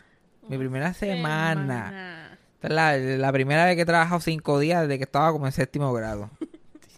Mi 0.47 0.57
primera 0.57 0.93
semana. 0.93 1.61
Semana. 1.61 2.39
Esta 2.61 2.67
es 2.67 2.73
la, 2.73 2.97
la 3.17 3.31
primera 3.31 3.65
vez 3.65 3.75
que 3.75 3.81
he 3.81 3.85
trabajado 3.85 4.21
cinco 4.21 4.59
días 4.59 4.81
desde 4.83 4.97
que 4.97 5.03
estaba 5.03 5.31
como 5.31 5.47
en 5.47 5.51
séptimo 5.51 5.91
grado. 5.93 6.29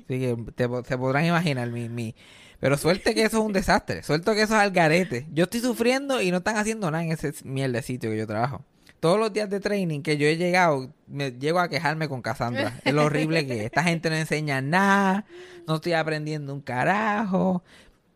Así 0.08 0.20
que 0.20 0.38
te, 0.56 0.68
se 0.86 0.98
podrán 0.98 1.26
imaginar 1.26 1.70
mi, 1.70 1.90
mi... 1.90 2.16
Pero 2.60 2.78
suerte 2.78 3.14
que 3.14 3.24
eso 3.24 3.38
es 3.40 3.44
un 3.44 3.54
desastre. 3.54 4.02
Suerte 4.04 4.34
que 4.34 4.42
eso 4.42 4.56
es 4.56 4.62
al 4.62 4.72
garete. 4.72 5.28
Yo 5.32 5.44
estoy 5.44 5.60
sufriendo 5.60 6.22
y 6.22 6.32
no 6.32 6.38
están 6.38 6.58
haciendo 6.58 6.90
nada 6.90 7.04
en 7.04 7.12
ese 7.12 7.34
mierda 7.44 7.82
sitio 7.82 8.10
que 8.10 8.18
yo 8.18 8.26
trabajo. 8.28 8.64
Todos 9.00 9.20
los 9.20 9.32
días 9.32 9.48
de 9.50 9.60
training 9.60 10.02
que 10.02 10.18
yo 10.18 10.26
he 10.26 10.38
llegado, 10.38 10.92
me 11.06 11.32
llego 11.32 11.60
a 11.60 11.70
quejarme 11.70 12.10
con 12.10 12.24
Cassandra. 12.24 12.80
Es 12.84 12.94
lo 12.96 13.06
horrible 13.06 13.46
que 13.46 13.60
es. 13.60 13.66
Esta 13.66 13.84
gente 13.84 14.10
no 14.10 14.16
enseña 14.16 14.60
nada. 14.62 15.26
No 15.68 15.76
estoy 15.76 15.94
aprendiendo 15.94 16.52
un 16.54 16.62
carajo. 16.62 17.64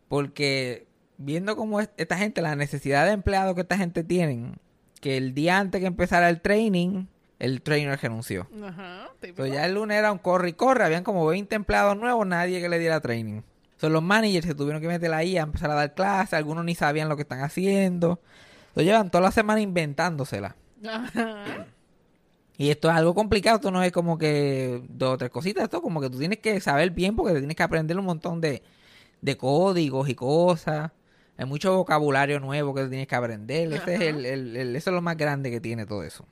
Porque 0.08 0.86
viendo 1.18 1.56
cómo 1.56 1.80
es- 1.80 1.90
esta 1.96 2.18
gente, 2.18 2.42
la 2.42 2.56
necesidad 2.56 3.06
de 3.06 3.12
empleados 3.12 3.54
que 3.54 3.60
esta 3.60 3.76
gente 3.78 4.02
tienen, 4.02 4.56
que 5.00 5.16
el 5.16 5.34
día 5.34 5.58
antes 5.58 5.80
que 5.80 5.86
empezara 5.86 6.28
el 6.28 6.40
training, 6.40 7.06
el 7.38 7.62
trainer 7.62 7.98
renunció. 8.00 8.48
Ajá. 8.64 9.08
Entonces 9.22 9.54
ya 9.54 9.64
el 9.66 9.74
lunes 9.74 9.96
era 9.96 10.10
un 10.12 10.18
corre 10.18 10.48
y 10.50 10.52
corre, 10.52 10.84
habían 10.84 11.04
como 11.04 11.24
20 11.26 11.54
empleados 11.54 11.96
nuevos, 11.96 12.26
nadie 12.26 12.60
que 12.60 12.68
le 12.68 12.78
diera 12.80 13.00
training. 13.00 13.42
Entonces 13.82 13.94
los 13.94 14.02
managers 14.04 14.46
se 14.46 14.54
tuvieron 14.54 14.80
que 14.80 14.86
meter 14.86 15.12
ahí 15.12 15.36
a 15.36 15.42
empezar 15.42 15.68
a 15.68 15.74
dar 15.74 15.92
clases, 15.94 16.34
algunos 16.34 16.64
ni 16.64 16.76
sabían 16.76 17.08
lo 17.08 17.16
que 17.16 17.22
están 17.22 17.40
haciendo. 17.40 18.20
Entonces 18.68 18.84
llevan 18.84 19.10
toda 19.10 19.22
la 19.22 19.32
semana 19.32 19.60
inventándosela. 19.60 20.54
Ajá. 20.88 21.66
Y 22.58 22.70
esto 22.70 22.88
es 22.88 22.94
algo 22.94 23.12
complicado, 23.12 23.56
esto 23.56 23.72
no 23.72 23.82
es 23.82 23.90
como 23.90 24.18
que 24.18 24.82
dos 24.88 25.14
o 25.14 25.18
tres 25.18 25.30
cositas, 25.30 25.64
esto 25.64 25.82
como 25.82 26.00
que 26.00 26.08
tú 26.10 26.18
tienes 26.20 26.38
que 26.38 26.60
saber 26.60 26.90
bien 26.92 27.16
porque 27.16 27.32
te 27.32 27.40
tienes 27.40 27.56
que 27.56 27.62
aprender 27.64 27.98
un 27.98 28.04
montón 28.04 28.40
de, 28.40 28.62
de 29.20 29.36
códigos 29.36 30.08
y 30.08 30.14
cosas. 30.14 30.92
Hay 31.36 31.46
mucho 31.46 31.74
vocabulario 31.76 32.38
nuevo 32.38 32.74
que 32.74 32.84
tienes 32.86 33.08
que 33.08 33.16
aprender. 33.16 33.72
Ese 33.72 33.94
es 33.96 34.00
el, 34.02 34.24
el- 34.26 34.56
el- 34.56 34.76
eso 34.76 34.90
es 34.90 34.94
lo 34.94 35.02
más 35.02 35.16
grande 35.16 35.50
que 35.50 35.60
tiene 35.60 35.86
todo 35.86 36.04
eso. 36.04 36.24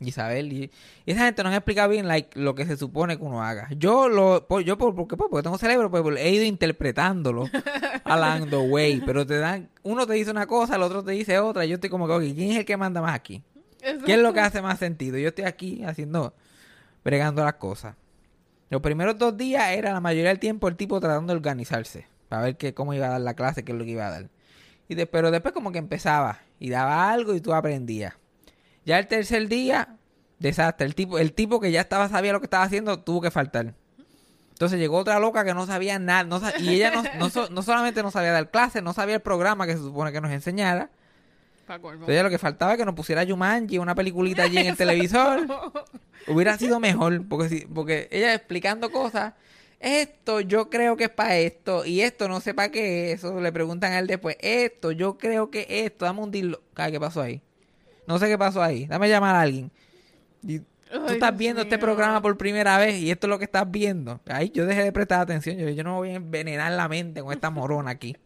Isabel 0.00 0.52
y, 0.52 0.70
y 1.06 1.10
esa 1.12 1.24
gente 1.24 1.42
nos 1.42 1.52
ha 1.52 1.56
explicado 1.56 1.88
bien 1.88 2.06
like, 2.06 2.38
lo 2.38 2.54
que 2.54 2.66
se 2.66 2.76
supone 2.76 3.16
que 3.16 3.24
uno 3.24 3.42
haga. 3.42 3.68
Yo 3.76 4.08
lo 4.08 4.46
por- 4.46 4.62
yo 4.62 4.76
por, 4.76 4.94
porque, 4.94 5.16
pues, 5.16 5.28
porque 5.30 5.42
tengo 5.44 5.58
cerebro, 5.58 5.90
pues 5.90 6.04
he 6.18 6.30
ido 6.30 6.44
interpretándolo 6.44 7.48
along 8.04 8.50
the 8.50 8.56
way, 8.58 9.02
pero 9.04 9.26
te 9.26 9.38
dan 9.38 9.68
uno 9.82 10.06
te 10.06 10.14
dice 10.14 10.30
una 10.30 10.46
cosa, 10.46 10.76
el 10.76 10.82
otro 10.82 11.02
te 11.02 11.12
dice 11.12 11.38
otra, 11.38 11.64
y 11.64 11.68
yo 11.70 11.74
estoy 11.76 11.90
como 11.90 12.06
que, 12.06 12.12
ok, 12.12 12.22
¿quién 12.34 12.50
es 12.52 12.58
el 12.58 12.64
que 12.64 12.76
manda 12.76 13.00
más 13.00 13.14
aquí? 13.14 13.42
¿Qué 14.04 14.14
es 14.14 14.18
lo 14.18 14.32
que 14.32 14.40
hace 14.40 14.60
más 14.62 14.78
sentido? 14.78 15.16
Yo 15.18 15.28
estoy 15.28 15.44
aquí 15.44 15.84
haciendo, 15.84 16.34
bregando 17.04 17.44
las 17.44 17.54
cosas. 17.54 17.94
Los 18.68 18.82
primeros 18.82 19.16
dos 19.16 19.36
días 19.36 19.70
era 19.70 19.92
la 19.92 20.00
mayoría 20.00 20.28
del 20.30 20.40
tiempo 20.40 20.66
el 20.68 20.76
tipo 20.76 20.98
tratando 21.00 21.32
de 21.32 21.36
organizarse 21.36 22.06
para 22.28 22.42
ver 22.42 22.56
qué, 22.56 22.74
cómo 22.74 22.94
iba 22.94 23.06
a 23.06 23.10
dar 23.10 23.20
la 23.20 23.34
clase, 23.34 23.64
qué 23.64 23.72
es 23.72 23.78
lo 23.78 23.84
que 23.84 23.92
iba 23.92 24.06
a 24.08 24.10
dar. 24.10 24.28
Y 24.88 24.94
de- 24.96 25.06
pero 25.06 25.30
después 25.30 25.54
como 25.54 25.70
que 25.72 25.78
empezaba 25.78 26.40
y 26.58 26.68
daba 26.70 27.10
algo 27.10 27.34
y 27.34 27.40
tú 27.40 27.54
aprendías. 27.54 28.14
Ya 28.86 28.98
el 28.98 29.06
tercer 29.08 29.48
día, 29.48 29.96
desastre. 30.38 30.86
El 30.86 30.94
tipo, 30.94 31.18
el 31.18 31.32
tipo 31.34 31.60
que 31.60 31.70
ya 31.72 31.80
estaba 31.82 32.08
sabía 32.08 32.32
lo 32.32 32.40
que 32.40 32.46
estaba 32.46 32.64
haciendo 32.64 33.00
tuvo 33.00 33.20
que 33.20 33.30
faltar. 33.30 33.74
Entonces 34.50 34.78
llegó 34.78 34.96
otra 34.96 35.18
loca 35.18 35.44
que 35.44 35.52
no 35.52 35.66
sabía 35.66 35.98
nada. 35.98 36.24
no 36.24 36.40
y 36.60 36.70
ella 36.70 36.90
no, 36.90 37.02
no, 37.18 37.28
so- 37.28 37.50
no 37.50 37.62
solamente 37.62 38.02
no 38.02 38.10
sabía 38.10 38.32
dar 38.32 38.50
clases, 38.50 38.82
no 38.82 38.94
sabía 38.94 39.16
el 39.16 39.20
programa 39.20 39.66
que 39.66 39.72
se 39.74 39.80
supone 39.80 40.12
que 40.12 40.20
nos 40.22 40.30
enseñara. 40.30 40.90
Entonces 42.06 42.22
lo 42.22 42.30
que 42.30 42.38
faltaba 42.38 42.72
es 42.72 42.78
que 42.78 42.84
nos 42.86 42.94
pusiera 42.94 43.26
Jumanji, 43.26 43.78
una 43.78 43.94
peliculita 43.94 44.44
allí 44.44 44.56
en 44.58 44.66
el 44.68 44.76
televisor. 44.78 45.46
Hubiera 46.28 46.56
sido 46.58 46.78
mejor, 46.80 47.26
porque, 47.28 47.48
si, 47.48 47.60
porque 47.66 48.08
ella 48.12 48.32
explicando 48.32 48.90
cosas, 48.92 49.34
esto 49.80 50.40
yo 50.40 50.70
creo 50.70 50.96
que 50.96 51.04
es 51.04 51.10
para 51.10 51.36
esto, 51.36 51.84
y 51.84 52.00
esto 52.02 52.28
no 52.28 52.40
sé 52.40 52.54
para 52.54 52.70
qué 52.70 53.12
es 53.12 53.18
eso. 53.24 53.40
Le 53.40 53.50
preguntan 53.52 53.92
a 53.92 53.98
él 53.98 54.06
después, 54.06 54.36
esto 54.40 54.92
yo 54.92 55.18
creo 55.18 55.50
que 55.50 55.66
esto, 55.68 56.04
dame 56.04 56.20
un 56.22 56.30
dilo. 56.30 56.62
¿Qué 56.74 57.00
pasó 57.00 57.20
ahí? 57.20 57.42
No 58.06 58.18
sé 58.18 58.26
qué 58.28 58.38
pasó 58.38 58.62
ahí, 58.62 58.86
dame 58.86 59.08
llamar 59.08 59.34
a 59.36 59.40
alguien. 59.42 59.70
Y 60.42 60.60
tú 60.60 61.06
estás 61.08 61.30
Dios 61.30 61.38
viendo 61.38 61.62
este 61.62 61.78
programa 61.78 62.22
por 62.22 62.36
primera 62.36 62.78
vez 62.78 62.96
y 63.00 63.10
esto 63.10 63.26
es 63.26 63.30
lo 63.30 63.38
que 63.38 63.44
estás 63.46 63.68
viendo. 63.70 64.20
Ahí 64.28 64.50
yo 64.54 64.66
dejé 64.66 64.84
de 64.84 64.92
prestar 64.92 65.20
atención. 65.20 65.56
Yo, 65.56 65.68
yo 65.70 65.82
no 65.84 65.90
me 65.92 65.96
voy 65.96 66.10
a 66.10 66.14
envenenar 66.14 66.72
la 66.72 66.88
mente 66.88 67.20
con 67.22 67.32
esta 67.32 67.50
morona 67.50 67.90
aquí. 67.90 68.16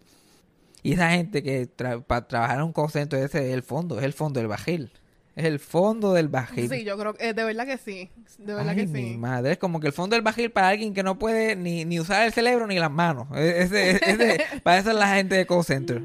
Y 0.82 0.94
esa 0.94 1.10
gente 1.10 1.42
que 1.42 1.68
para 2.06 2.26
trabajar 2.26 2.58
en 2.58 2.64
un 2.64 2.72
call 2.72 2.90
center, 2.90 3.22
ese 3.22 3.46
es 3.48 3.54
el 3.54 3.62
fondo, 3.62 3.98
es 3.98 4.04
el 4.04 4.12
fondo 4.12 4.40
del 4.40 4.48
bajil. 4.48 4.90
Es 5.36 5.44
el 5.44 5.58
fondo 5.60 6.12
del 6.12 6.28
bajil. 6.28 6.68
Sí, 6.68 6.84
yo 6.84 6.98
creo 6.98 7.14
que 7.14 7.28
eh, 7.28 7.34
de 7.34 7.44
verdad 7.44 7.64
que 7.66 7.78
sí. 7.78 8.10
De 8.38 8.52
verdad 8.54 8.70
Ay, 8.70 8.86
que 8.86 8.86
mi 8.86 9.10
sí. 9.12 9.16
madre, 9.16 9.52
es 9.52 9.58
como 9.58 9.78
que 9.80 9.86
el 9.86 9.92
fondo 9.92 10.16
del 10.16 10.22
bajil 10.22 10.50
para 10.50 10.68
alguien 10.68 10.92
que 10.92 11.02
no 11.02 11.18
puede 11.18 11.54
ni, 11.56 11.84
ni 11.84 12.00
usar 12.00 12.26
el 12.26 12.32
cerebro 12.32 12.66
ni 12.66 12.78
las 12.78 12.90
manos. 12.90 13.28
E- 13.34 13.62
Ese, 13.62 13.90
ese- 13.92 14.40
para 14.62 14.78
eso 14.78 14.90
es 14.90 14.96
la 14.96 15.14
gente 15.14 15.36
de 15.36 15.46
call 15.46 15.64
center. 15.64 16.02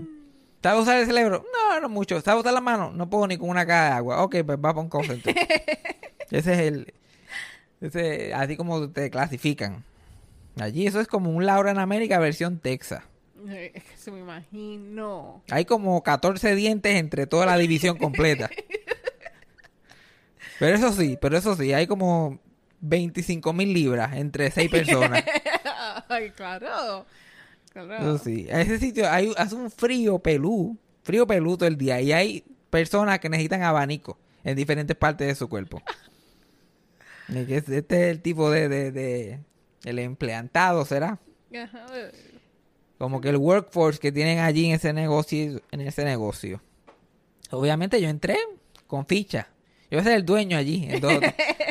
¿Sabes 0.66 0.82
usar 0.82 0.98
el 0.98 1.06
cerebro? 1.06 1.46
No, 1.54 1.80
no 1.80 1.90
mucho. 1.90 2.20
¿Sabes 2.22 2.40
usar 2.40 2.52
las 2.52 2.64
manos? 2.64 2.92
No 2.96 3.08
puedo 3.08 3.28
ni 3.28 3.38
con 3.38 3.50
una 3.50 3.68
caja 3.68 3.86
de 3.86 3.92
agua. 3.92 4.24
Ok, 4.24 4.38
pues 4.44 4.58
va 4.58 4.74
para 4.74 4.80
un 4.80 5.06
center. 5.06 5.36
ese 6.32 6.54
es 6.54 6.60
el... 6.60 6.94
Ese, 7.82 8.34
así 8.34 8.58
como 8.58 8.90
te 8.90 9.12
clasifican. 9.12 9.84
Allí 10.60 10.88
eso 10.88 11.00
es 11.00 11.08
como 11.08 11.30
un 11.30 11.46
Laura 11.46 11.70
en 11.70 11.78
América 11.78 12.18
versión 12.18 12.58
Texas. 12.58 13.04
Eh, 13.48 13.74
Es 13.76 13.84
que 13.84 13.96
se 13.96 14.12
me 14.12 14.22
imagino. 14.22 15.44
Hay 15.52 15.66
como 15.66 16.02
14 16.02 16.56
dientes 16.56 16.96
entre 16.96 17.28
toda 17.28 17.46
la 17.46 17.60
división 17.60 18.00
completa. 18.00 18.50
Pero 20.58 20.76
eso 20.76 20.92
sí, 20.94 21.16
pero 21.22 21.38
eso 21.38 21.56
sí, 21.56 21.74
hay 21.74 21.86
como 21.86 22.40
25 22.80 23.54
mil 23.54 23.72
libras 23.72 24.16
entre 24.16 24.50
seis 24.50 24.72
personas. 24.72 25.24
Ay, 26.10 26.32
claro. 26.32 27.06
Sí. 28.24 28.48
A 28.50 28.62
ese 28.62 28.80
sitio 28.80 29.10
hay, 29.10 29.32
hace 29.38 29.56
un 29.56 29.70
frío 29.70 30.20
pelú, 30.20 30.78
frío 31.04 31.28
pelú 31.28 31.58
todo 31.58 31.68
el 31.68 31.78
día. 31.78 32.00
Y 32.02 32.12
hay 32.14 32.44
personas 32.70 33.20
que 33.20 33.30
necesitan 33.30 33.64
abanico. 33.64 34.18
en 34.44 34.56
diferentes 34.56 34.96
partes 34.96 35.28
de 35.28 35.36
su 35.36 35.50
cuerpo. 35.50 35.82
Este 37.28 37.78
es 37.80 37.86
el 38.12 38.22
tipo 38.22 38.52
de, 38.52 38.70
de, 38.70 38.92
de- 38.92 39.40
el 39.84 40.00
empleantado, 40.00 40.86
¿será? 40.86 41.20
Como 42.98 43.20
que 43.22 43.30
el 43.30 43.38
workforce 43.38 44.00
que 44.00 44.12
tienen 44.12 44.40
allí 44.40 44.66
en 44.68 44.76
ese 44.76 44.94
negocio, 44.94 45.62
en 45.72 45.82
ese 45.82 46.06
negocio. 46.06 46.62
Obviamente 47.52 48.00
yo 48.02 48.10
entré 48.10 48.38
con 48.88 49.06
ficha. 49.06 49.48
Yo 49.90 49.98
voy 49.98 50.00
a 50.00 50.04
ser 50.04 50.14
el 50.14 50.26
dueño 50.26 50.58
allí 50.58 50.88
en 50.90 51.02
dos, 51.02 51.14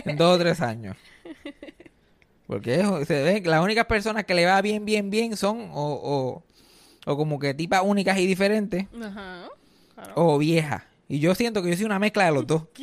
en 0.05 0.17
dos 0.17 0.37
o 0.37 0.39
tres 0.39 0.61
años. 0.61 0.97
Porque 2.55 2.81
es- 2.81 3.09
se 3.09 3.23
ve 3.23 3.43
que 3.43 3.49
las 3.49 3.62
únicas 3.62 3.87
personas 3.87 4.25
que 4.25 4.35
le 4.35 4.47
va 4.47 4.61
bien, 4.62 4.85
bien, 4.85 5.11
bien 5.11 5.37
son 5.37 5.71
o, 5.73 5.93
o, 6.03 6.43
o 7.06 7.17
como 7.17 7.39
que 7.39 7.55
tipas 7.55 7.83
únicas 7.85 8.19
y 8.19 8.27
diferentes 8.27 8.87
Ajá. 9.03 9.49
Claro. 9.95 10.12
o 10.17 10.39
viejas. 10.39 10.83
Y 11.09 11.19
yo 11.19 11.35
siento 11.35 11.62
que 11.62 11.71
yo 11.71 11.77
soy 11.77 11.85
una 11.87 11.99
mezcla 11.99 12.25
de 12.27 12.33
los 12.33 12.47
dos. 12.47 12.62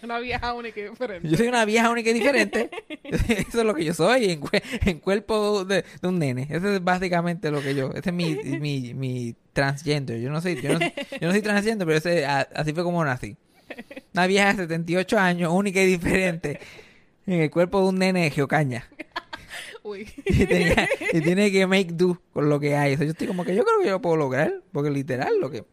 Una 0.00 0.20
vieja 0.20 0.54
única 0.54 0.80
y 0.80 0.84
diferente. 0.84 1.28
Yo 1.28 1.36
soy 1.36 1.48
una 1.48 1.64
vieja 1.66 1.90
única 1.90 2.08
y 2.10 2.14
diferente. 2.14 2.70
Eso 3.04 3.58
es 3.60 3.64
lo 3.66 3.74
que 3.74 3.84
yo 3.84 3.92
soy 3.92 4.30
en, 4.30 4.40
en 4.86 5.00
cuerpo 5.00 5.64
de, 5.66 5.84
de 6.00 6.08
un 6.08 6.18
nene. 6.18 6.46
Eso 6.48 6.72
es 6.72 6.82
básicamente 6.82 7.50
lo 7.50 7.60
que 7.60 7.74
yo. 7.74 7.90
Ese 7.90 8.08
es 8.10 8.14
mi, 8.14 8.36
mi, 8.36 8.94
mi 8.94 9.34
transgender. 9.52 10.20
Yo 10.20 10.30
no 10.30 10.40
soy, 10.40 10.60
yo 10.62 10.72
no, 10.74 10.78
yo 10.80 11.26
no 11.26 11.32
soy 11.32 11.42
transgender, 11.42 11.86
pero 11.86 11.98
ese, 11.98 12.24
a- 12.24 12.48
así 12.54 12.72
fue 12.72 12.84
como 12.84 13.04
nací. 13.04 13.36
Una 14.14 14.26
vieja 14.26 14.54
de 14.54 14.62
78 14.62 15.18
años, 15.18 15.52
única 15.52 15.82
y 15.82 15.86
diferente. 15.86 16.58
En 17.28 17.40
el 17.42 17.50
cuerpo 17.50 17.80
de 17.82 17.88
un 17.88 17.96
nene 17.96 18.22
de 18.24 18.30
geocaña. 18.30 18.88
Uy. 19.82 20.08
Y, 20.26 20.46
tenía- 20.46 20.88
y 21.12 21.20
tiene 21.20 21.52
que 21.52 21.66
make 21.66 21.92
do 21.92 22.20
con 22.32 22.48
lo 22.48 22.58
que 22.58 22.74
hay. 22.76 22.94
O 22.94 22.96
sea, 22.96 23.04
yo 23.06 23.12
estoy 23.12 23.26
como 23.26 23.44
que 23.44 23.54
yo 23.54 23.64
creo 23.64 23.78
que 23.80 23.86
yo 23.86 23.92
lo 23.92 24.00
puedo 24.00 24.16
lograr. 24.16 24.62
Porque 24.72 24.90
literal, 24.90 25.38
lo 25.40 25.50
que. 25.50 25.64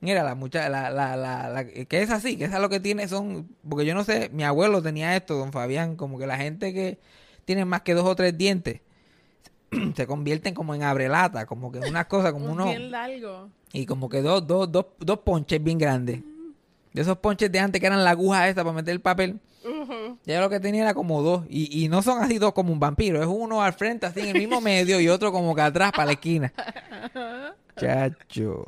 Mira, 0.00 0.22
la 0.22 0.34
muchacha, 0.34 0.68
la, 0.68 0.90
la, 0.90 1.16
la, 1.16 1.48
la- 1.48 1.64
que 1.64 2.02
es 2.02 2.10
así, 2.10 2.36
que 2.36 2.44
esa 2.44 2.58
lo 2.58 2.68
que 2.68 2.80
tiene 2.80 3.08
son. 3.08 3.48
Porque 3.68 3.86
yo 3.86 3.94
no 3.94 4.04
sé, 4.04 4.30
mi 4.32 4.42
abuelo 4.44 4.82
tenía 4.82 5.16
esto, 5.16 5.34
don 5.36 5.52
Fabián, 5.52 5.96
como 5.96 6.18
que 6.18 6.26
la 6.26 6.36
gente 6.36 6.74
que 6.74 6.98
tiene 7.44 7.64
más 7.64 7.82
que 7.82 7.94
dos 7.94 8.04
o 8.04 8.14
tres 8.16 8.36
dientes 8.36 8.80
se 9.96 10.06
convierten 10.06 10.54
como 10.54 10.74
en 10.74 10.82
abrelata, 10.82 11.46
como 11.46 11.70
que 11.72 11.78
una 11.78 12.06
cosa, 12.08 12.32
como 12.32 12.46
uno. 12.52 12.66
Bien 12.66 12.90
largo. 12.90 13.48
Y 13.72 13.86
como 13.86 14.08
que 14.08 14.22
dos, 14.22 14.46
dos, 14.46 14.70
dos, 14.72 14.86
dos 14.98 15.18
ponches 15.20 15.62
bien 15.62 15.78
grandes. 15.78 16.20
De 16.96 17.02
esos 17.02 17.18
ponches 17.18 17.52
de 17.52 17.58
antes 17.60 17.78
que 17.78 17.86
eran 17.86 18.02
la 18.02 18.10
aguja 18.10 18.48
esta 18.48 18.64
para 18.64 18.74
meter 18.74 18.92
el 18.92 19.00
papel. 19.02 19.38
Ujú. 19.64 20.18
Ya 20.24 20.40
lo 20.40 20.48
que 20.48 20.60
tenía 20.60 20.82
era 20.82 20.94
como 20.94 21.20
dos. 21.20 21.44
Y, 21.50 21.84
y 21.84 21.88
no 21.88 22.00
son 22.00 22.22
así 22.22 22.38
dos 22.38 22.54
como 22.54 22.72
un 22.72 22.80
vampiro. 22.80 23.20
Es 23.20 23.26
uno 23.28 23.62
al 23.62 23.74
frente, 23.74 24.06
así 24.06 24.20
en 24.20 24.28
el 24.28 24.38
mismo 24.38 24.60
medio, 24.62 24.98
y 24.98 25.08
otro 25.10 25.30
como 25.30 25.54
que 25.54 25.60
atrás 25.60 25.92
para 25.92 26.06
la 26.06 26.12
esquina. 26.12 26.52
Chacho. 27.76 28.64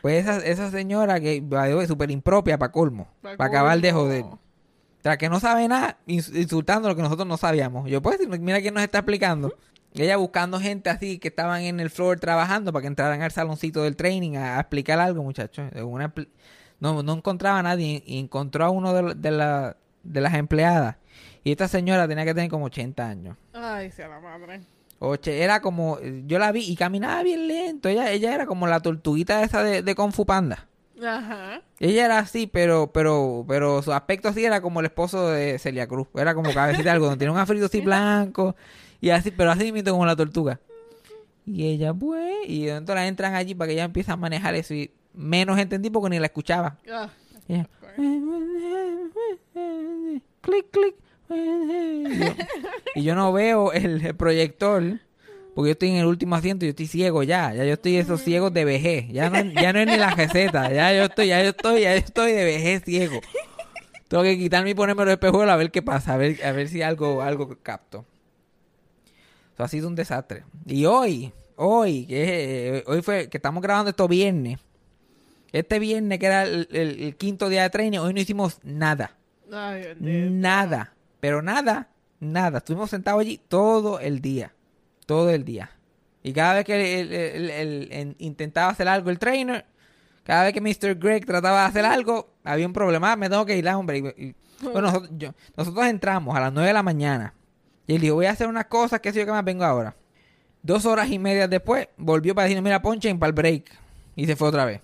Pues 0.00 0.22
esa, 0.26 0.38
esa 0.38 0.70
señora 0.70 1.20
que 1.20 1.44
es 1.82 1.88
súper 1.88 2.10
impropia 2.10 2.56
para 2.56 2.72
colmo. 2.72 3.08
Pa' 3.20 3.36
Para 3.36 3.50
acabar 3.50 3.80
de 3.80 3.92
joder. 3.92 4.22
O 4.22 4.38
sea, 5.02 5.16
que 5.18 5.28
no 5.28 5.38
sabe 5.40 5.68
nada, 5.68 5.98
ins- 6.06 6.34
insultando 6.34 6.88
lo 6.88 6.96
que 6.96 7.02
nosotros 7.02 7.28
no 7.28 7.36
sabíamos. 7.36 7.88
Yo 7.90 8.00
puedo 8.00 8.16
decir, 8.16 8.40
mira 8.40 8.60
quién 8.60 8.74
nos 8.74 8.82
está 8.82 8.98
explicando. 8.98 9.54
Ella 9.94 10.16
buscando 10.16 10.58
gente 10.60 10.90
así 10.90 11.18
que 11.18 11.28
estaban 11.28 11.62
en 11.62 11.80
el 11.80 11.90
floor 11.90 12.18
trabajando 12.20 12.72
para 12.72 12.82
que 12.82 12.86
entraran 12.88 13.22
al 13.22 13.30
saloncito 13.30 13.82
del 13.82 13.96
training 13.96 14.36
a, 14.36 14.56
a 14.56 14.60
explicar 14.60 14.98
algo, 15.00 15.22
muchachos. 15.22 15.70
Una 15.82 16.12
no, 16.80 17.02
no 17.02 17.12
encontraba 17.14 17.58
a 17.58 17.62
nadie 17.62 18.02
y 18.06 18.18
encontró 18.18 18.64
a 18.64 18.70
uno 18.70 18.92
de, 18.92 19.02
la- 19.02 19.14
de, 19.14 19.30
la- 19.30 19.76
de 20.02 20.20
las 20.20 20.34
empleadas. 20.34 20.96
Y 21.44 21.50
esta 21.52 21.68
señora 21.68 22.06
tenía 22.08 22.24
que 22.24 22.34
tener 22.34 22.50
como 22.50 22.66
80 22.66 23.08
años. 23.08 23.36
Ay, 23.52 23.90
sea 23.90 24.08
la 24.08 24.20
madre. 24.20 24.60
Oche, 25.00 25.42
era 25.42 25.60
como, 25.60 25.98
yo 26.26 26.38
la 26.40 26.50
vi 26.52 26.64
y 26.68 26.74
caminaba 26.74 27.22
bien 27.22 27.46
lento. 27.46 27.88
Ella, 27.88 28.10
ella 28.10 28.34
era 28.34 28.46
como 28.46 28.66
la 28.66 28.80
tortuguita 28.80 29.42
esa 29.44 29.62
de, 29.62 29.82
de 29.82 29.94
Kung 29.94 30.12
Fu 30.12 30.26
Panda. 30.26 30.66
Ajá. 31.00 31.62
Ella 31.78 32.06
era 32.06 32.18
así, 32.18 32.48
pero, 32.48 32.90
pero, 32.92 33.44
pero 33.46 33.80
su 33.82 33.92
aspecto 33.92 34.28
así 34.28 34.44
era 34.44 34.60
como 34.60 34.80
el 34.80 34.86
esposo 34.86 35.28
de 35.30 35.56
Celia 35.60 35.86
Cruz. 35.86 36.08
Era 36.16 36.34
como 36.34 36.52
cabecita 36.52 36.82
de 36.84 36.90
algodón. 36.90 37.16
Tiene 37.18 37.32
un 37.32 37.38
afrito 37.38 37.66
así 37.66 37.80
blanco. 37.80 38.56
Y 39.00 39.10
así, 39.10 39.30
pero 39.30 39.52
así 39.52 39.70
mismo 39.70 39.92
como 39.92 40.04
la 40.06 40.16
tortuga. 40.16 40.58
Y 41.46 41.66
ella, 41.66 41.94
pues, 41.94 42.34
y 42.48 42.68
entonces 42.68 43.06
entran 43.08 43.34
allí 43.36 43.54
para 43.54 43.68
que 43.68 43.74
ella 43.74 43.84
empiece 43.84 44.10
a 44.10 44.16
manejar 44.16 44.56
eso. 44.56 44.74
Y 44.74 44.90
menos 45.18 45.58
entendí 45.58 45.90
porque 45.90 46.10
ni 46.10 46.18
la 46.18 46.26
escuchaba. 46.26 46.78
Ah, 46.90 47.10
clic, 50.40 50.66
clic. 50.70 50.94
Y 52.94 53.02
yo, 53.02 53.14
no 53.14 53.32
veo 53.32 53.72
el, 53.72 54.14
proyector 54.14 55.00
porque 55.54 55.68
yo 55.70 55.72
estoy 55.72 55.90
en 55.90 55.96
el 55.96 56.06
último 56.06 56.36
asiento 56.36 56.64
y 56.64 56.68
yo 56.68 56.70
estoy 56.70 56.86
ciego 56.86 57.22
ya. 57.24 57.52
Ya 57.52 57.64
yo 57.64 57.74
estoy 57.74 57.96
esos 57.96 58.22
ciegos 58.22 58.52
de 58.54 58.64
vejez. 58.64 59.08
Ya 59.10 59.28
no, 59.28 59.42
ya 59.60 59.72
no 59.72 59.80
es 59.80 59.86
ni 59.86 59.96
la 59.96 60.10
receta. 60.10 60.72
Ya 60.72 60.92
yo 60.94 61.04
estoy, 61.04 61.26
ya 61.28 61.42
yo 61.42 61.50
estoy, 61.50 61.80
ya 61.82 61.92
yo 61.92 61.98
estoy 61.98 62.32
de 62.32 62.44
vejez 62.44 62.84
ciego. 62.84 63.20
Tengo 64.06 64.22
que 64.22 64.38
quitarme 64.38 64.70
y 64.70 64.74
ponerme 64.74 65.04
los 65.04 65.12
espejuelos 65.12 65.52
a 65.52 65.56
ver 65.56 65.70
qué 65.70 65.82
pasa, 65.82 66.14
a 66.14 66.16
ver, 66.16 66.42
a 66.44 66.52
ver 66.52 66.68
si 66.68 66.80
algo, 66.80 67.20
algo 67.22 67.58
capto. 67.62 68.06
Eso 69.52 69.64
ha 69.64 69.68
sido 69.68 69.88
un 69.88 69.96
desastre. 69.96 70.44
Y 70.64 70.86
hoy, 70.86 71.32
hoy, 71.56 72.06
que 72.06 72.78
es- 72.78 72.84
hoy 72.86 73.02
fue, 73.02 73.28
que 73.28 73.36
estamos 73.36 73.62
grabando 73.62 73.90
esto 73.90 74.06
viernes. 74.08 74.60
Este 75.52 75.78
viernes, 75.78 76.18
que 76.18 76.26
era 76.26 76.42
el, 76.44 76.68
el- 76.70 77.00
el 77.02 77.16
quinto 77.16 77.48
día 77.48 77.62
de 77.62 77.70
training, 77.70 77.98
hoy 77.98 78.12
no 78.14 78.20
hicimos 78.20 78.58
nada. 78.62 79.16
ay. 79.52 79.94
Nada. 80.30 80.92
Pero 81.20 81.42
nada, 81.42 81.88
nada. 82.20 82.58
Estuvimos 82.58 82.90
sentados 82.90 83.20
allí 83.22 83.40
todo 83.48 83.98
el 84.00 84.20
día. 84.20 84.52
Todo 85.06 85.30
el 85.30 85.44
día. 85.44 85.70
Y 86.22 86.32
cada 86.32 86.54
vez 86.54 86.64
que 86.64 87.00
el- 87.00 88.16
intentaba 88.18 88.70
hacer 88.70 88.86
algo 88.88 89.08
el 89.10 89.18
trainer, 89.18 89.64
cada 90.24 90.44
vez 90.44 90.52
que 90.52 90.60
Mr. 90.60 90.96
Greg 90.96 91.24
trataba 91.24 91.62
de 91.62 91.66
hacer 91.68 91.84
algo, 91.86 92.34
había 92.44 92.66
un 92.66 92.72
problema. 92.74 93.12
Ah, 93.12 93.16
Me 93.16 93.30
tengo 93.30 93.46
que 93.46 93.56
ir, 93.56 93.66
ah, 93.68 93.78
hombre. 93.78 93.98
Y- 93.98 94.26
y- 94.26 94.34
bueno, 94.62 94.82
nosotros, 94.92 95.10
yo- 95.16 95.32
nosotros 95.56 95.86
entramos 95.86 96.36
a 96.36 96.40
las 96.40 96.52
9 96.52 96.68
de 96.68 96.74
la 96.74 96.82
mañana. 96.82 97.32
Y 97.86 97.94
él 97.94 98.00
dijo, 98.02 98.16
voy 98.16 98.26
a 98.26 98.32
hacer 98.32 98.48
unas 98.48 98.66
cosas 98.66 99.00
que 99.00 99.12
sé 99.12 99.20
yo 99.20 99.24
que 99.26 99.32
más 99.32 99.44
vengo 99.44 99.64
ahora. 99.64 99.96
Dos 100.62 100.84
horas 100.84 101.10
y 101.10 101.18
media 101.18 101.48
después, 101.48 101.88
volvió 101.96 102.34
para 102.34 102.44
decirnos, 102.44 102.64
mira, 102.64 102.82
ponchen 102.82 103.18
para 103.18 103.28
el 103.28 103.34
break. 103.34 103.64
Y 104.14 104.26
se 104.26 104.36
fue 104.36 104.48
otra 104.48 104.66
vez. 104.66 104.82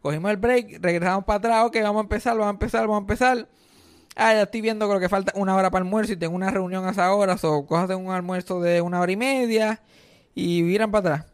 Cogimos 0.00 0.30
el 0.30 0.36
break, 0.36 0.78
regresamos 0.82 1.24
para 1.24 1.38
atrás, 1.38 1.64
ok, 1.66 1.76
vamos 1.82 2.00
a 2.00 2.02
empezar, 2.02 2.32
vamos 2.34 2.46
a 2.48 2.50
empezar, 2.50 2.80
vamos 2.82 2.96
a 2.96 3.00
empezar. 3.00 3.48
Ah, 4.14 4.32
ya 4.34 4.42
estoy 4.42 4.60
viendo 4.60 4.86
creo 4.88 5.00
que 5.00 5.08
falta 5.08 5.32
una 5.36 5.54
hora 5.56 5.70
para 5.70 5.82
almuerzo 5.84 6.12
y 6.12 6.16
tengo 6.16 6.34
una 6.34 6.50
reunión 6.50 6.84
a 6.86 6.90
esa 6.90 7.12
hora, 7.14 7.36
o 7.42 7.66
cosas 7.66 7.96
un 7.96 8.10
almuerzo 8.10 8.60
de 8.60 8.80
una 8.82 9.00
hora 9.00 9.10
y 9.12 9.16
media 9.16 9.80
y 10.34 10.62
viran 10.62 10.90
para 10.90 11.14
atrás. 11.14 11.32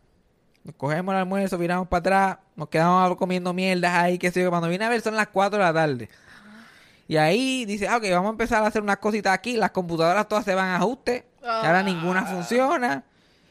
Nos 0.65 0.75
cogemos 0.77 1.13
el 1.15 1.21
almuerzo, 1.21 1.59
viramos 1.59 1.89
para 1.89 1.99
atrás, 2.01 2.39
nos 2.55 2.69
quedamos 2.69 3.17
comiendo 3.17 3.53
mierdas 3.53 3.95
ahí, 3.95 4.19
que 4.19 4.31
sé 4.31 4.43
yo, 4.43 4.51
cuando 4.51 4.69
viene 4.69 4.85
a 4.85 4.89
ver 4.91 5.01
son 5.01 5.17
las 5.17 5.29
4 5.29 5.59
de 5.59 5.65
la 5.65 5.73
tarde. 5.73 6.09
Y 7.09 7.17
ahí 7.17 7.65
dice, 7.65 7.89
ah, 7.89 7.97
ok, 7.97 8.05
vamos 8.11 8.29
a 8.29 8.31
empezar 8.33 8.63
a 8.63 8.67
hacer 8.67 8.83
unas 8.83 8.99
cositas 8.99 9.33
aquí, 9.33 9.57
las 9.57 9.71
computadoras 9.71 10.29
todas 10.29 10.45
se 10.45 10.55
van 10.55 10.67
a 10.69 10.77
ajuste, 10.77 11.25
ahora 11.43 11.81
Ah. 11.81 11.83
ninguna 11.83 12.27
funciona. 12.27 13.03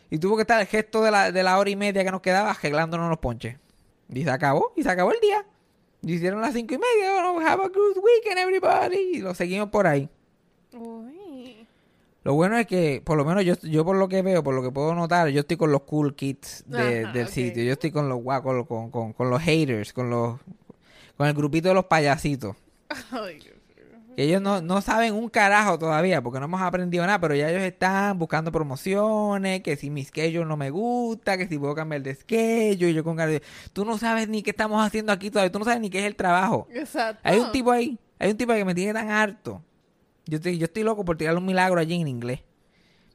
Y 0.10 0.20
tuvo 0.20 0.36
que 0.38 0.44
estar 0.44 0.62
el 0.62 0.68
gesto 0.68 1.02
de 1.04 1.12
la, 1.12 1.32
de 1.34 1.44
la 1.44 1.58
hora 1.58 1.70
y 1.70 1.76
media 1.76 2.04
que 2.04 2.12
nos 2.12 2.22
quedaba 2.22 2.52
arreglándonos 2.52 3.10
los 3.10 3.18
ponches. 3.18 3.58
Y 4.14 4.24
se 4.24 4.30
acabó, 4.30 4.74
y 4.76 4.84
se 4.84 4.90
acabó 4.90 5.12
el 5.12 5.20
día. 5.20 5.46
Y 6.02 6.14
hicieron 6.14 6.42
las 6.42 6.54
cinco 6.54 6.76
y 6.76 6.78
media, 6.78 7.30
oh, 7.30 7.40
have 7.40 7.64
a 7.64 7.68
good 7.68 7.98
weekend 7.98 8.38
everybody. 8.40 8.98
Y 9.16 9.20
lo 9.20 9.34
seguimos 9.34 9.70
por 9.70 9.88
ahí. 9.88 10.08
Uy. 10.74 11.68
Lo 12.24 12.34
bueno 12.34 12.58
es 12.58 12.68
que, 12.68 13.02
por 13.04 13.18
lo 13.18 13.24
menos 13.26 13.44
yo, 13.46 13.56
yo 13.64 13.86
por 13.86 13.96
lo 13.96 14.08
que 14.10 14.22
veo, 14.22 14.44
por 14.44 14.54
lo 14.54 14.62
que 14.62 14.70
puedo 14.72 14.94
notar, 14.94 15.30
yo 15.30 15.40
estoy 15.42 15.56
con 15.58 15.72
los 15.72 15.82
cool 15.84 16.14
kids 16.16 16.64
de- 16.68 17.04
Ajá, 17.06 17.14
del 17.14 17.26
ok. 17.28 17.32
sitio. 17.32 17.64
Yo 17.64 17.74
estoy 17.74 17.92
con 17.92 18.10
los 18.10 18.20
guau- 18.20 18.66
con, 18.68 18.92
con, 18.92 19.14
con, 19.14 19.30
los 19.30 19.42
haters, 19.42 19.94
con 19.94 20.10
los 20.10 20.38
con 21.16 21.26
el 21.28 21.34
grupito 21.34 21.70
de 21.70 21.74
los 21.74 21.86
payasitos. 21.86 22.56
Ay. 23.12 23.40
Que 24.18 24.24
ellos 24.24 24.42
no, 24.42 24.64
no 24.64 24.82
saben 24.82 25.14
un 25.14 25.30
carajo 25.30 25.78
todavía, 25.78 26.24
porque 26.24 26.40
no 26.40 26.46
hemos 26.46 26.60
aprendido 26.60 27.06
nada, 27.06 27.20
pero 27.20 27.36
ya 27.36 27.52
ellos 27.52 27.62
están 27.62 28.18
buscando 28.18 28.52
promociones, 28.52 29.62
que 29.62 29.76
si 29.76 29.92
mi 29.92 30.04
schedule 30.04 30.44
no 30.44 30.58
me 30.58 30.72
gusta, 30.72 31.38
que 31.38 31.48
si 31.48 31.60
puedo 31.60 31.76
cambiar 31.76 32.02
de 32.02 32.16
schedule, 32.16 32.90
y 32.90 32.94
yo 32.96 33.04
con 33.04 33.16
tú 33.74 33.86
no 33.86 34.00
sabes 34.00 34.28
ni 34.28 34.42
qué 34.42 34.50
estamos 34.50 34.84
haciendo 34.84 35.12
aquí 35.12 35.30
todavía, 35.30 35.52
tú 35.52 35.60
no 35.60 35.66
sabes 35.66 35.82
ni 35.82 35.92
qué 35.92 36.00
es 36.00 36.06
el 36.06 36.16
trabajo. 36.16 36.68
Exacto. 36.72 37.22
Hay 37.24 37.38
un 37.38 37.52
tipo 37.52 37.70
ahí, 37.70 38.00
hay 38.18 38.32
un 38.32 38.38
tipo 38.38 38.52
ahí 38.54 38.58
que 38.58 38.66
me 38.66 38.74
tiene 38.74 38.92
tan 38.92 39.12
harto. 39.12 39.62
Yo 40.26 40.38
estoy, 40.38 40.58
yo 40.58 40.66
estoy 40.66 40.82
loco 40.82 41.06
por 41.06 41.16
tirarle 41.16 41.40
un 41.40 41.46
milagro 41.46 41.80
allí 41.80 42.02
en 42.02 42.08
inglés. 42.08 42.40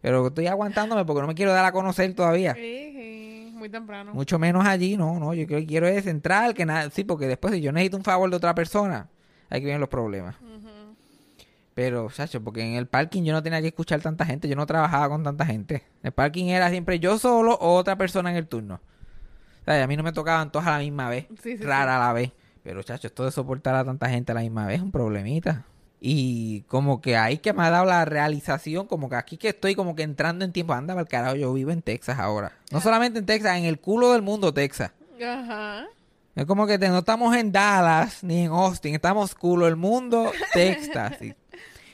Pero 0.02 0.28
estoy 0.28 0.47
aguantándome 0.47 1.04
porque 1.04 1.23
no 1.23 1.26
me 1.26 1.35
quiero 1.35 1.52
dar 1.52 1.64
a 1.64 1.73
conocer 1.73 2.14
todavía. 2.14 2.54
Sí, 2.54 2.61
sí, 2.61 3.52
muy 3.52 3.68
temprano. 3.68 4.14
Mucho 4.14 4.38
menos 4.38 4.64
allí, 4.64 4.97
no, 4.97 5.18
no, 5.18 5.35
yo 5.35 5.49
quiero, 5.49 5.66
quiero 5.66 5.88
es 5.88 6.06
entrar, 6.06 6.54
que 6.54 6.64
nada, 6.64 6.90
sí, 6.90 7.02
porque 7.02 7.26
después 7.26 7.52
si 7.54 7.61
yo 7.61 7.73
necesito 7.73 7.97
un 7.97 8.04
favor 8.04 8.30
de 8.30 8.37
otra 8.37 8.54
persona, 8.54 9.09
ahí 9.50 9.59
que 9.59 9.64
vienen 9.64 9.80
los 9.80 9.88
problemas. 9.88 10.37
Ujú. 10.40 10.51
Pero, 11.75 12.11
chacho, 12.11 12.43
porque 12.43 12.62
en 12.62 12.75
el 12.75 12.87
parking 12.87 13.23
yo 13.23 13.33
no 13.33 13.43
tenía 13.43 13.61
que 13.62 13.69
escuchar 13.69 14.00
tanta 14.02 14.26
gente, 14.26 14.47
yo 14.49 14.57
no 14.57 14.67
trabajaba 14.67 15.09
con 15.09 15.23
tanta 15.23 15.47
gente. 15.47 15.76
En 16.02 16.09
el 16.09 16.12
parking 16.12 16.47
era 16.47 16.69
siempre 16.71 16.99
yo 17.00 17.19
solo 17.19 17.55
o 17.55 17.75
otra 17.76 17.97
persona 17.97 18.31
en 18.31 18.37
el 18.37 18.47
turno. 18.47 18.81
O 19.62 19.64
sea, 19.64 19.83
a 19.83 19.87
mí 19.87 19.97
no 19.97 20.02
me 20.02 20.12
tocaban 20.12 20.52
todas 20.52 20.67
a 20.69 20.73
la 20.73 20.79
misma 20.79 21.09
vez, 21.09 21.26
Sí, 21.43 21.57
sí, 21.57 21.62
rara 21.64 21.97
a 21.97 22.07
la 22.09 22.12
vez. 22.12 22.33
Pero, 22.62 22.83
chacho, 22.83 23.07
esto 23.07 23.25
de 23.25 23.31
soportar 23.33 23.75
a 23.75 23.85
tanta 23.85 24.09
gente 24.11 24.33
a 24.33 24.35
la 24.35 24.43
misma 24.43 24.67
vez 24.67 24.76
es 24.76 24.83
un 24.83 24.93
problemita. 24.93 25.64
Y 26.05 26.62
como 26.62 27.00
que 27.00 27.17
ahí 27.17 27.38
que 27.38 27.52
me 27.52 27.62
ha 27.62 27.71
dado 27.71 27.85
la 27.85 28.05
realización, 28.05 28.87
como 28.87 29.09
que 29.09 29.14
aquí 29.17 29.37
que 29.37 29.50
estoy 29.50 29.75
como 29.76 29.95
que 29.95 30.02
entrando 30.02 30.45
en 30.45 30.52
tiempo, 30.52 30.73
anda, 30.75 30.99
el 30.99 31.07
carajo, 31.07 31.37
yo 31.37 31.52
vivo 31.55 31.71
en 31.71 31.81
Texas 31.81 32.19
ahora. 32.19 32.52
No 32.73 32.81
solamente 32.81 33.21
en 33.21 33.26
Texas, 33.26 33.57
en 33.57 33.64
el 33.64 33.79
culo 33.79 34.12
del 34.12 34.21
mundo 34.23 34.52
Texas. 34.52 34.91
Ajá. 35.25 35.87
Es 36.35 36.45
como 36.47 36.67
que 36.67 36.79
te- 36.79 36.88
no 36.88 36.99
estamos 36.99 37.37
en 37.37 37.52
Dallas 37.52 38.25
ni 38.25 38.45
en 38.47 38.50
Austin, 38.50 38.95
estamos 38.97 39.35
culo 39.37 39.69
el 39.69 39.76
mundo, 39.76 40.33
Texas. 40.52 41.23
y, 41.23 41.35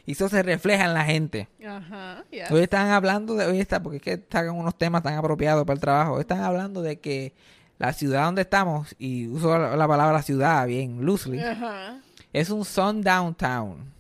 y 0.08 0.12
eso 0.12 0.26
se 0.30 0.42
refleja 0.42 0.86
en 0.86 0.94
la 0.94 1.04
gente. 1.04 1.48
Ajá. 1.62 2.24
Hoy 2.48 2.62
están 2.62 2.88
hablando 2.88 3.34
de, 3.34 3.44
hoy 3.44 3.60
está, 3.60 3.82
porque 3.82 3.98
es 3.98 4.02
que 4.02 4.12
están 4.14 4.48
unos 4.48 4.74
temas 4.74 5.02
tan 5.02 5.12
apropiados 5.12 5.66
para 5.66 5.74
el 5.74 5.80
trabajo. 5.80 6.14
Hoy 6.14 6.22
están 6.22 6.40
hablando 6.40 6.80
de 6.80 6.98
que 6.98 7.34
la 7.76 7.92
ciudad 7.92 8.24
donde 8.24 8.40
estamos, 8.40 8.96
y 8.98 9.26
uso 9.28 9.58
la, 9.58 9.76
la 9.76 9.86
palabra 9.86 10.22
ciudad 10.22 10.66
bien 10.66 11.04
loosely, 11.04 11.40
Ajá. 11.40 12.00
es 12.32 12.48
un 12.48 12.64
sundown 12.64 13.34
town. 13.34 13.92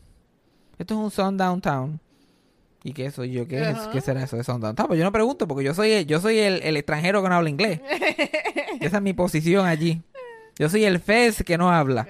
Esto 0.78 0.94
es 0.94 0.98
un 0.98 1.10
sundown 1.10 1.60
town. 1.60 2.00
¿Y 2.82 2.94
qué 2.94 3.10
soy 3.10 3.32
yo? 3.32 3.46
¿Qué, 3.46 3.68
es. 3.68 3.78
¿Qué 3.88 4.00
será 4.00 4.22
eso 4.22 4.38
de 4.38 4.44
sundown 4.44 4.74
town? 4.74 4.86
Pues 4.88 4.98
yo 4.98 5.04
no 5.04 5.12
pregunto, 5.12 5.46
porque 5.46 5.64
yo 5.64 5.74
soy, 5.74 6.06
yo 6.06 6.22
soy 6.22 6.38
el, 6.38 6.62
el 6.62 6.78
extranjero 6.78 7.22
que 7.22 7.28
no 7.28 7.34
habla 7.34 7.50
inglés. 7.50 7.82
Esa 8.80 8.96
es 8.96 9.02
mi 9.02 9.12
posición 9.12 9.66
allí. 9.66 10.00
Yo 10.58 10.70
soy 10.70 10.86
el 10.86 11.00
fez 11.00 11.44
que 11.44 11.58
no 11.58 11.70
habla. 11.70 12.08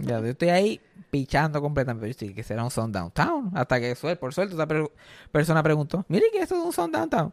Ya, 0.00 0.18
yo 0.18 0.26
estoy 0.26 0.48
ahí 0.48 0.80
pichando 1.20 1.60
completamente. 1.62 2.08
Yo 2.08 2.14
sí, 2.18 2.34
que 2.34 2.42
será 2.42 2.62
un 2.64 2.70
sundown 2.70 3.10
town. 3.10 3.50
Hasta 3.54 3.80
que, 3.80 3.96
por 4.20 4.34
suerte, 4.34 4.54
otra 4.54 4.66
per- 4.66 4.90
persona 5.32 5.62
preguntó, 5.62 6.04
mire 6.08 6.26
que 6.30 6.40
eso 6.40 6.56
es 6.58 6.64
un 6.64 6.72
sundown 6.72 7.08
town. 7.08 7.32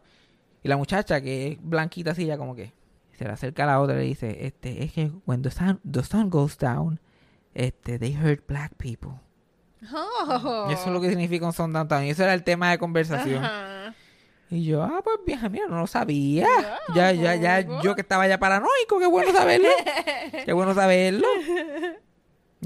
Y 0.62 0.68
la 0.68 0.76
muchacha, 0.76 1.20
que 1.20 1.48
es 1.52 1.58
blanquita 1.60 2.12
así, 2.12 2.24
ya 2.26 2.38
como 2.38 2.54
que 2.54 2.72
se 3.12 3.24
le 3.24 3.30
acerca 3.30 3.64
a 3.64 3.66
la 3.66 3.80
otra 3.80 3.96
y 3.96 3.98
le 3.98 4.04
dice, 4.04 4.46
este, 4.46 4.82
es 4.84 4.92
que 4.92 5.10
when 5.26 5.42
the 5.42 5.50
sun, 5.50 5.80
the 5.90 6.02
sun 6.02 6.30
goes 6.30 6.56
down, 6.58 6.98
este, 7.52 7.98
they 7.98 8.14
hurt 8.16 8.46
black 8.48 8.74
people. 8.76 9.20
Oh. 9.92 10.68
Eso 10.70 10.86
es 10.86 10.92
lo 10.92 11.00
que 11.00 11.10
significa 11.10 11.44
un 11.46 11.52
sundown 11.52 11.86
town. 11.86 12.04
Y 12.04 12.10
eso 12.10 12.22
era 12.24 12.32
el 12.32 12.42
tema 12.42 12.70
de 12.70 12.78
conversación. 12.78 13.44
Y 14.50 14.64
yo, 14.64 14.82
ah, 14.82 15.00
pues 15.04 15.16
vieja, 15.26 15.48
mira, 15.48 15.66
no 15.68 15.78
lo 15.78 15.86
sabía. 15.86 16.46
Ya, 16.94 17.12
Ya, 17.12 17.34
ya, 17.34 17.60
yo 17.82 17.94
que 17.94 18.00
estaba 18.02 18.26
ya 18.28 18.38
paranoico, 18.38 18.98
qué 18.98 19.06
bueno 19.06 19.32
saberlo. 19.32 19.68
qué 20.44 20.52
bueno 20.52 20.74
saberlo. 20.74 21.26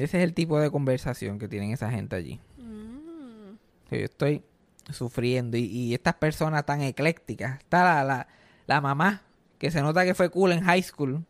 Ese 0.05 0.19
es 0.19 0.25
el 0.25 0.35
tipo 0.35 0.59
de 0.61 0.71
conversación 0.71 1.38
que 1.38 1.49
tienen 1.49 1.73
esa 1.73 1.90
gente 1.90 2.17
allí. 2.17 2.40
Mm. 2.57 3.55
yo 3.90 3.99
estoy 3.99 4.43
sufriendo 4.90 5.57
y, 5.57 5.64
y 5.64 5.95
estas 5.95 6.14
personas 6.14 6.64
tan 6.64 6.83
eclécticas. 6.83 7.59
Está 7.59 7.85
la, 7.85 8.05
la, 8.05 8.28
la 8.67 8.81
mamá, 8.81 9.23
que 9.59 9.71
se 9.71 9.83
nota 9.83 10.05
que 10.05 10.14
fue 10.14 10.31
cool 10.31 10.52
en 10.52 10.62
high 10.62 10.83
school 10.83 11.25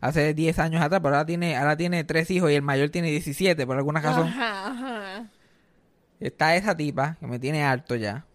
hace 0.00 0.34
10 0.34 0.58
años 0.58 0.82
atrás, 0.82 1.00
pero 1.02 1.14
ahora 1.14 1.26
tiene, 1.26 1.56
ahora 1.56 1.76
tiene 1.76 2.04
tres 2.04 2.30
hijos 2.30 2.50
y 2.50 2.54
el 2.54 2.62
mayor 2.62 2.90
tiene 2.90 3.08
17 3.10 3.66
por 3.66 3.76
alguna 3.76 4.00
razón. 4.00 4.28
Ajá, 4.28 4.66
ajá. 4.66 5.30
Está 6.20 6.56
esa 6.56 6.76
tipa 6.76 7.16
que 7.18 7.26
me 7.26 7.38
tiene 7.38 7.64
harto 7.64 7.96
ya. 7.96 8.26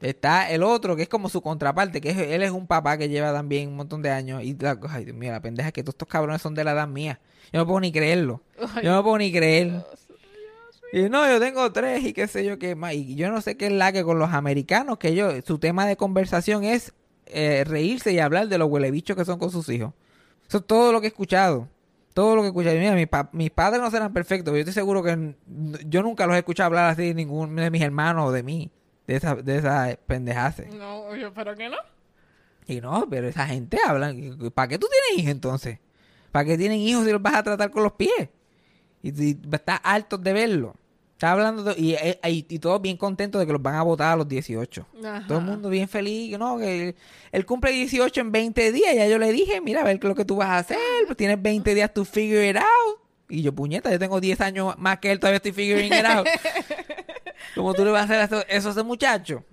Está 0.00 0.50
el 0.50 0.62
otro 0.62 0.96
que 0.96 1.02
es 1.02 1.08
como 1.08 1.28
su 1.28 1.42
contraparte, 1.42 2.00
que 2.00 2.10
es, 2.10 2.16
él 2.18 2.42
es 2.42 2.50
un 2.50 2.66
papá 2.66 2.96
que 2.96 3.08
lleva 3.10 3.32
también 3.32 3.68
un 3.68 3.76
montón 3.76 4.00
de 4.00 4.10
años. 4.10 4.42
Y 4.42 4.56
la, 4.58 4.78
ay, 4.88 5.04
Dios 5.04 5.16
mío, 5.16 5.30
la 5.32 5.40
pendeja 5.42 5.68
es 5.68 5.72
que 5.74 5.82
todos 5.82 5.94
estos 5.94 6.08
cabrones 6.08 6.40
son 6.40 6.54
de 6.54 6.64
la 6.64 6.72
edad 6.72 6.88
mía. 6.88 7.20
Yo 7.52 7.60
no 7.60 7.66
puedo 7.66 7.80
ni 7.80 7.92
creerlo. 7.92 8.42
Ay, 8.74 8.84
Yo 8.84 8.92
no 8.92 9.02
puedo 9.02 9.18
ni 9.18 9.30
creer. 9.30 9.68
Dios. 9.70 9.84
Y 10.92 11.08
no, 11.08 11.28
yo 11.30 11.38
tengo 11.38 11.70
tres 11.70 12.02
y 12.04 12.12
qué 12.12 12.26
sé 12.26 12.44
yo 12.44 12.58
qué 12.58 12.74
más. 12.74 12.94
Y 12.94 13.14
yo 13.14 13.30
no 13.30 13.40
sé 13.42 13.56
qué 13.56 13.66
es 13.66 13.72
la 13.72 13.92
que 13.92 14.02
con 14.02 14.18
los 14.18 14.30
americanos, 14.30 14.98
que 14.98 15.08
ellos, 15.08 15.34
su 15.46 15.58
tema 15.58 15.86
de 15.86 15.96
conversación 15.96 16.64
es 16.64 16.94
eh, 17.26 17.62
reírse 17.66 18.12
y 18.12 18.18
hablar 18.18 18.48
de 18.48 18.58
los 18.58 18.68
huelebichos 18.70 19.16
que 19.16 19.24
son 19.24 19.38
con 19.38 19.50
sus 19.50 19.68
hijos. 19.68 19.92
Eso 20.48 20.58
es 20.58 20.66
todo 20.66 20.92
lo 20.92 21.00
que 21.00 21.06
he 21.06 21.10
escuchado. 21.10 21.68
Todo 22.14 22.34
lo 22.34 22.42
que 22.42 22.46
he 22.46 22.50
escuchado. 22.50 22.76
Mira, 22.76 22.94
mis, 22.94 23.06
pa- 23.06 23.28
mis 23.32 23.50
padres 23.50 23.80
no 23.80 23.88
serán 23.90 24.12
perfectos, 24.12 24.46
pero 24.46 24.56
yo 24.56 24.60
estoy 24.60 24.74
seguro 24.74 25.02
que 25.02 25.34
yo 25.86 26.02
nunca 26.02 26.26
los 26.26 26.34
he 26.34 26.38
escuchado 26.40 26.66
hablar 26.66 26.86
así 26.90 27.02
de 27.08 27.14
ninguno 27.14 27.60
de 27.62 27.70
mis 27.70 27.82
hermanos 27.82 28.28
o 28.28 28.32
de 28.32 28.42
mí. 28.42 28.70
De 29.10 29.16
esa, 29.16 29.34
de 29.34 29.56
esa 29.56 29.98
pendejase. 30.06 30.66
No, 30.68 31.16
yo 31.16 31.26
espero 31.28 31.56
que 31.56 31.68
no. 31.68 31.76
Y 32.68 32.80
no, 32.80 33.08
pero 33.10 33.26
esa 33.26 33.44
gente 33.48 33.76
habla. 33.84 34.14
¿Para 34.54 34.68
qué 34.68 34.78
tú 34.78 34.86
tienes 34.86 35.18
hijos 35.24 35.32
entonces? 35.32 35.78
¿Para 36.30 36.44
qué 36.44 36.56
tienen 36.56 36.78
hijos 36.78 37.04
si 37.04 37.10
los 37.10 37.20
vas 37.20 37.34
a 37.34 37.42
tratar 37.42 37.72
con 37.72 37.82
los 37.82 37.94
pies? 37.94 38.28
Y, 39.02 39.08
y 39.30 39.36
estás 39.50 39.80
harto 39.82 40.16
de 40.16 40.32
verlo. 40.32 40.76
Está 41.14 41.32
hablando 41.32 41.64
de- 41.64 41.74
y, 41.76 41.94
y, 41.96 42.28
y- 42.30 42.46
y 42.48 42.58
todos 42.60 42.80
bien 42.80 42.96
contentos 42.96 43.40
de 43.40 43.46
que 43.46 43.52
los 43.52 43.60
van 43.60 43.74
a 43.74 43.82
votar 43.82 44.12
a 44.12 44.16
los 44.16 44.28
18. 44.28 44.86
Ajá. 45.04 45.24
Todo 45.26 45.38
el 45.38 45.44
mundo 45.44 45.68
bien 45.70 45.88
feliz, 45.88 46.38
¿no? 46.38 46.56
Que 46.58 46.94
él 47.32 47.44
cumple 47.46 47.72
18 47.72 48.20
en 48.20 48.30
20 48.30 48.70
días. 48.70 48.94
Ya 48.94 49.08
yo 49.08 49.18
le 49.18 49.32
dije, 49.32 49.60
mira, 49.60 49.80
a 49.80 49.84
ver 49.84 49.98
qué 49.98 50.06
es 50.06 50.08
lo 50.08 50.14
que 50.14 50.24
tú 50.24 50.36
vas 50.36 50.50
a 50.50 50.58
hacer. 50.58 50.78
Pues 51.06 51.16
tienes 51.16 51.42
20 51.42 51.74
días 51.74 51.92
to 51.92 52.04
figure 52.04 52.48
it 52.48 52.56
out. 52.58 53.00
Y 53.28 53.42
yo, 53.42 53.52
puñeta, 53.52 53.90
yo 53.90 53.98
tengo 53.98 54.20
10 54.20 54.40
años 54.40 54.74
más 54.78 54.98
que 55.00 55.10
él, 55.10 55.18
todavía 55.18 55.36
estoy 55.38 55.52
figuring 55.52 55.92
it 55.92 56.04
out. 56.04 56.26
¿Cómo 57.54 57.74
tú 57.74 57.84
le 57.84 57.90
vas 57.90 58.02
a 58.02 58.04
hacer 58.04 58.20
eso, 58.38 58.44
eso 58.48 58.68
a 58.68 58.72
ese 58.72 58.82
muchacho? 58.82 59.44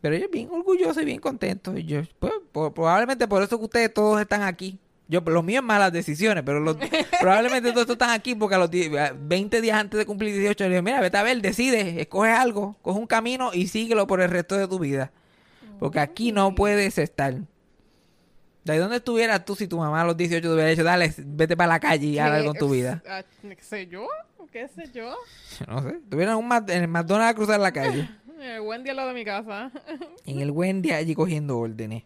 Pero 0.00 0.14
ellos 0.14 0.30
bien 0.32 0.48
orgullosos 0.50 1.02
y 1.02 1.04
bien 1.06 1.20
contentos. 1.20 1.78
Y 1.78 1.84
yo, 1.84 2.00
pues, 2.18 2.32
po- 2.52 2.72
probablemente 2.72 3.28
por 3.28 3.42
eso 3.42 3.58
que 3.58 3.64
ustedes 3.64 3.92
todos 3.92 4.20
están 4.20 4.42
aquí. 4.42 4.78
Yo, 5.08 5.20
lo 5.20 5.42
mío 5.42 5.58
es 5.60 5.64
malas 5.66 5.92
decisiones, 5.92 6.42
pero 6.46 6.60
los- 6.60 6.76
probablemente 7.20 7.72
todos 7.72 7.90
están 7.90 8.10
aquí 8.10 8.34
porque 8.34 8.54
a 8.54 8.58
los 8.58 8.70
10 8.70 8.96
a 8.96 9.12
20 9.12 9.60
días 9.60 9.78
antes 9.78 9.98
de 9.98 10.06
cumplir 10.06 10.32
18 10.34 10.64
le 10.64 10.70
digo, 10.70 10.82
mira, 10.82 11.00
vete 11.00 11.16
a 11.18 11.22
ver, 11.22 11.42
decide, 11.42 12.00
escoge 12.00 12.30
algo, 12.30 12.76
coge 12.80 12.98
un 12.98 13.06
camino 13.06 13.50
y 13.52 13.66
síguelo 13.66 14.06
por 14.06 14.20
el 14.20 14.30
resto 14.30 14.56
de 14.56 14.68
tu 14.68 14.78
vida. 14.78 15.10
Porque 15.78 15.98
aquí 15.98 16.32
no 16.32 16.54
puedes 16.54 16.96
estar. 16.98 17.34
¿De 18.64 18.78
dónde 18.78 18.96
estuvieras 18.96 19.44
tú 19.44 19.56
si 19.56 19.66
tu 19.66 19.78
mamá 19.78 20.02
a 20.02 20.04
los 20.04 20.16
18 20.16 20.46
te 20.46 20.52
hubiera 20.54 20.68
dicho, 20.70 20.84
dale, 20.84 21.12
vete 21.18 21.56
para 21.56 21.68
la 21.68 21.80
calle 21.80 22.06
y 22.06 22.18
haz 22.18 22.30
algo 22.36 22.50
con 22.50 22.58
tu 22.58 22.68
vida? 22.74 23.02
Ah, 23.08 23.22
¿Qué 23.42 23.56
sé 23.62 23.86
yo? 23.86 24.06
¿Qué 24.52 24.68
sé 24.68 24.90
yo? 24.92 25.14
No 25.68 25.82
sé. 25.82 25.88
Estuvieras 25.90 26.38
en, 26.38 26.44
un 26.44 26.50
Mc- 26.50 26.70
en 26.70 26.82
el 26.82 26.88
McDonald's 26.88 27.30
a 27.32 27.34
cruzar 27.34 27.60
la 27.60 27.72
calle. 27.72 28.08
Eh, 28.42 28.58
Wendy 28.58 28.88
al 28.88 28.96
lado 28.96 29.08
de 29.08 29.14
mi 29.14 29.22
casa. 29.22 29.70
en 30.24 30.40
el 30.40 30.50
Wendy 30.50 30.92
allí 30.92 31.14
cogiendo 31.14 31.58
órdenes. 31.58 32.04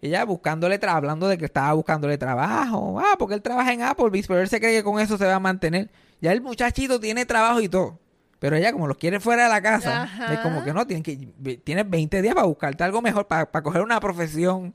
Ella 0.00 0.24
buscándole 0.24 0.78
trabajo, 0.78 0.96
hablando 0.98 1.28
de 1.28 1.36
que 1.36 1.44
estaba 1.44 1.70
buscándole 1.74 2.16
trabajo. 2.16 2.98
Ah, 2.98 3.16
porque 3.18 3.34
él 3.34 3.42
trabaja 3.42 3.74
en 3.74 3.82
Applebee's, 3.82 4.26
pero 4.26 4.40
él 4.40 4.48
se 4.48 4.58
cree 4.58 4.74
que 4.74 4.82
con 4.82 4.98
eso 5.00 5.18
se 5.18 5.26
va 5.26 5.34
a 5.34 5.38
mantener. 5.38 5.90
Ya 6.22 6.32
el 6.32 6.40
muchachito 6.40 6.98
tiene 6.98 7.26
trabajo 7.26 7.60
y 7.60 7.68
todo. 7.68 7.98
Pero 8.38 8.56
ella, 8.56 8.72
como 8.72 8.86
los 8.86 8.96
quiere 8.96 9.20
fuera 9.20 9.42
de 9.44 9.48
la 9.50 9.60
casa, 9.60 10.04
Ajá. 10.04 10.32
es 10.32 10.40
como 10.40 10.64
que 10.64 10.72
no, 10.72 10.86
tienes, 10.86 11.04
que, 11.04 11.58
tienes 11.62 11.90
20 11.90 12.22
días 12.22 12.34
para 12.34 12.46
buscarte 12.46 12.82
algo 12.82 13.02
mejor, 13.02 13.26
para, 13.26 13.52
para 13.52 13.62
coger 13.62 13.82
una 13.82 14.00
profesión. 14.00 14.74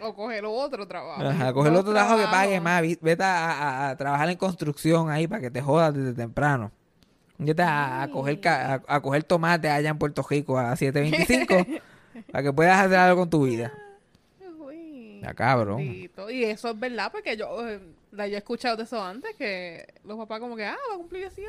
O 0.00 0.14
coger 0.14 0.44
otro 0.44 0.86
trabajo. 0.86 1.22
Ajá, 1.22 1.52
coger 1.52 1.72
Dos 1.72 1.80
otro 1.80 1.92
trabajo 1.92 2.16
que 2.16 2.24
pague 2.24 2.60
más. 2.60 2.82
Vete 3.00 3.22
a, 3.22 3.50
a- 3.50 3.90
a 3.90 3.96
trabajar 3.96 4.28
en 4.30 4.36
construcción 4.36 5.10
ahí 5.10 5.26
para 5.26 5.40
que 5.42 5.50
te 5.50 5.60
jodas 5.62 5.94
desde 5.94 6.14
temprano. 6.14 6.70
Vete 7.38 7.62
a, 7.62 8.02
a 8.02 8.08
coger, 8.10 8.40
a, 8.48 9.00
coger 9.00 9.22
tomate 9.24 9.68
allá 9.70 9.90
en 9.90 9.98
Puerto 9.98 10.24
Rico 10.28 10.58
a 10.58 10.72
7.25 10.72 11.80
para 12.32 12.42
que 12.42 12.52
puedas 12.52 12.78
hacer 12.84 12.96
algo 12.98 13.20
con 13.22 13.30
tu 13.30 13.44
vida. 13.44 13.72
Ya 15.20 15.34
cabrón. 15.34 15.80
Y 15.80 16.08
eso 16.44 16.70
es 16.70 16.78
verdad, 16.78 17.10
porque 17.10 17.36
yo, 17.36 17.68
eh, 17.68 17.80
la- 18.12 18.28
yo 18.28 18.34
he 18.36 18.38
escuchado 18.38 18.76
de 18.76 18.84
eso 18.84 19.02
antes, 19.02 19.34
que 19.36 19.86
los 20.04 20.16
papás 20.16 20.38
como 20.40 20.54
que, 20.56 20.64
ah, 20.64 20.76
va 20.90 20.94
a 20.94 20.98
cumplir 20.98 21.22
18. 21.22 21.48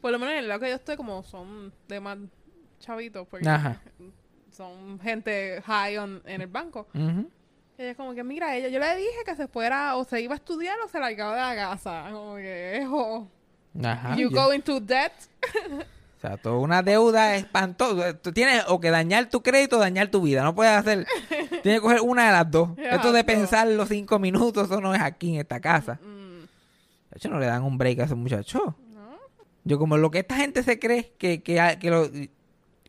Por 0.00 0.10
lo 0.10 0.18
menos 0.18 0.32
en 0.34 0.38
el 0.40 0.48
lado 0.48 0.60
que 0.60 0.68
yo 0.70 0.74
estoy, 0.74 0.96
como 0.96 1.22
son 1.22 1.72
de 1.88 2.00
más 2.00 2.18
chavitos, 2.80 3.26
porque 3.28 3.48
Ajá. 3.48 3.80
Son 4.56 4.98
gente 5.00 5.60
high 5.66 5.98
on- 5.98 6.22
en 6.24 6.40
el 6.40 6.46
banco. 6.48 6.86
Y 6.94 7.82
ella 7.82 7.94
como 7.94 8.14
que, 8.14 8.24
mira, 8.24 8.56
ella, 8.56 8.68
yo 8.68 8.78
le 8.80 8.96
dije 8.96 9.18
que 9.26 9.36
se 9.36 9.48
fuera, 9.48 9.96
o 9.96 10.04
se 10.04 10.20
iba 10.22 10.32
a 10.32 10.36
estudiar 10.36 10.78
o 10.84 10.88
se 10.88 10.98
largaba 10.98 11.34
de 11.34 11.56
la 11.56 11.70
casa. 11.70 12.06
Como 12.10 12.36
que, 12.36 12.86
Ajá. 13.84 14.16
you 14.16 14.30
yo- 14.30 14.42
go 14.42 14.52
into 14.54 14.80
debt. 14.80 15.12
O 16.16 16.18
sea, 16.18 16.38
toda 16.38 16.56
una 16.56 16.82
deuda 16.82 17.36
espantosa. 17.36 18.14
Tú 18.18 18.32
tienes 18.32 18.64
o 18.68 18.80
que 18.80 18.88
dañar 18.90 19.28
tu 19.28 19.42
crédito 19.42 19.76
o 19.76 19.80
dañar 19.80 20.08
tu 20.08 20.22
vida. 20.22 20.42
No 20.42 20.54
puedes 20.54 20.72
hacer. 20.72 21.06
tienes 21.62 21.78
que 21.78 21.80
coger 21.82 22.00
una 22.00 22.24
de 22.28 22.32
las 22.32 22.50
dos. 22.50 22.70
Esto 22.78 23.12
de 23.12 23.22
pensar 23.22 23.68
los 23.68 23.90
cinco 23.90 24.18
minutos, 24.18 24.64
eso 24.70 24.80
no 24.80 24.94
es 24.94 25.02
aquí 25.02 25.34
en 25.34 25.40
esta 25.42 25.60
casa. 25.60 26.00
Mm, 26.02 26.40
De 27.10 27.16
hecho, 27.16 27.28
no 27.28 27.38
le 27.38 27.44
dan 27.44 27.62
un 27.64 27.76
break 27.76 27.98
a 28.00 28.04
esos 28.04 28.16
muchachos. 28.16 28.62
¿no? 28.94 29.18
Yo, 29.64 29.78
como 29.78 29.98
lo 29.98 30.10
que 30.10 30.20
esta 30.20 30.36
gente 30.36 30.62
se 30.62 30.78
cree 30.78 31.12
que, 31.18 31.42
que, 31.42 31.76
que, 31.78 31.90
lo- 31.90 32.08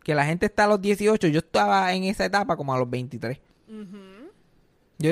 que 0.08 0.16
la 0.16 0.26
gente 0.26 0.46
está 0.46 0.64
a 0.64 0.68
los 0.68 0.82
18, 0.82 1.28
yo 1.28 1.40
estaba 1.40 1.92
en 1.94 2.06
esa 2.06 2.24
etapa 2.24 2.56
como 2.56 2.74
a 2.74 2.80
los 2.80 2.90
23. 2.90 3.40
Ujú. 3.68 4.32
Yo, 5.00 5.12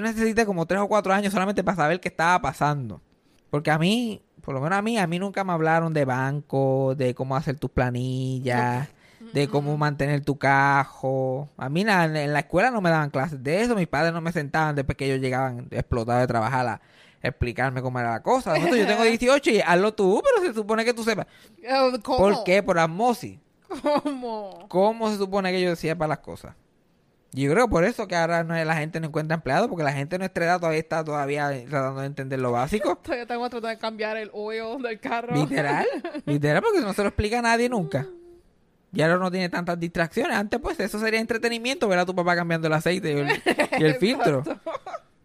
necesité 0.00 0.46
como 0.46 0.64
3 0.64 0.80
o 0.80 0.88
4 0.88 1.12
años 1.12 1.30
solamente 1.30 1.62
para 1.62 1.76
saber 1.76 2.00
qué 2.00 2.08
estaba 2.08 2.40
pasando. 2.40 3.02
Porque 3.50 3.70
a 3.70 3.78
mí, 3.78 4.22
por 4.40 4.54
lo 4.54 4.62
menos 4.62 4.78
a 4.78 4.82
mí, 4.82 4.96
a 4.98 5.06
mí 5.06 5.18
nunca 5.18 5.44
me 5.44 5.52
hablaron 5.52 5.92
de 5.92 6.06
banco, 6.06 6.94
de 6.96 7.14
cómo 7.14 7.36
hacer 7.36 7.56
tus 7.58 7.70
planillas, 7.70 8.88
de 9.34 9.46
cómo 9.48 9.76
mantener 9.76 10.24
tu 10.24 10.38
cajo. 10.38 11.50
A 11.58 11.68
mí 11.68 11.84
na- 11.84 12.06
en 12.06 12.32
la 12.32 12.38
escuela 12.40 12.70
no 12.70 12.80
me 12.80 12.88
daban 12.88 13.10
clases 13.10 13.42
de 13.44 13.60
eso. 13.60 13.74
Mis 13.76 13.88
padres 13.88 14.14
no 14.14 14.22
me 14.22 14.32
sentaban 14.32 14.74
después 14.74 14.96
que 14.96 15.04
ellos 15.04 15.20
llegaban 15.20 15.68
explotados 15.70 16.22
de 16.22 16.26
trabajar 16.28 16.66
a 16.66 16.80
explicarme 17.22 17.82
cómo 17.82 18.00
era 18.00 18.12
la 18.12 18.22
cosa. 18.22 18.56
Yo 18.56 18.86
tengo 18.86 19.02
18 19.04 19.50
y 19.50 19.60
hazlo 19.60 19.92
tú, 19.92 20.22
pero 20.24 20.46
se 20.48 20.54
supone 20.54 20.82
que 20.84 20.94
tú 20.94 21.04
sepas. 21.04 21.26
Eh, 21.62 21.98
¿Cómo? 22.02 22.18
¿Por 22.18 22.44
qué? 22.44 22.62
Por 22.62 22.78
osmosis. 22.78 23.38
¿Cómo? 23.82 24.66
¿Cómo 24.68 25.10
se 25.10 25.18
supone 25.18 25.52
que 25.52 25.60
yo 25.60 25.70
decía 25.70 25.96
para 25.96 26.08
las 26.08 26.18
cosas? 26.18 26.54
Y 27.34 27.42
Yo 27.42 27.52
creo 27.52 27.66
que 27.66 27.70
por 27.70 27.84
eso 27.84 28.08
que 28.08 28.16
ahora 28.16 28.42
no, 28.42 28.54
la 28.54 28.76
gente 28.76 29.00
no 29.00 29.08
encuentra 29.08 29.34
empleado, 29.34 29.68
porque 29.68 29.84
la 29.84 29.92
gente 29.92 30.14
de 30.14 30.20
nuestra 30.20 30.46
edad 30.46 30.58
todavía 30.58 30.80
está 30.80 31.04
todavía 31.04 31.50
tratando 31.68 32.00
de 32.00 32.06
entender 32.06 32.40
lo 32.40 32.52
básico. 32.52 32.96
Todavía 33.02 33.22
estamos 33.22 33.50
tratando 33.50 33.68
de 33.68 33.78
cambiar 33.78 34.16
el 34.16 34.30
oil 34.32 34.82
del 34.82 34.98
carro. 34.98 35.34
Literal, 35.34 35.86
literal, 36.26 36.62
porque 36.62 36.80
no 36.80 36.92
se 36.94 37.02
lo 37.02 37.08
explica 37.08 37.40
a 37.40 37.42
nadie 37.42 37.68
nunca. 37.68 38.06
Y 38.94 39.02
ahora 39.02 39.18
no 39.18 39.30
tiene 39.30 39.50
tantas 39.50 39.78
distracciones. 39.78 40.34
Antes, 40.34 40.58
pues, 40.60 40.80
eso 40.80 40.98
sería 40.98 41.20
entretenimiento, 41.20 41.86
ver 41.88 41.98
a 41.98 42.06
tu 42.06 42.14
papá 42.14 42.34
cambiando 42.34 42.68
el 42.68 42.72
aceite 42.72 43.12
y 43.12 43.18
el, 43.18 43.42
y 43.78 43.84
el 43.84 43.94
filtro. 44.00 44.42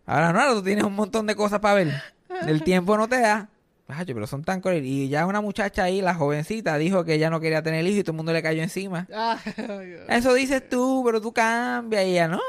Ahora 0.06 0.34
no, 0.34 0.42
ahora 0.42 0.54
tú 0.56 0.64
tienes 0.64 0.84
un 0.84 0.94
montón 0.94 1.26
de 1.26 1.36
cosas 1.36 1.60
para 1.62 1.76
ver. 1.76 2.04
El 2.46 2.64
tiempo 2.64 2.98
no 2.98 3.08
te 3.08 3.22
da. 3.22 3.50
Pero 3.86 4.28
son 4.28 4.44
tan 4.44 4.62
crueles. 4.62 4.84
Y 4.86 5.10
ya 5.10 5.26
una 5.26 5.42
muchacha 5.42 5.84
ahí, 5.84 6.02
la 6.02 6.16
jovencita, 6.16 6.78
dijo 6.78 7.04
que 7.04 7.16
ella 7.16 7.30
no 7.30 7.40
quería 7.40 7.62
tener 7.62 7.86
hijos 7.86 8.00
y 8.00 8.04
todo 8.04 8.14
el 8.14 8.18
mundo 8.18 8.34
le 8.34 8.42
cayó 8.42 8.64
encima. 8.64 9.08
Eso 10.10 10.34
dices 10.34 10.68
tú, 10.68 11.04
pero 11.06 11.22
tú 11.22 11.34
cambias. 11.34 12.06
Y 12.06 12.12
ella, 12.12 12.28
no, 12.28 12.40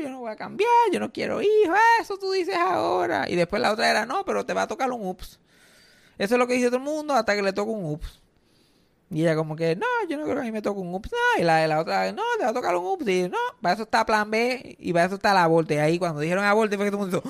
yo 0.00 0.10
no 0.10 0.20
voy 0.20 0.30
a 0.30 0.36
cambiar, 0.36 0.70
yo 0.92 1.00
no 1.00 1.12
quiero 1.12 1.40
hijos. 1.40 1.78
Eso 2.00 2.18
tú 2.18 2.30
dices 2.32 2.56
ahora. 2.56 3.28
Y 3.28 3.36
después 3.36 3.60
la 3.62 3.72
otra 3.72 3.90
era, 3.90 4.06
no, 4.06 4.24
pero 4.24 4.44
te 4.44 4.54
va 4.54 4.62
a 4.62 4.68
tocar 4.68 4.90
un 4.90 5.06
ups. 5.06 5.40
Eso 6.18 6.34
es 6.34 6.38
lo 6.38 6.46
que 6.46 6.54
dice 6.54 6.66
todo 6.66 6.76
el 6.76 6.84
mundo 6.84 7.14
hasta 7.14 7.34
que 7.34 7.42
le 7.42 7.52
toca 7.52 7.70
un 7.70 7.84
ups. 7.84 8.20
Y 9.10 9.22
ella 9.22 9.36
como 9.36 9.56
que, 9.56 9.76
no, 9.76 9.86
yo 10.08 10.16
no 10.16 10.22
creo 10.22 10.36
que 10.36 10.40
a 10.40 10.44
mí 10.44 10.52
me 10.52 10.62
toque 10.62 10.80
un 10.80 10.94
ups. 10.94 11.10
No, 11.10 11.42
y 11.42 11.44
la, 11.44 11.66
la 11.66 11.80
otra, 11.80 12.12
no, 12.12 12.22
te 12.38 12.44
va 12.44 12.50
a 12.50 12.54
tocar 12.54 12.74
un 12.76 12.86
ups. 12.86 13.06
Y 13.08 13.28
no, 13.28 13.38
para 13.60 13.74
eso 13.74 13.82
está 13.82 14.06
plan 14.06 14.30
B 14.30 14.76
y 14.78 14.92
para 14.92 15.06
eso 15.06 15.16
está 15.16 15.34
la 15.34 15.44
aborto. 15.44 15.74
Y 15.74 15.78
ahí 15.78 15.98
cuando 15.98 16.20
dijeron 16.20 16.44
aborto 16.44 16.76
fue 16.76 16.86
que 16.86 16.90
todo 16.90 17.04
el 17.04 17.10
mundo 17.10 17.22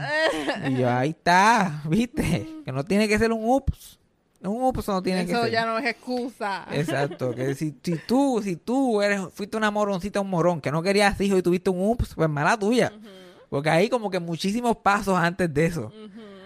y 0.68 0.76
yo, 0.76 0.90
ahí 0.90 1.10
está, 1.10 1.82
¿viste? 1.88 2.48
Que 2.64 2.72
no 2.72 2.84
tiene 2.84 3.08
que 3.08 3.18
ser 3.18 3.32
un 3.32 3.42
ups. 3.44 3.98
Un 4.42 4.62
ups 4.62 4.88
no 4.88 5.02
tiene 5.02 5.26
que 5.26 5.32
Eso 5.32 5.42
ser. 5.42 5.52
ya 5.52 5.66
no 5.66 5.78
es 5.78 5.86
excusa. 5.86 6.66
Exacto, 6.72 7.34
que 7.34 7.54
si, 7.56 7.76
si 7.82 7.96
tú, 7.96 8.40
si 8.42 8.56
tú 8.56 9.02
eres, 9.02 9.20
fuiste 9.34 9.56
una 9.56 9.70
moroncita, 9.70 10.20
un 10.20 10.30
morón, 10.30 10.60
que 10.60 10.70
no 10.70 10.82
querías 10.82 11.20
hijos 11.20 11.38
y 11.38 11.42
tuviste 11.42 11.70
un 11.70 11.90
ups, 11.90 12.14
pues 12.14 12.28
mala 12.28 12.58
tuya. 12.58 12.92
Porque 13.50 13.68
hay 13.68 13.88
como 13.88 14.10
que 14.10 14.20
muchísimos 14.20 14.76
pasos 14.78 15.18
antes 15.18 15.52
de 15.52 15.66
eso, 15.66 15.92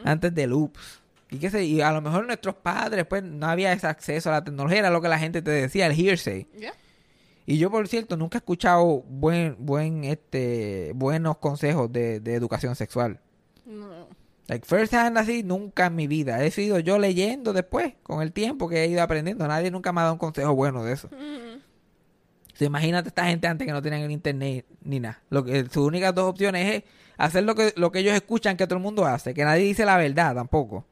antes 0.04 0.34
del 0.34 0.52
ups. 0.52 1.00
Y, 1.30 1.38
que 1.38 1.50
se, 1.50 1.64
y 1.64 1.80
a 1.80 1.92
lo 1.92 2.00
mejor 2.00 2.26
nuestros 2.26 2.54
padres, 2.54 3.06
pues 3.06 3.22
no 3.22 3.46
había 3.46 3.72
ese 3.72 3.86
acceso 3.86 4.30
a 4.30 4.34
la 4.34 4.44
tecnología, 4.44 4.78
era 4.78 4.90
lo 4.90 5.00
que 5.00 5.08
la 5.08 5.18
gente 5.18 5.42
te 5.42 5.50
decía, 5.50 5.86
el 5.86 5.92
hearsay. 5.92 6.48
Y 7.46 7.58
yo, 7.58 7.70
por 7.70 7.86
cierto, 7.88 8.16
nunca 8.16 8.38
he 8.38 8.40
escuchado 8.40 9.02
buen, 9.06 9.56
buen, 9.58 10.04
este, 10.04 10.92
buenos 10.94 11.36
consejos 11.38 11.92
de, 11.92 12.20
de 12.20 12.34
educación 12.34 12.74
sexual. 12.74 13.20
No. 13.66 14.08
Like 14.46 14.66
first 14.66 14.92
hand 14.92 15.16
así, 15.16 15.42
nunca 15.42 15.86
en 15.86 15.96
mi 15.96 16.06
vida. 16.06 16.44
He 16.44 16.50
sido 16.50 16.78
yo 16.78 16.98
leyendo 16.98 17.52
después, 17.52 17.94
con 18.02 18.20
el 18.20 18.32
tiempo 18.32 18.68
que 18.68 18.84
he 18.84 18.88
ido 18.88 19.02
aprendiendo. 19.02 19.46
Nadie 19.48 19.70
nunca 19.70 19.92
me 19.92 20.00
ha 20.00 20.04
dado 20.04 20.14
un 20.14 20.18
consejo 20.18 20.54
bueno 20.54 20.84
de 20.84 20.92
eso. 20.92 21.08
Mm. 21.08 21.56
O 22.52 22.56
sea, 22.56 22.66
imagínate 22.66 23.08
esta 23.08 23.24
gente 23.24 23.48
antes 23.48 23.66
que 23.66 23.72
no 23.72 23.82
tenían 23.82 24.02
el 24.02 24.10
internet 24.10 24.66
ni 24.82 25.00
nada. 25.00 25.20
Lo 25.30 25.44
que, 25.44 25.64
sus 25.64 25.86
únicas 25.86 26.14
dos 26.14 26.30
opciones 26.30 26.74
es 26.76 26.84
hacer 27.16 27.44
lo 27.44 27.54
que, 27.54 27.72
lo 27.76 27.90
que 27.90 28.00
ellos 28.00 28.14
escuchan 28.14 28.56
que 28.56 28.66
todo 28.66 28.76
el 28.76 28.82
mundo 28.82 29.06
hace, 29.06 29.34
que 29.34 29.44
nadie 29.44 29.64
dice 29.64 29.84
la 29.84 29.96
verdad 29.96 30.34
tampoco. 30.34 30.84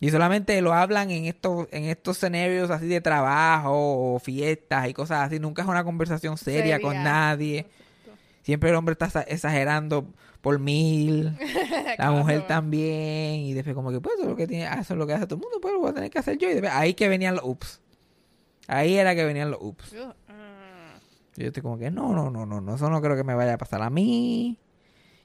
Y 0.00 0.10
solamente 0.10 0.60
lo 0.60 0.74
hablan 0.74 1.10
en 1.10 1.24
estos, 1.24 1.66
en 1.70 1.84
estos 1.84 2.18
escenarios 2.18 2.70
así 2.70 2.86
de 2.86 3.00
trabajo 3.00 4.14
o 4.14 4.18
fiestas 4.18 4.88
y 4.88 4.92
cosas 4.92 5.26
así. 5.26 5.40
Nunca 5.40 5.62
es 5.62 5.68
una 5.68 5.82
conversación 5.82 6.36
seria, 6.36 6.78
con 6.78 7.02
nadie. 7.02 7.66
Siempre 8.44 8.70
el 8.70 8.76
hombre 8.76 8.92
está 8.92 9.08
exa- 9.08 9.24
exagerando 9.26 10.06
por 10.40 10.58
mil. 10.60 11.36
La 11.98 12.10
mujer 12.12 12.46
también. 12.46 13.40
Y 13.40 13.54
después 13.54 13.74
como 13.74 13.90
que, 13.90 14.00
pues, 14.00 14.14
eso 14.14 14.22
es 14.24 14.28
lo 14.28 14.36
que, 14.36 14.46
tiene, 14.46 14.64
eso 14.66 14.94
es 14.94 14.98
lo 14.98 15.06
que 15.06 15.14
hace 15.14 15.26
todo 15.26 15.36
el 15.36 15.42
mundo, 15.42 15.58
pues 15.60 15.74
lo 15.74 15.80
voy 15.80 15.90
a 15.90 15.94
tener 15.94 16.10
que 16.10 16.18
hacer 16.18 16.38
yo. 16.38 16.48
Y 16.48 16.52
después, 16.52 16.70
ahí 16.72 16.94
que 16.94 17.08
venían 17.08 17.34
los 17.34 17.44
ups. 17.44 17.80
Ahí 18.68 18.94
era 18.96 19.14
que 19.14 19.24
venían 19.24 19.50
los 19.50 19.60
ups. 19.60 19.92
Yo 21.36 21.46
estoy 21.48 21.62
como 21.62 21.78
que, 21.78 21.90
no, 21.90 22.12
no, 22.12 22.30
no, 22.30 22.46
no, 22.46 22.60
no, 22.60 22.76
eso 22.76 22.88
no 22.88 23.00
creo 23.02 23.16
que 23.16 23.24
me 23.24 23.34
vaya 23.34 23.54
a 23.54 23.58
pasar 23.58 23.82
a 23.82 23.90
mí. 23.90 24.56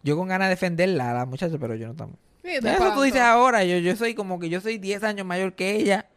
Yo 0.02 0.18
con 0.18 0.28
ganas 0.28 0.48
de 0.48 0.52
defenderla 0.56 1.12
a 1.12 1.14
la 1.14 1.26
muchacha, 1.26 1.58
pero 1.60 1.76
yo 1.76 1.86
no 1.86 1.92
estamos. 1.92 2.16
Sí, 2.44 2.52
Eso 2.56 2.94
tú 2.94 3.02
dices 3.02 3.22
ahora, 3.22 3.64
yo, 3.66 3.78
yo 3.78 3.96
soy 3.96 4.16
como 4.16 4.40
que 4.40 4.50
yo 4.50 4.60
soy 4.62 4.78
10 4.78 5.04
años 5.04 5.28
mayor 5.28 5.54
que 5.54 5.76
ella 5.76 6.08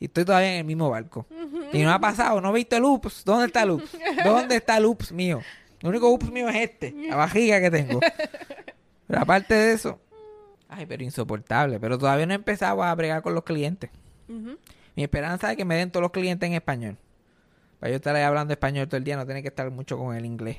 y 0.00 0.06
estoy 0.06 0.24
todavía 0.24 0.52
en 0.54 0.58
el 0.58 0.64
mismo 0.64 0.90
barco. 0.90 1.24
Y 1.72 1.82
no 1.82 1.92
ha 1.92 2.00
pasado, 2.00 2.40
no 2.40 2.50
he 2.50 2.54
visto 2.54 2.76
el 2.76 2.84
ups. 2.84 3.22
¿Dónde 3.24 3.46
está 3.46 3.62
el 3.62 3.70
ups? 3.70 3.96
¿Dónde 4.24 4.56
está 4.56 4.76
el 4.76 4.86
ups 4.86 5.12
mío? 5.12 5.40
El 5.80 5.88
único 5.88 6.08
ups 6.10 6.30
mío 6.30 6.48
es 6.48 6.56
este, 6.56 6.92
la 7.08 7.16
vajiga 7.16 7.60
que 7.60 7.70
tengo. 7.70 8.00
Pero 9.06 9.20
aparte 9.20 9.54
de 9.54 9.72
eso, 9.72 9.98
ay, 10.68 10.84
pero 10.84 11.02
insoportable. 11.02 11.80
Pero 11.80 11.96
todavía 11.98 12.26
no 12.26 12.32
he 12.32 12.36
empezado 12.36 12.82
a 12.82 12.94
bregar 12.94 13.22
con 13.22 13.34
los 13.34 13.42
clientes. 13.44 13.88
Mi 14.94 15.02
esperanza 15.02 15.50
es 15.50 15.56
que 15.56 15.64
me 15.64 15.76
den 15.76 15.90
todos 15.90 16.02
los 16.02 16.10
clientes 16.10 16.46
en 16.46 16.54
español. 16.54 16.98
Para 17.80 17.90
yo 17.90 17.96
estar 17.96 18.14
ahí 18.14 18.22
hablando 18.24 18.52
español 18.52 18.86
todo 18.86 18.98
el 18.98 19.04
día, 19.04 19.16
no 19.16 19.24
tener 19.24 19.40
que 19.42 19.48
estar 19.48 19.70
mucho 19.70 19.96
con 19.96 20.14
el 20.14 20.26
inglés. 20.26 20.58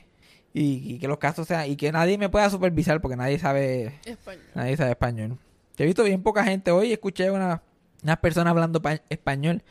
Y, 0.52 0.96
y 0.96 0.98
que 1.00 1.08
los 1.08 1.20
casos 1.20 1.48
sean, 1.48 1.70
y 1.70 1.76
que 1.76 1.92
nadie 1.92 2.18
me 2.18 2.28
pueda 2.30 2.50
supervisar 2.50 3.02
porque 3.02 3.16
nadie 3.18 3.38
sabe, 3.38 4.00
Español. 4.06 4.44
nadie 4.56 4.76
sabe 4.78 4.90
español. 4.92 5.38
Yo 5.78 5.84
he 5.84 5.86
visto 5.86 6.04
bien 6.04 6.24
poca 6.24 6.44
gente 6.44 6.72
hoy, 6.72 6.92
escuché 6.92 7.30
una, 7.30 7.62
unas 8.02 8.18
personas 8.18 8.50
hablando 8.50 8.82
pa- 8.82 9.02
español. 9.10 9.62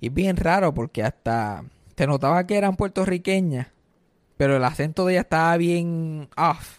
Y 0.00 0.06
es 0.06 0.14
bien 0.14 0.36
raro 0.36 0.72
porque 0.72 1.02
hasta 1.02 1.64
se 1.96 2.06
notaba 2.06 2.46
que 2.46 2.56
eran 2.56 2.76
puertorriqueñas, 2.76 3.66
pero 4.40 4.56
el 4.56 4.64
acento 4.64 5.04
de 5.04 5.12
ella 5.12 5.20
estaba 5.20 5.54
bien 5.58 6.30
off. 6.34 6.78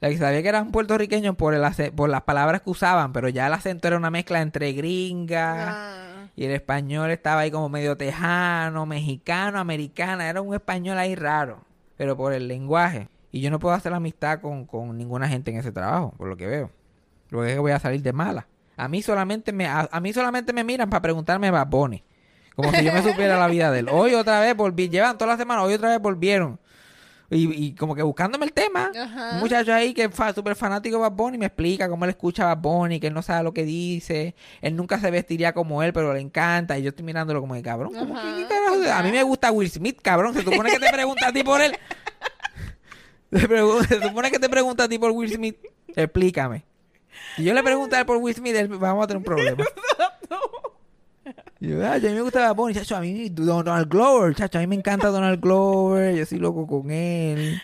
La 0.00 0.08
que 0.08 0.18
sabía 0.18 0.42
que 0.42 0.48
eran 0.48 0.72
puertorriqueños 0.72 1.36
por, 1.36 1.54
el 1.54 1.62
por 1.92 2.10
las 2.10 2.22
palabras 2.22 2.62
que 2.62 2.70
usaban, 2.70 3.12
pero 3.12 3.28
ya 3.28 3.46
el 3.46 3.52
acento 3.52 3.86
era 3.86 3.96
una 3.96 4.10
mezcla 4.10 4.42
entre 4.42 4.72
gringa. 4.72 5.68
Ah. 5.68 6.26
Y 6.34 6.44
el 6.44 6.50
español 6.50 7.12
estaba 7.12 7.42
ahí 7.42 7.52
como 7.52 7.68
medio 7.68 7.96
tejano, 7.96 8.84
mexicano, 8.84 9.60
americana. 9.60 10.28
Era 10.28 10.40
un 10.40 10.54
español 10.54 10.98
ahí 10.98 11.14
raro. 11.14 11.60
Pero 11.96 12.16
por 12.16 12.32
el 12.32 12.48
lenguaje. 12.48 13.06
Y 13.30 13.40
yo 13.42 13.52
no 13.52 13.60
puedo 13.60 13.76
hacer 13.76 13.92
amistad 13.92 14.40
con, 14.40 14.66
con 14.66 14.98
ninguna 14.98 15.28
gente 15.28 15.52
en 15.52 15.58
ese 15.58 15.70
trabajo, 15.70 16.12
por 16.18 16.26
lo 16.26 16.36
que 16.36 16.48
veo. 16.48 16.72
Lo 17.28 17.42
que 17.42 17.50
es 17.50 17.54
que 17.54 17.60
voy 17.60 17.70
a 17.70 17.78
salir 17.78 18.02
de 18.02 18.12
mala. 18.12 18.48
A 18.76 18.88
mí 18.88 19.02
solamente 19.02 19.52
me, 19.52 19.68
a, 19.68 19.88
a 19.88 20.00
mí 20.00 20.12
solamente 20.12 20.52
me 20.52 20.64
miran 20.64 20.90
para 20.90 21.02
preguntarme 21.02 21.48
Bad 21.52 21.68
Bunny. 21.68 22.02
Como 22.56 22.72
si 22.72 22.84
yo 22.84 22.92
me 22.92 23.02
supiera 23.04 23.38
la 23.38 23.46
vida 23.46 23.70
de 23.70 23.78
él. 23.78 23.88
Hoy 23.88 24.14
otra 24.14 24.40
vez 24.40 24.56
volví, 24.56 24.88
llevan 24.88 25.16
toda 25.16 25.30
la 25.30 25.36
semana, 25.36 25.62
hoy 25.62 25.74
otra 25.74 25.90
vez 25.90 26.00
volvieron. 26.00 26.58
Y, 27.34 27.66
y 27.66 27.74
como 27.74 27.94
que 27.94 28.02
buscándome 28.02 28.44
el 28.44 28.52
tema. 28.52 28.90
Ajá. 28.94 29.30
Un 29.34 29.40
muchacho 29.40 29.72
ahí 29.72 29.94
que 29.94 30.04
es 30.04 30.14
fa- 30.14 30.34
súper 30.34 30.54
fanático 30.54 30.96
de 30.96 31.02
Bad 31.02 31.12
Bunny 31.12 31.38
me 31.38 31.46
explica 31.46 31.88
cómo 31.88 32.04
él 32.04 32.10
escucha 32.10 32.44
a 32.50 32.54
Bad 32.54 32.62
Bunny, 32.62 33.00
que 33.00 33.06
él 33.06 33.14
no 33.14 33.22
sabe 33.22 33.42
lo 33.42 33.52
que 33.54 33.64
dice. 33.64 34.34
Él 34.60 34.76
nunca 34.76 35.00
se 35.00 35.10
vestiría 35.10 35.54
como 35.54 35.82
él, 35.82 35.92
pero 35.92 36.12
le 36.12 36.20
encanta. 36.20 36.78
Y 36.78 36.82
yo 36.82 36.90
estoy 36.90 37.04
mirándolo 37.04 37.40
como 37.40 37.54
de 37.54 37.62
cabrón. 37.62 37.94
¿cómo 37.94 38.14
que- 38.14 38.20
qué 38.42 38.46
carajo? 38.48 38.98
A 38.98 39.02
mí 39.02 39.10
me 39.12 39.22
gusta 39.22 39.50
Will 39.50 39.70
Smith, 39.70 39.98
cabrón. 40.02 40.34
Se 40.34 40.42
supone 40.42 40.70
que 40.70 40.78
te 40.78 40.90
pregunta 40.92 41.28
a 41.28 41.32
ti 41.32 41.42
por 41.42 41.60
él. 41.62 41.72
Se, 43.32 44.00
supone 44.02 44.30
que 44.30 44.38
te 44.38 44.48
pregunta 44.48 44.84
a 44.84 44.88
ti 44.88 44.98
por 44.98 45.10
Will 45.12 45.32
Smith. 45.32 45.56
Explícame. 45.96 46.64
Si 47.36 47.44
yo 47.44 47.54
le 47.54 47.62
pregunto 47.62 47.96
a 47.96 48.00
él 48.00 48.06
por 48.06 48.18
Will 48.18 48.34
Smith, 48.34 48.54
él- 48.56 48.68
vamos 48.68 49.04
a 49.04 49.06
tener 49.06 49.18
un 49.18 49.24
problema. 49.24 49.64
Y 51.60 51.68
yo, 51.68 51.88
"Ay, 51.88 52.04
a 52.04 52.08
mí 52.10 52.14
me 52.16 52.22
gusta 52.22 52.40
Bad 52.40 52.56
Bunny, 52.56 52.74
chacho, 52.74 52.96
a 52.96 53.00
mí 53.00 53.28
Donald 53.30 53.88
Glover, 53.88 54.34
chacho, 54.34 54.58
a 54.58 54.60
mí 54.60 54.66
me 54.66 54.74
encanta 54.74 55.08
Donald 55.08 55.40
Glover, 55.40 56.14
yo 56.16 56.26
soy 56.26 56.38
loco 56.38 56.66
con 56.66 56.90
él, 56.90 57.60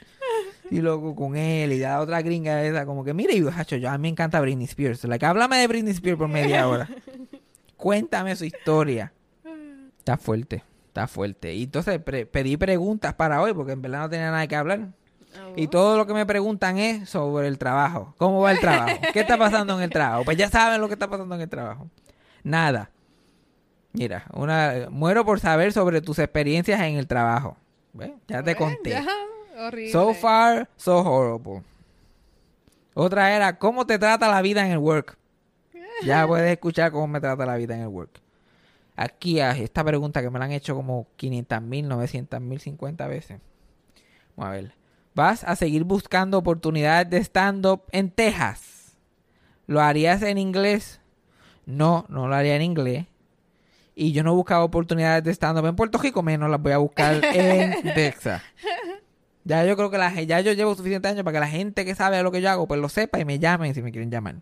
soy 0.68 0.78
loco 0.80 1.14
con 1.16 1.36
él, 1.36 1.72
y 1.72 1.78
la 1.80 2.00
otra 2.00 2.22
gringa 2.22 2.62
esa, 2.64 2.86
como 2.86 3.02
que, 3.04 3.14
mire, 3.14 3.36
yo, 3.38 3.50
chacho, 3.50 3.76
yo, 3.76 3.90
a 3.90 3.98
mí 3.98 4.02
me 4.02 4.08
encanta 4.08 4.40
Britney 4.40 4.66
Spears, 4.66 5.02
like, 5.04 5.24
háblame 5.26 5.56
de 5.58 5.66
Britney 5.66 5.92
Spears 5.92 6.18
por 6.18 6.28
media 6.28 6.68
hora, 6.68 6.88
cuéntame 7.76 8.34
su 8.36 8.44
historia, 8.44 9.12
está 9.98 10.16
fuerte, 10.16 10.62
está 10.86 11.06
fuerte, 11.08 11.54
y 11.54 11.64
entonces 11.64 11.98
pre- 12.00 12.26
pedí 12.26 12.56
preguntas 12.56 13.14
para 13.14 13.40
hoy, 13.42 13.52
porque 13.54 13.72
en 13.72 13.82
verdad 13.82 14.00
no 14.02 14.10
tenía 14.10 14.30
nada 14.30 14.46
que 14.46 14.56
hablar, 14.56 14.88
Ah, 15.36 15.50
y 15.56 15.68
todo 15.68 15.98
lo 15.98 16.06
que 16.06 16.14
me 16.14 16.24
preguntan 16.24 16.78
es 16.78 17.10
sobre 17.10 17.48
el 17.48 17.58
trabajo. 17.58 18.14
¿Cómo 18.16 18.40
va 18.40 18.50
el 18.50 18.60
trabajo? 18.60 18.96
¿Qué 19.12 19.20
está 19.20 19.36
pasando 19.36 19.76
en 19.76 19.82
el 19.82 19.90
trabajo? 19.90 20.24
Pues 20.24 20.38
ya 20.38 20.48
saben 20.48 20.80
lo 20.80 20.88
que 20.88 20.94
está 20.94 21.06
pasando 21.10 21.34
en 21.34 21.42
el 21.42 21.48
trabajo. 21.50 21.90
Nada. 22.42 22.90
Mira, 23.92 24.26
una 24.32 24.88
muero 24.90 25.24
por 25.24 25.40
saber 25.40 25.72
sobre 25.72 26.00
tus 26.00 26.18
experiencias 26.18 26.80
en 26.80 26.96
el 26.96 27.06
trabajo. 27.06 27.56
¿Ves? 27.92 28.12
Ya 28.28 28.42
te 28.42 28.54
conté. 28.54 28.90
ya, 28.90 29.06
horrible. 29.58 29.92
So 29.92 30.14
far, 30.14 30.68
so 30.76 30.98
horrible. 30.98 31.62
Otra 32.94 33.34
era, 33.34 33.58
¿cómo 33.58 33.86
te 33.86 33.98
trata 33.98 34.28
la 34.28 34.42
vida 34.42 34.64
en 34.64 34.72
el 34.72 34.78
work? 34.78 35.16
Ya 36.04 36.26
puedes 36.28 36.50
escuchar 36.50 36.92
cómo 36.92 37.06
me 37.06 37.20
trata 37.20 37.46
la 37.46 37.56
vida 37.56 37.74
en 37.74 37.82
el 37.82 37.88
work. 37.88 38.20
Aquí, 38.96 39.38
ah, 39.38 39.52
esta 39.52 39.84
pregunta 39.84 40.20
que 40.20 40.30
me 40.30 40.38
la 40.40 40.46
han 40.46 40.52
hecho 40.52 40.74
como 40.74 41.06
500 41.16 41.62
mil, 41.62 41.86
900 41.86 42.40
mil, 42.40 42.58
50 42.58 43.06
veces. 43.06 43.40
Vamos 44.34 44.50
a 44.50 44.52
ver. 44.56 44.74
¿Vas 45.14 45.44
a 45.44 45.54
seguir 45.54 45.84
buscando 45.84 46.38
oportunidades 46.38 47.08
de 47.08 47.18
stand-up 47.18 47.82
en 47.92 48.10
Texas? 48.10 48.96
¿Lo 49.68 49.80
harías 49.80 50.22
en 50.22 50.38
inglés? 50.38 51.00
No, 51.66 52.04
no 52.08 52.26
lo 52.26 52.34
haría 52.34 52.56
en 52.56 52.62
inglés. 52.62 53.06
Y 54.00 54.12
yo 54.12 54.22
no 54.22 54.32
buscaba 54.32 54.62
oportunidades 54.62 55.24
de 55.24 55.32
stand-up 55.32 55.66
en 55.66 55.74
Puerto 55.74 55.98
Rico, 55.98 56.22
menos 56.22 56.48
las 56.48 56.62
voy 56.62 56.70
a 56.70 56.78
buscar 56.78 57.20
en 57.34 57.82
Texas. 57.94 58.40
Ya 59.42 59.64
yo 59.64 59.76
creo 59.76 59.90
que 59.90 59.98
la, 59.98 60.14
ya 60.22 60.38
yo 60.38 60.52
llevo 60.52 60.76
suficientes 60.76 61.10
años 61.10 61.24
para 61.24 61.34
que 61.34 61.40
la 61.40 61.48
gente 61.48 61.84
que 61.84 61.96
sabe 61.96 62.22
lo 62.22 62.30
que 62.30 62.40
yo 62.40 62.48
hago, 62.48 62.68
pues 62.68 62.80
lo 62.80 62.88
sepa 62.88 63.18
y 63.18 63.24
me 63.24 63.40
llamen 63.40 63.74
si 63.74 63.82
me 63.82 63.90
quieren 63.90 64.08
llamar. 64.08 64.36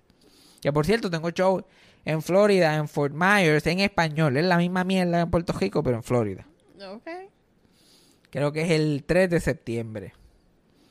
Que 0.60 0.74
por 0.74 0.84
cierto, 0.84 1.08
tengo 1.08 1.30
show 1.30 1.64
en 2.04 2.20
Florida, 2.20 2.76
en 2.76 2.86
Fort 2.86 3.14
Myers, 3.14 3.66
en 3.66 3.80
español. 3.80 4.36
Es 4.36 4.44
la 4.44 4.58
misma 4.58 4.84
mierda 4.84 5.22
en 5.22 5.30
Puerto 5.30 5.54
Rico, 5.54 5.82
pero 5.82 5.96
en 5.96 6.02
Florida. 6.02 6.46
Ok. 6.92 7.08
Creo 8.28 8.52
que 8.52 8.60
es 8.60 8.70
el 8.72 9.04
3 9.06 9.30
de 9.30 9.40
septiembre. 9.40 10.12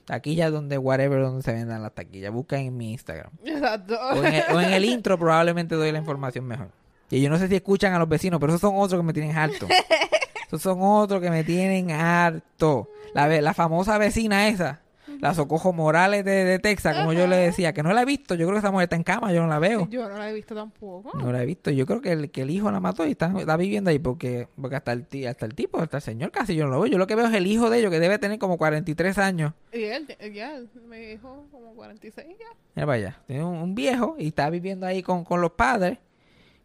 Taquilla 0.06 0.50
donde, 0.50 0.80
whatever, 0.80 1.22
donde 1.22 1.44
se 1.44 1.54
vendan 1.54 1.84
las 1.84 1.94
taquillas. 1.94 2.34
Buscan 2.34 2.62
en 2.62 2.76
mi 2.76 2.94
Instagram. 2.94 3.32
Exacto. 3.46 3.96
O 4.12 4.24
en, 4.24 4.34
el, 4.34 4.44
o 4.56 4.60
en 4.60 4.74
el 4.74 4.86
intro 4.86 5.20
probablemente 5.20 5.76
doy 5.76 5.92
la 5.92 6.00
información 6.00 6.46
mejor. 6.46 6.72
Y 7.10 7.22
yo 7.22 7.30
no 7.30 7.38
sé 7.38 7.48
si 7.48 7.56
escuchan 7.56 7.94
a 7.94 8.00
los 8.00 8.10
vecinos, 8.10 8.40
pero 8.40 8.52
esos 8.52 8.62
son 8.62 8.76
otros 8.78 9.00
que 9.00 9.06
me 9.06 9.14
tienen 9.14 9.36
harto. 9.38 9.68
Esos 10.48 10.62
son 10.62 10.78
otros 10.82 11.22
que 11.22 11.32
me 11.32 11.44
tienen 11.44 11.90
harto. 11.92 12.88
La, 13.16 13.28
la 13.28 13.54
famosa 13.56 13.98
vecina 13.98 14.48
esa. 14.48 14.82
la 15.20 15.34
Socojo 15.34 15.74
Morales 15.74 16.24
de, 16.24 16.46
de 16.46 16.60
Texas, 16.60 16.96
como 16.98 17.14
yo 17.14 17.26
le 17.26 17.36
decía, 17.38 17.74
que 17.74 17.82
no 17.82 17.92
la 17.94 18.04
he 18.04 18.06
visto. 18.06 18.36
Yo 18.36 18.46
creo 18.46 18.54
que 18.56 18.60
esa 18.60 18.70
mujer 18.72 18.84
está 18.84 18.96
en 18.96 19.04
cama, 19.04 19.34
yo 19.34 19.42
no 19.42 19.48
la 19.48 19.58
veo. 19.58 19.88
Yo 19.90 20.08
no 20.08 20.18
la 20.18 20.30
he 20.30 20.34
visto 20.34 20.54
tampoco. 20.54 21.18
No 21.18 21.32
la 21.32 21.42
he 21.42 21.46
visto. 21.48 21.72
Yo 21.72 21.88
creo 21.88 22.00
que 22.00 22.12
el, 22.12 22.30
que 22.30 22.44
el 22.44 22.52
hijo 22.52 22.70
la 22.72 22.80
mató 22.80 23.08
y 23.08 23.12
está, 23.12 23.34
está 23.38 23.58
viviendo 23.58 23.90
ahí 23.90 23.98
porque, 23.98 24.48
porque 24.60 24.76
hasta, 24.76 24.92
el, 24.92 25.08
hasta 25.28 25.46
el 25.48 25.56
tipo, 25.56 25.80
hasta 25.80 25.98
el 25.98 26.04
señor 26.04 26.30
casi 26.32 26.54
yo 26.56 26.66
no 26.66 26.72
lo 26.72 26.82
veo. 26.82 26.92
Yo 26.92 26.98
lo 27.00 27.08
que 27.08 27.16
veo 27.16 27.26
es 27.26 27.34
el 27.34 27.48
hijo 27.48 27.72
de 27.72 27.80
ellos 27.80 27.90
que 27.90 28.00
debe 28.00 28.20
tener 28.20 28.38
como 28.38 28.58
43 28.58 29.18
años. 29.18 29.54
Y 29.74 29.84
él, 29.84 30.08
ya, 30.32 30.60
me 30.88 31.00
dijo 31.00 31.48
como 31.52 31.74
46 31.74 32.28
ya. 32.40 32.46
Mira 32.76 32.86
para 32.86 32.98
allá. 32.98 33.20
Tiene 33.26 33.44
un, 33.44 33.56
un 33.56 33.74
viejo 33.74 34.16
y 34.20 34.28
está 34.28 34.50
viviendo 34.52 34.86
ahí 34.86 35.02
con, 35.02 35.24
con 35.24 35.42
los 35.42 35.52
padres. 35.54 35.98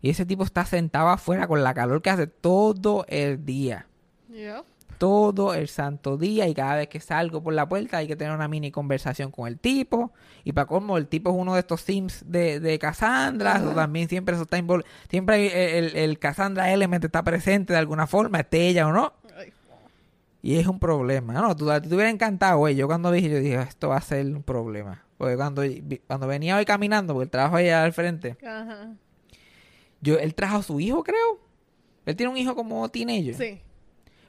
Y 0.03 0.11
ese 0.11 0.25
tipo 0.27 0.45
está 0.45 0.65
sentado 0.65 1.09
afuera 1.09 1.47
con 1.47 1.63
la 1.63 1.75
calor 1.75 2.01
que 2.03 2.11
hace 2.11 2.27
todo 2.27 3.05
el 3.09 3.45
día. 3.45 3.87
Yep. 4.31 4.65
todo 4.99 5.55
el 5.55 5.67
santo 5.69 6.17
día 6.19 6.47
y 6.47 6.55
cada 6.55 6.77
vez 6.77 6.89
que 6.89 7.01
salgo 7.01 7.43
por 7.43 7.53
la 7.55 7.67
puerta 7.69 7.97
hay 7.97 8.07
que 8.07 8.17
tener 8.17 8.35
una 8.35 8.47
mini 8.49 8.71
conversación 8.71 9.31
con 9.31 9.49
el 9.49 9.59
tipo 9.59 10.13
y 10.45 10.53
para 10.53 10.67
colmo 10.67 10.99
el 10.99 11.07
tipo 11.09 11.31
es 11.31 11.37
uno 11.37 11.55
de 11.55 11.61
estos 11.61 11.81
sims 11.81 12.23
de, 12.27 12.61
de 12.61 12.79
Cassandra 12.79 13.61
también 13.75 14.09
siempre 14.11 14.35
eso 14.35 14.43
está 14.45 14.59
invol- 14.59 14.85
siempre 15.09 15.37
hay- 15.37 15.51
el, 15.79 15.97
el 15.97 16.19
Cassandra 16.19 16.71
Element 16.73 17.03
está 17.05 17.23
presente 17.25 17.73
de 17.73 17.79
alguna 17.79 18.07
forma 18.07 18.41
esté 18.41 18.69
ella 18.69 18.87
o 18.87 18.93
no 18.93 19.15
Ay, 19.39 19.53
y 20.43 20.57
es 20.57 20.67
un 20.67 20.79
problema 20.79 21.33
no 21.33 21.57
tú, 21.57 21.67
te 21.67 21.89
hubiera 21.95 22.11
encantado 22.11 22.59
güey 22.59 22.77
yo 22.77 22.87
cuando 22.87 23.11
vi 23.11 23.23
yo 23.29 23.39
dije 23.39 23.55
esto 23.63 23.89
va 23.89 23.97
a 23.97 24.01
ser 24.03 24.27
un 24.27 24.43
problema 24.43 25.03
porque 25.19 25.35
cuando, 25.37 25.63
cuando 26.07 26.27
venía 26.27 26.57
hoy 26.57 26.67
caminando 26.67 27.15
porque 27.15 27.25
el 27.25 27.31
trabajo 27.31 27.57
allá 27.57 27.83
al 27.85 27.93
frente 27.95 28.37
Ajá. 28.47 28.91
Yo 30.01 30.19
él 30.19 30.35
trajo 30.35 30.57
a 30.59 30.63
su 30.63 30.81
hijo 30.81 31.03
creo 31.05 31.39
él 32.07 32.17
tiene 32.17 32.31
un 32.33 32.39
hijo 32.39 32.55
como 32.55 32.89
teenager 32.89 33.35
Sí. 33.35 33.61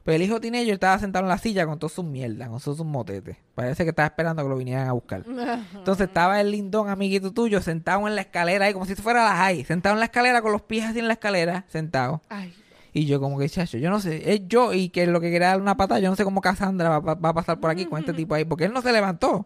Pero 0.03 0.15
el 0.15 0.23
hijo 0.23 0.41
teenager 0.41 0.73
estaba 0.73 0.97
sentado 0.97 1.25
en 1.25 1.29
la 1.29 1.37
silla 1.37 1.63
con 1.67 1.77
todas 1.77 1.93
sus 1.93 2.03
mierdas, 2.03 2.49
con 2.49 2.59
todos 2.59 2.75
sus 2.77 2.85
motetes. 2.87 3.37
Parece 3.53 3.83
que 3.83 3.91
estaba 3.91 4.07
esperando 4.07 4.41
que 4.41 4.49
lo 4.49 4.57
vinieran 4.57 4.87
a 4.87 4.93
buscar. 4.93 5.23
Entonces 5.75 6.07
estaba 6.07 6.41
el 6.41 6.49
lindón, 6.49 6.89
amiguito 6.89 7.31
tuyo, 7.31 7.61
sentado 7.61 8.07
en 8.07 8.15
la 8.15 8.21
escalera 8.21 8.65
ahí, 8.65 8.73
como 8.73 8.85
si 8.87 8.95
fuera 8.95 9.23
la 9.23 9.35
high. 9.35 9.63
Sentado 9.63 9.93
en 9.93 9.99
la 9.99 10.05
escalera 10.05 10.41
con 10.41 10.53
los 10.53 10.63
pies 10.63 10.85
así 10.85 10.97
en 10.97 11.07
la 11.07 11.13
escalera, 11.13 11.65
sentado. 11.67 12.19
Ay, 12.29 12.51
Y 12.93 13.05
yo 13.05 13.19
como 13.19 13.37
que, 13.37 13.47
chacho, 13.47 13.77
yo 13.77 13.91
no 13.91 13.99
sé, 13.99 14.33
es 14.33 14.41
yo 14.47 14.73
y 14.73 14.89
que 14.89 15.05
lo 15.05 15.21
que 15.21 15.29
quería 15.29 15.49
dar 15.49 15.61
una 15.61 15.77
patada, 15.77 15.99
yo 15.99 16.09
no 16.09 16.15
sé 16.15 16.23
cómo 16.23 16.41
Cassandra 16.41 16.89
va, 16.89 16.99
va- 16.99 17.13
va 17.13 17.29
a 17.29 17.33
pasar 17.35 17.59
por 17.59 17.69
aquí 17.69 17.85
con 17.85 17.99
este 17.99 18.13
tipo 18.13 18.33
ahí, 18.33 18.43
porque 18.43 18.65
él 18.65 18.73
no 18.73 18.81
se 18.81 18.91
levantó. 18.91 19.45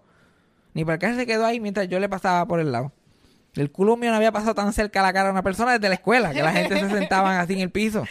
Ni 0.73 0.85
para 0.85 0.97
qué 0.99 1.13
se 1.15 1.25
quedó 1.25 1.45
ahí 1.45 1.59
mientras 1.59 1.89
yo 1.89 1.99
le 1.99 2.07
pasaba 2.07 2.45
por 2.47 2.61
el 2.61 2.71
lado. 2.71 2.93
El 3.55 3.71
culo 3.71 3.95
mío 3.97 4.11
no 4.11 4.17
había 4.17 4.31
pasado 4.31 4.53
tan 4.53 4.73
cerca 4.73 4.99
a 4.99 5.03
la 5.03 5.13
cara 5.13 5.25
de 5.25 5.31
una 5.31 5.43
persona 5.43 5.73
desde 5.73 5.87
la 5.89 5.95
escuela, 5.95 6.33
que 6.33 6.43
la 6.43 6.51
gente 6.51 6.77
se 6.79 6.89
sentaban 6.99 7.37
así 7.37 7.53
en 7.53 7.59
el 7.61 7.69
piso. 7.71 8.03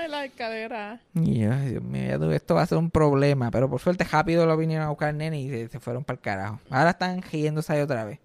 ay, 0.00 0.08
la 0.08 0.24
escalera. 0.24 1.00
Y 1.14 1.40
yo, 1.40 1.52
ay, 1.52 1.70
Dios 1.70 1.82
mío, 1.82 2.32
esto 2.32 2.54
va 2.56 2.62
a 2.62 2.66
ser 2.66 2.78
un 2.78 2.90
problema. 2.90 3.50
Pero 3.50 3.70
por 3.70 3.80
suerte 3.80 4.04
rápido 4.04 4.44
lo 4.46 4.56
vinieron 4.56 4.86
a 4.86 4.90
buscar 4.90 5.14
nene 5.14 5.40
y 5.40 5.48
se, 5.48 5.68
se 5.68 5.80
fueron 5.80 6.04
para 6.04 6.16
el 6.16 6.20
carajo. 6.20 6.58
Ahora 6.70 6.90
están 6.90 7.22
riéndose 7.22 7.72
ahí 7.72 7.80
otra 7.80 8.04
vez. 8.04 8.18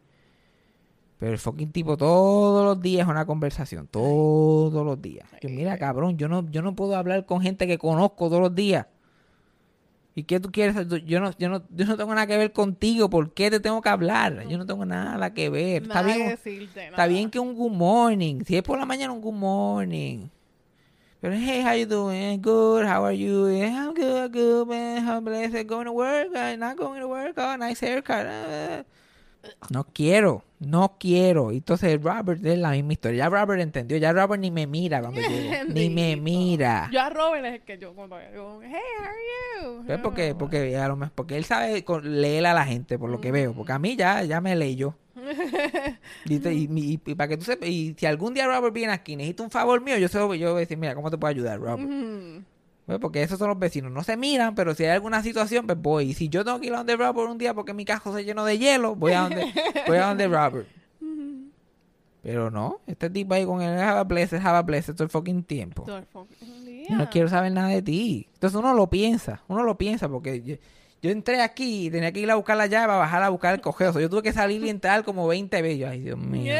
Pero 1.19 1.31
el 1.31 1.39
fucking 1.39 1.71
tipo 1.71 1.97
todos 1.97 2.63
los 2.63 2.81
días 2.81 3.05
es 3.07 3.11
una 3.11 3.25
conversación. 3.25 3.87
Todos 3.87 4.85
los 4.85 5.01
días. 5.01 5.27
Que 5.41 5.49
mira, 5.49 5.77
cabrón, 5.77 6.17
yo 6.17 6.27
no, 6.27 6.47
yo 6.49 6.61
no 6.61 6.75
puedo 6.75 6.95
hablar 6.95 7.25
con 7.25 7.41
gente 7.41 7.65
que 7.67 7.77
conozco 7.77 8.29
todos 8.29 8.41
los 8.41 8.53
días. 8.55 8.85
¿Y 10.17 10.23
qué 10.23 10.39
tú 10.39 10.51
quieres? 10.51 10.75
Yo 11.05 11.19
no, 11.19 11.29
yo 11.37 11.47
no, 11.47 11.61
yo 11.69 11.85
no 11.85 11.95
tengo 11.95 12.15
nada 12.15 12.25
que 12.25 12.35
ver 12.37 12.51
contigo. 12.51 13.07
¿Por 13.07 13.35
qué 13.35 13.51
te 13.51 13.59
tengo 13.59 13.83
que 13.83 13.89
hablar? 13.89 14.47
Yo 14.47 14.57
no 14.57 14.65
tengo 14.65 14.83
nada 14.83 15.31
que 15.31 15.47
ver. 15.51 15.83
Está 15.83 16.01
Nada 16.01 16.15
bien, 16.15 16.29
decirte, 16.29 16.85
Está 16.85 16.91
nada. 16.97 17.05
bien 17.05 17.29
que 17.29 17.39
un 17.39 17.53
good 17.53 17.71
morning. 17.71 18.41
Si 18.43 18.55
es 18.55 18.63
por 18.63 18.79
la 18.79 18.85
mañana, 18.87 19.13
un 19.13 19.21
good 19.21 19.35
morning. 19.35 20.27
Pero 21.21 21.35
hey, 21.35 21.61
how 21.63 21.75
you 21.75 21.85
doing? 21.85 22.41
Good. 22.41 22.85
How 22.87 23.05
are 23.05 23.15
you? 23.15 23.47
Yeah, 23.47 23.89
I'm 23.89 23.93
good, 23.93 24.31
good, 24.33 24.67
man. 24.67 25.05
How 25.05 25.19
blessed. 25.21 25.67
Going 25.67 25.85
to 25.85 25.91
work? 25.91 26.29
I'm 26.35 26.57
not 26.61 26.77
going 26.77 26.99
to 26.99 27.07
work. 27.07 27.33
Oh, 27.37 27.55
nice 27.55 27.79
haircut. 27.79 28.25
Uh, 28.25 28.83
No 29.69 29.85
quiero, 29.93 30.43
no 30.59 30.95
quiero. 30.99 31.51
Y 31.51 31.57
Entonces 31.57 32.01
Robert 32.01 32.43
es 32.45 32.57
la 32.57 32.71
misma 32.71 32.93
historia. 32.93 33.25
Ya 33.25 33.29
Robert 33.29 33.61
entendió. 33.61 33.97
Ya 33.97 34.13
Robert 34.13 34.41
ni 34.41 34.51
me 34.51 34.67
mira 34.67 35.01
cuando 35.01 35.19
llego. 35.21 35.63
Ni 35.73 35.89
me 35.89 36.15
mira. 36.15 36.89
Yo 36.91 37.01
a 37.01 37.09
Robert 37.09 37.45
es 37.45 37.53
el 37.55 37.61
que 37.61 37.77
yo 37.77 37.93
cuando 37.93 38.17
digo, 38.17 38.59
hey, 38.63 38.71
how 38.99 39.03
are 39.05 39.77
you? 39.81 39.83
¿Ves 39.87 39.99
por 39.99 40.13
qué? 40.13 40.35
Porque, 40.35 40.77
a 40.77 40.87
lo 40.87 40.95
mejor- 40.95 41.13
porque 41.15 41.37
él 41.37 41.45
sabe 41.45 41.83
leer 42.03 42.45
a 42.45 42.53
la 42.53 42.65
gente, 42.65 42.97
por 42.99 43.09
lo 43.09 43.19
que 43.21 43.31
veo. 43.31 43.53
Porque 43.53 43.71
a 43.73 43.79
mí 43.79 43.95
ya, 43.95 44.23
ya 44.23 44.41
me 44.41 44.55
leyó. 44.55 44.95
Y, 46.25 46.35
y- 46.47 46.99
y- 47.05 47.15
para 47.15 47.27
que 47.27 47.37
tú 47.37 47.43
sepas, 47.45 47.67
y 47.69 47.95
si 47.97 48.05
algún 48.05 48.33
día 48.33 48.45
Robert 48.47 48.73
viene 48.73 48.93
aquí 48.93 49.13
y 49.13 49.15
necesita 49.15 49.43
un 49.43 49.51
favor 49.51 49.81
mío, 49.81 49.97
yo 49.97 50.07
se 50.07 50.17
yo 50.19 50.27
voy 50.27 50.41
a 50.43 50.53
decir, 50.55 50.77
mira, 50.77 50.93
¿cómo 50.95 51.09
te 51.09 51.17
puedo 51.17 51.29
ayudar, 51.31 51.59
Robert? 51.59 51.89
Pues 52.87 52.99
porque 52.99 53.21
esos 53.21 53.37
son 53.37 53.49
los 53.49 53.59
vecinos, 53.59 53.91
no 53.91 54.01
se 54.01 54.15
miran, 54.15 54.55
pero 54.55 54.73
si 54.73 54.85
hay 54.85 54.91
alguna 54.91 55.21
situación, 55.21 55.67
pues 55.67 55.77
voy. 55.77 56.11
Y 56.11 56.13
si 56.13 56.29
yo 56.29 56.45
tengo 56.45 56.57
que 56.61 56.67
ir 56.67 56.73
a 56.73 56.77
donde 56.77 56.95
Robert 56.95 57.29
un 57.29 57.37
día 57.37 57.53
porque 57.53 57.73
mi 57.73 57.83
cajo 57.83 58.15
se 58.15 58.23
llenó 58.23 58.45
de 58.45 58.57
hielo, 58.57 58.95
voy 58.95 59.11
a 59.11 59.23
donde, 59.23 59.53
voy 59.85 59.97
a 59.97 60.07
donde 60.07 60.27
Robert. 60.27 60.67
Pero 62.23 62.49
no, 62.49 62.79
este 62.87 63.09
tipo 63.09 63.33
ahí 63.33 63.45
con 63.45 63.61
el 63.61 63.77
Java 63.77 64.05
Blessed, 64.05 64.41
Java 64.41 64.61
Blessed 64.61 64.93
todo 64.93 65.03
el 65.03 65.09
fucking 65.09 65.43
tiempo. 65.43 65.83
Todo 65.83 65.97
el 65.97 66.05
fucking 66.05 66.65
día. 66.65 66.87
No 66.89 67.09
quiero 67.09 67.27
saber 67.27 67.51
nada 67.51 67.67
de 67.67 67.81
ti. 67.81 68.29
Entonces 68.33 68.57
uno 68.57 68.73
lo 68.73 68.89
piensa, 68.89 69.43
uno 69.49 69.63
lo 69.63 69.77
piensa 69.77 70.07
porque 70.07 70.41
yo, 70.41 70.55
yo 71.01 71.11
entré 71.11 71.41
aquí 71.41 71.87
y 71.87 71.91
tenía 71.91 72.13
que 72.13 72.21
ir 72.21 72.31
a 72.31 72.35
buscar 72.35 72.55
la 72.55 72.67
llave 72.67 72.87
para 72.87 72.99
bajar 72.99 73.21
a 73.21 73.29
buscar 73.29 73.53
el 73.53 73.61
cogeo. 73.61 73.91
So, 73.91 73.99
yo 73.99 74.09
tuve 74.09 74.23
que 74.23 74.31
salir 74.31 74.63
y 74.63 74.69
entrar 74.69 75.03
como 75.03 75.27
20 75.27 75.61
veces. 75.61 75.79
Yo, 75.79 75.89
Ay, 75.89 76.01
Dios 76.01 76.17
mío. 76.17 76.53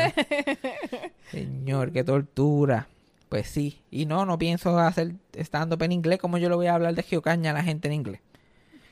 Señor, 1.32 1.94
qué 1.94 2.04
tortura. 2.04 2.90
Pues 3.30 3.48
sí. 3.50 3.82
Y 3.92 4.06
no, 4.06 4.26
no 4.26 4.38
pienso 4.38 4.78
hacer 4.80 5.14
stand-up 5.34 5.82
en 5.84 5.92
inglés. 5.92 6.20
como 6.20 6.38
yo 6.38 6.50
le 6.50 6.56
voy 6.56 6.68
a 6.68 6.76
hablar 6.76 6.96
de 6.96 7.04
geocaña 7.04 7.52
a 7.52 7.54
la 7.54 7.64
gente 7.64 7.88
en 7.88 7.94
inglés? 7.94 8.22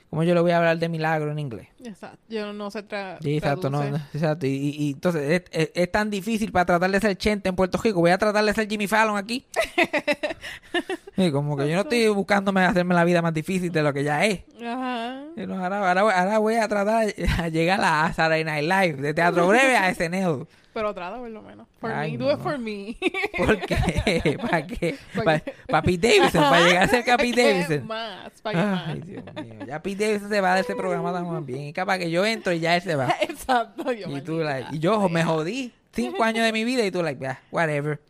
como 0.10 0.24
yo 0.24 0.34
le 0.34 0.40
voy 0.40 0.52
a 0.52 0.58
hablar 0.58 0.78
de 0.78 0.88
milagro 0.88 1.32
en 1.32 1.40
inglés? 1.40 1.68
Exacto. 1.84 2.20
Yo 2.30 2.54
no 2.54 2.72
sé 2.72 2.84
tra 2.84 3.18
Sí, 3.22 3.36
exacto, 3.38 3.70
no, 3.70 3.84
no, 3.84 3.98
exacto. 4.14 4.46
Y, 4.46 4.50
y- 4.52 4.76
y 4.88 4.92
entonces 4.94 5.24
es, 5.30 5.44
es- 5.52 5.72
es 5.74 5.92
tan 5.92 6.10
difícil 6.10 6.52
para 6.54 6.66
tratar 6.66 6.90
de 6.92 7.02
ser 7.02 7.18
Chente 7.18 7.50
en 7.50 7.56
Puerto 7.56 7.78
Rico. 7.84 8.00
Voy 8.00 8.12
a 8.12 8.18
tratar 8.18 8.46
de 8.46 8.54
ser 8.54 8.70
Jimmy 8.70 8.88
Fallon 8.88 9.18
aquí. 9.18 9.46
Sí, 11.16 11.32
como 11.32 11.56
que 11.56 11.68
yo 11.70 11.76
no 11.76 11.82
estoy 11.82 12.08
buscándome 12.10 12.62
hacerme 12.66 12.94
la 12.94 13.04
vida 13.06 13.22
más 13.22 13.34
difícil 13.34 13.72
de 13.72 13.82
lo 13.84 13.94
que 13.94 14.04
ya 14.04 14.26
es. 14.26 14.42
Ajá. 14.62 15.24
Y 15.38 15.46
no, 15.48 15.62
ahora, 15.64 15.90
ahora, 15.90 16.02
ahora 16.20 16.38
voy 16.40 16.56
a 16.56 16.68
tratar 16.68 17.08
a 17.40 17.48
llegar 17.50 17.80
a 17.82 18.12
Saturday 18.14 18.44
Night 18.44 18.64
Live, 18.64 19.02
de 19.02 19.14
teatro 19.14 19.48
breve 19.48 19.78
a 19.78 19.94
SNL. 19.94 20.46
Pero 20.76 20.94
trata 20.94 21.18
por 21.18 21.30
lo 21.30 21.42
menos. 21.42 21.68
For 21.80 21.90
Ay, 21.90 22.12
me. 22.12 22.18
Do 22.18 22.32
it 22.34 22.40
for 22.40 22.58
me. 22.60 22.98
¿Por 23.38 23.58
qué? 23.62 24.38
¿Para 24.42 24.68
qué? 24.68 24.96
Pa' 25.16 25.24
Para 25.24 25.40
que- 25.40 25.54
Pete 25.84 26.08
Davidson, 26.20 26.42
para 26.44 26.66
llegar 26.68 26.84
a 26.84 27.18
Pete 27.18 27.32
¿Qué 27.34 27.44
Davidson. 27.54 27.88
más? 27.88 28.42
¿Para 28.42 28.60
qué 28.60 28.66
Ay, 28.92 28.98
más? 29.00 29.08
Dios 29.08 29.24
mío. 29.36 29.66
Ya 29.66 29.82
Pete 29.82 30.06
Davidson 30.06 30.30
se 30.30 30.42
va 30.42 30.54
de 30.56 30.62
este 30.62 30.76
programa 30.76 31.14
tan 31.14 31.46
bien. 31.46 31.62
Y 31.68 31.72
capaz 31.72 31.98
que 32.00 32.12
yo 32.12 32.26
entro 32.26 32.52
y 32.52 32.60
ya 32.60 32.76
él 32.76 32.82
se 32.82 32.96
va. 32.98 33.08
Exacto. 33.22 33.90
Yo 33.94 34.10
Y 34.18 34.20
tú, 34.22 34.40
like, 34.40 34.68
y 34.76 34.80
yo 34.80 35.08
me 35.08 35.24
jodí 35.24 35.72
cinco 35.94 36.22
años 36.26 36.44
de 36.44 36.52
mi 36.52 36.66
vida 36.66 36.86
y 36.86 36.92
tú, 36.92 37.02
like, 37.02 37.26
ah, 37.26 37.40
whatever. 37.52 38.02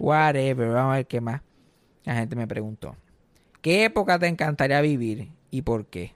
Whatever. 0.00 0.68
Vamos 0.68 0.92
a 0.94 0.96
ver 0.96 1.06
qué 1.06 1.20
más. 1.20 1.42
La 2.04 2.14
gente 2.16 2.36
me 2.36 2.46
preguntó. 2.46 2.96
¿Qué 3.60 3.84
época 3.84 4.18
te 4.18 4.26
encantaría 4.26 4.80
vivir 4.80 5.28
y 5.50 5.62
por 5.62 5.86
qué? 5.86 6.12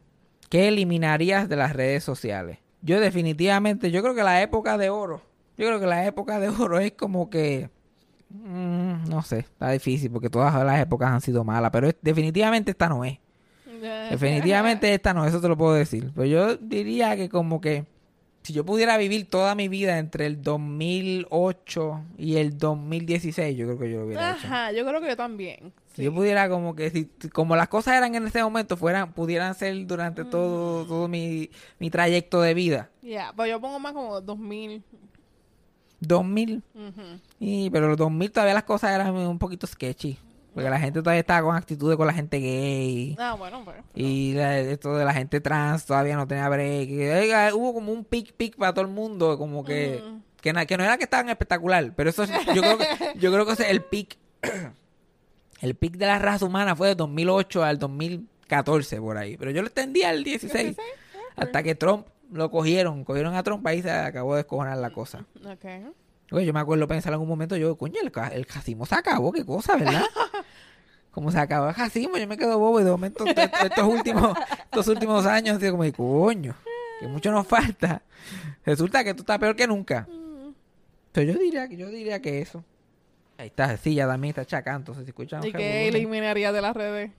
¿Qué 0.49 0.69
eliminarías 0.69 1.49
de 1.49 1.57
las 1.57 1.73
redes 1.75 2.03
sociales? 2.05 2.59
Yo 2.83 3.01
definitivamente, 3.01 3.91
yo 3.91 4.03
creo 4.03 4.15
que 4.15 4.23
la 4.23 4.43
época 4.43 4.79
de 4.79 4.91
oro, 4.91 5.23
yo 5.57 5.67
creo 5.67 5.81
que 5.81 5.87
la 5.87 6.07
época 6.07 6.39
de 6.41 6.49
oro 6.49 6.79
es 6.79 6.93
como 6.93 7.31
que, 7.31 7.71
mm, 8.31 9.09
no 9.09 9.23
sé, 9.23 9.41
está 9.41 9.71
difícil 9.71 10.11
porque 10.11 10.31
todas 10.31 10.55
las 10.65 10.81
épocas 10.81 11.11
han 11.11 11.21
sido 11.21 11.45
malas, 11.45 11.71
pero 11.71 11.89
es- 11.89 11.97
definitivamente 12.03 12.73
esta 12.73 12.89
no 12.89 13.05
es. 13.05 13.19
Definitivamente 14.11 14.93
esta 14.95 15.13
no, 15.15 15.25
eso 15.27 15.41
te 15.41 15.49
lo 15.49 15.57
puedo 15.57 15.75
decir. 15.75 16.13
Pero 16.15 16.27
yo 16.27 16.57
diría 16.57 17.17
que 17.17 17.29
como 17.29 17.61
que 17.61 17.85
si 18.47 18.53
yo 18.53 18.65
pudiera 18.65 18.97
vivir 18.97 19.29
toda 19.29 19.57
mi 19.57 19.67
vida 19.67 19.99
entre 19.99 20.25
el 20.25 20.41
2008 20.41 22.01
y 22.17 22.37
el 22.37 22.57
2016, 22.57 23.57
yo 23.57 23.67
creo 23.67 23.79
que 23.81 23.91
yo 23.91 23.99
lo 23.99 24.07
hubiera 24.07 24.31
hecho. 24.37 24.47
Ajá, 24.47 24.71
yo 24.71 24.87
creo 24.87 25.01
que 25.01 25.09
yo 25.09 25.17
también. 25.17 25.73
Si 25.95 26.05
yo 26.05 26.15
pudiera 26.15 26.49
como 26.49 26.77
que 26.77 26.91
si 26.91 27.07
como 27.31 27.57
las 27.57 27.67
cosas 27.67 27.97
eran 27.97 28.15
en 28.15 28.25
ese 28.25 28.45
momento 28.45 28.77
fueran 28.77 29.13
pudieran 29.15 29.57
ser 29.57 29.85
durante 29.89 30.25
todo 30.25 30.85
todo 30.87 31.09
mi, 31.09 31.51
mi 31.81 31.91
trayecto 31.91 32.41
de 32.41 32.55
vida. 32.55 32.89
Ya, 33.03 33.33
pues 33.35 33.51
yo 33.51 33.61
pongo 33.61 33.81
más 33.81 33.93
como 33.93 34.21
2000. 34.21 34.81
2000 35.99 36.63
Ujú. 36.73 37.03
y 37.41 37.69
pero 37.71 37.89
los 37.89 37.97
2000 37.97 38.31
todavía 38.31 38.55
las 38.55 38.63
cosas 38.63 38.93
eran 38.93 39.13
un 39.13 39.41
poquito 39.41 39.67
sketchy, 39.67 40.21
porque 40.57 40.71
la 40.71 40.79
gente 40.81 41.01
todavía 41.03 41.21
estaba 41.21 41.43
con 41.47 41.55
actitudes 41.55 41.99
con 41.99 42.07
la 42.07 42.15
gente 42.15 42.39
gay. 42.39 43.15
Ah, 43.19 43.35
bueno, 43.35 43.63
pues. 43.63 43.77
Y 43.95 44.33
la- 44.33 44.59
esto 44.59 44.97
de 44.97 45.05
la 45.05 45.13
gente 45.13 45.43
trans 45.43 45.85
todavía 45.85 46.17
no 46.17 46.27
tenía 46.27 46.49
break. 46.49 46.89
Y, 46.89 47.03
oiga, 47.11 47.55
hubo 47.55 47.75
como 47.75 47.93
un 47.93 48.07
pic 48.07 48.33
pic 48.33 48.57
para 48.57 48.73
todo 48.73 48.87
el 48.87 48.91
mundo, 48.91 49.37
como 49.37 49.63
que 49.65 50.03
que, 50.41 50.55
na- 50.55 50.65
que 50.65 50.79
no 50.79 50.85
era 50.85 50.97
que 50.97 51.05
estaban 51.05 51.29
espectacular, 51.29 51.93
pero 51.95 52.09
eso 52.09 52.23
es- 52.23 52.31
yo 52.55 52.63
creo 52.63 52.79
que 52.79 52.87
yo 53.19 53.31
creo 53.33 53.45
que 53.45 53.53
ese- 53.53 53.71
el 53.71 53.83
pic 53.83 54.17
el 55.61 55.75
pic 55.75 55.99
de 55.99 56.07
la 56.07 56.19
raza 56.19 56.47
humana 56.47 56.75
fue 56.75 56.89
de 56.89 56.95
2008 56.95 57.63
al 57.63 57.79
2014 57.79 58.99
por 59.01 59.19
ahí, 59.19 59.37
pero 59.37 59.51
yo 59.51 59.61
lo 59.61 59.67
extendí 59.69 60.05
al 60.05 60.25
16 60.25 60.75
hasta 61.37 61.63
que 61.63 61.75
Trump 61.75 62.07
lo 62.33 62.51
cogieron, 62.51 63.05
cogieron 63.05 63.35
a 63.35 63.43
Trump 63.43 63.67
ahí 63.67 63.83
se 63.83 63.91
acabó 63.91 64.35
de 64.35 64.39
descojonar 64.39 64.79
la 64.79 64.89
cosa. 64.91 65.27
Ok. 65.45 65.65
Oye, 66.33 66.45
yo 66.45 66.53
me 66.53 66.59
acuerdo 66.59 66.89
pensar 66.89 67.11
en 67.11 67.15
algún 67.15 67.29
momento, 67.29 67.57
yo, 67.57 67.77
coño, 67.77 68.01
el, 68.03 68.11
el 68.33 68.45
racismo 68.47 68.85
se 68.85 68.97
acabó, 68.97 69.31
qué 69.31 69.45
cosa, 69.45 69.77
¿verdad? 69.77 70.03
Como 71.17 71.31
se 71.33 71.39
acabó 71.39 71.73
racismo, 71.73 72.19
yo 72.19 72.27
me 72.27 72.37
quedo 72.37 72.59
bobo 72.59 72.79
y 72.79 72.85
de 72.85 72.91
momento 72.91 73.25
to- 73.25 73.33
to- 73.33 73.41
estos 73.41 73.85
últimos, 73.87 74.37
estos 74.65 74.87
últimos 74.89 75.25
años, 75.25 75.59
como, 75.71 75.91
coño. 75.95 76.55
que 77.01 77.07
mucho 77.09 77.31
nos 77.33 77.47
falta, 77.47 78.03
resulta 78.67 79.03
que 79.03 79.15
tú 79.15 79.23
estás 79.23 79.39
peor 79.39 79.57
que 79.57 79.67
nunca. 79.67 80.07
Entonces 80.07 81.35
yo 81.35 81.41
diría, 81.41 81.67
que 81.71 81.79
yo 81.79 81.89
diría 81.89 82.21
que 82.21 82.43
eso. 82.43 82.63
Ahí 83.39 83.47
está, 83.47 83.75
sí, 83.79 83.95
ya 83.95 84.07
también 84.07 84.29
está 84.33 84.45
chacando, 84.45 84.81
entonces 84.93 85.05
si 85.05 85.09
escuchan 85.13 85.43
¿Y 85.43 85.53
qué 85.53 85.89
eliminaría 85.89 86.53
de 86.53 86.61
las 86.61 86.77
redes? 86.77 87.11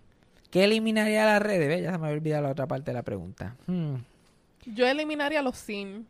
¿Qué 0.52 0.66
eliminaría 0.66 1.26
las 1.26 1.42
redes? 1.42 1.68
Ve, 1.68 1.82
Ya 1.82 1.92
se 1.94 1.98
me 1.98 2.06
había 2.06 2.18
olvidado 2.20 2.44
la 2.44 2.50
otra 2.52 2.68
parte 2.68 2.92
de 2.92 2.94
la 2.94 3.02
pregunta. 3.02 3.56
Hmm. 3.66 3.96
Yo 4.68 4.86
eliminaría 4.86 5.42
los 5.42 5.58
sin. 5.58 6.06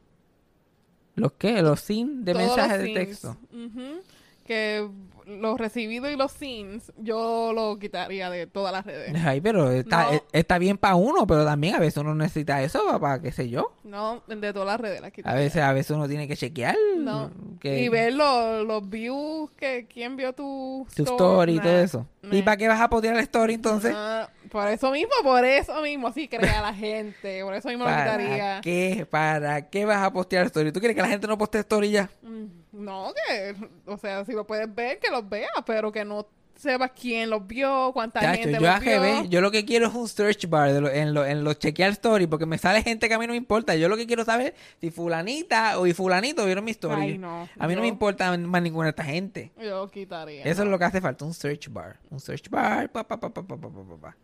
¿Los 1.15 1.31
qué? 1.33 1.61
¿Los 1.61 1.79
sin 1.79 2.25
de 2.25 2.33
Todos 2.33 2.47
mensajes 2.47 2.77
los 2.79 2.87
de 2.87 2.93
texto? 2.93 3.37
Ujú. 3.53 4.01
Que 4.45 4.89
los 5.27 5.59
recibidos 5.59 6.09
y 6.11 6.15
los 6.15 6.31
sins, 6.31 6.91
yo 6.97 7.51
lo 7.53 7.77
quitaría 7.79 8.29
de 8.29 8.47
todas 8.47 8.71
las 8.71 8.85
redes. 8.85 9.13
Ay, 9.25 9.41
pero 9.41 9.69
está, 9.71 10.03
No. 10.05 10.13
eh, 10.13 10.23
está 10.31 10.57
bien 10.57 10.77
para 10.77 10.95
uno, 10.95 11.27
pero 11.27 11.43
también 11.43 11.75
a 11.75 11.79
veces 11.79 11.97
uno 11.97 12.15
necesita 12.15 12.61
eso 12.63 12.81
para, 12.99 13.21
qué 13.21 13.31
sé 13.31 13.49
yo. 13.49 13.73
No, 13.83 14.23
de 14.27 14.53
todas 14.53 14.67
las 14.67 14.79
redes 14.79 15.01
las 15.01 15.09
A 15.09 15.11
quitaría. 15.11 15.39
veces, 15.39 15.61
a 15.61 15.73
veces 15.73 15.91
uno 15.91 16.07
tiene 16.07 16.27
que 16.27 16.35
chequear. 16.37 16.75
No. 16.97 17.31
que- 17.59 17.81
Y 17.81 17.89
ver 17.89 18.13
los, 18.13 18.65
los 18.65 18.89
views, 18.89 19.49
que 19.51 19.85
quién 19.91 20.15
vio 20.15 20.31
tu, 20.33 20.85
tu 20.95 21.03
story 21.03 21.53
y 21.53 21.57
Nah. 21.57 21.63
todo 21.63 21.77
eso. 21.79 22.07
¿Y 22.31 22.41
para 22.41 22.57
qué 22.57 22.67
vas 22.67 22.81
a 22.81 22.89
postear 22.89 23.15
la 23.15 23.21
story 23.21 23.53
entonces? 23.55 23.93
Ah, 23.95 24.29
por 24.51 24.67
eso 24.67 24.91
mismo, 24.91 25.11
por 25.23 25.43
eso 25.45 25.81
mismo, 25.81 26.07
así 26.07 26.27
crea 26.27 26.61
la 26.61 26.73
gente. 26.73 27.43
Por 27.43 27.53
eso 27.53 27.69
mismo 27.69 27.83
lo 27.85 27.89
¿Para 27.89 28.17
quitaría. 28.17 28.61
qué? 28.61 29.07
¿Para 29.09 29.69
qué 29.69 29.85
vas 29.85 30.03
a 30.03 30.11
postear 30.11 30.45
story? 30.47 30.71
¿Tú 30.71 30.79
quieres 30.79 30.95
que 30.95 31.01
la 31.01 31.07
gente 31.09 31.25
no 31.27 31.37
postee 31.37 31.61
story 31.61 31.91
ya? 31.91 32.09
Mm, 32.21 32.45
No, 32.77 33.13
que, 33.27 33.55
o 33.85 33.97
sea, 33.97 34.23
si 34.25 34.33
lo 34.33 34.45
puedes 34.47 34.73
ver, 34.73 34.99
que 34.99 35.09
los 35.09 35.27
veas, 35.27 35.49
pero 35.65 35.91
que 35.91 36.05
no 36.05 36.27
sepas 36.55 36.89
quién 36.99 37.29
los 37.29 37.45
vio, 37.45 37.91
cuánta 37.93 38.19
Chacho, 38.19 38.41
gente 38.41 38.53
yo 38.59 38.61
los 38.61 38.79
vio. 38.79 39.23
Yo 39.25 39.41
lo 39.41 39.51
que 39.51 39.63
quiero 39.63 39.87
es 39.87 39.93
un 39.93 40.07
search 40.07 40.49
bar 40.49 40.73
de 40.73 40.81
lo- 40.81 40.89
en, 40.89 41.13
lo- 41.13 41.23
en 41.25 41.43
los 41.43 41.59
chequear 41.59 41.91
story, 41.91 42.25
porque 42.25 42.47
me 42.47 42.57
sale 42.57 42.81
gente 42.81 43.07
que 43.07 43.13
a 43.13 43.19
mí 43.19 43.27
no 43.27 43.33
me 43.33 43.37
importa. 43.37 43.75
Yo 43.75 43.87
lo 43.89 43.95
que 43.95 44.07
quiero 44.07 44.25
saber 44.25 44.55
si 44.81 44.89
fulanita 44.89 45.77
o 45.79 45.85
y 45.85 45.93
fulanito 45.93 46.43
vieron 46.45 46.65
mi 46.65 46.71
story. 46.71 47.01
Ay, 47.01 47.17
no. 47.19 47.47
A 47.59 47.67
mí 47.67 47.75
no 47.75 47.81
me 47.81 47.87
importa 47.87 48.35
más 48.35 48.61
ninguna 48.63 48.85
de 48.85 48.89
esta 48.89 49.03
gente. 49.03 49.51
Yo 49.61 49.87
quitaría. 49.91 50.43
Eso 50.45 50.63
es 50.63 50.67
lo 50.69 50.79
que 50.79 50.85
hace 50.85 50.99
falta, 50.99 51.25
un 51.25 51.33
search 51.35 51.69
bar. 51.71 51.99
Un 52.09 52.19
search 52.19 52.49
bar, 52.49 52.89
pa, 52.91 53.07
pa, 53.07 53.19
pa, 53.19 53.29
pa, 53.31 53.43
pa, 53.43 53.55
pa, 53.55 53.69
pa, 53.69 53.83
pa, 53.83 53.97
pa. 54.01 54.17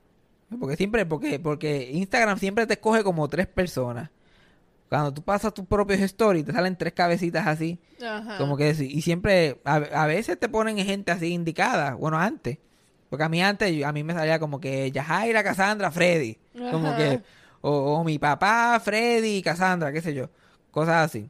Porque 0.60 0.76
siempre, 0.76 1.06
porque, 1.06 1.40
porque 1.40 1.90
Instagram 1.94 2.40
siempre 2.40 2.66
te 2.66 2.74
escoge 2.74 3.04
como 3.04 3.28
tres 3.28 3.46
personas. 3.46 4.10
Cuando 4.94 5.12
tú 5.12 5.24
pasas 5.24 5.56
tus 5.56 5.66
propios 5.66 6.00
stories, 6.02 6.46
te 6.46 6.52
salen 6.52 6.78
tres 6.78 6.94
cabecitas 6.94 7.48
así. 7.48 7.80
Ajá. 8.00 8.38
Como 8.38 8.56
que 8.56 8.70
y 8.70 9.02
siempre, 9.02 9.60
a, 9.66 9.78
a 9.78 10.06
veces 10.06 10.40
te 10.40 10.48
ponen 10.50 10.78
gente 10.78 11.12
así 11.12 11.34
indicada. 11.34 11.96
Bueno, 11.96 12.20
antes. 12.20 12.60
Porque 13.10 13.24
a 13.24 13.28
mí 13.28 13.42
antes, 13.42 13.84
a 13.84 13.92
mí 13.92 14.04
me 14.04 14.14
salía 14.14 14.38
como 14.38 14.60
que 14.60 14.92
Yajaira, 14.92 15.44
Cassandra, 15.44 15.90
Freddy. 15.90 16.38
Como 16.70 16.96
que, 16.96 17.24
o, 17.62 17.72
o 17.72 18.04
mi 18.04 18.20
papá, 18.20 18.80
Freddy, 18.84 19.42
Cassandra, 19.42 19.92
qué 19.92 20.00
sé 20.00 20.14
yo. 20.14 20.30
Cosas 20.70 21.06
así. 21.06 21.28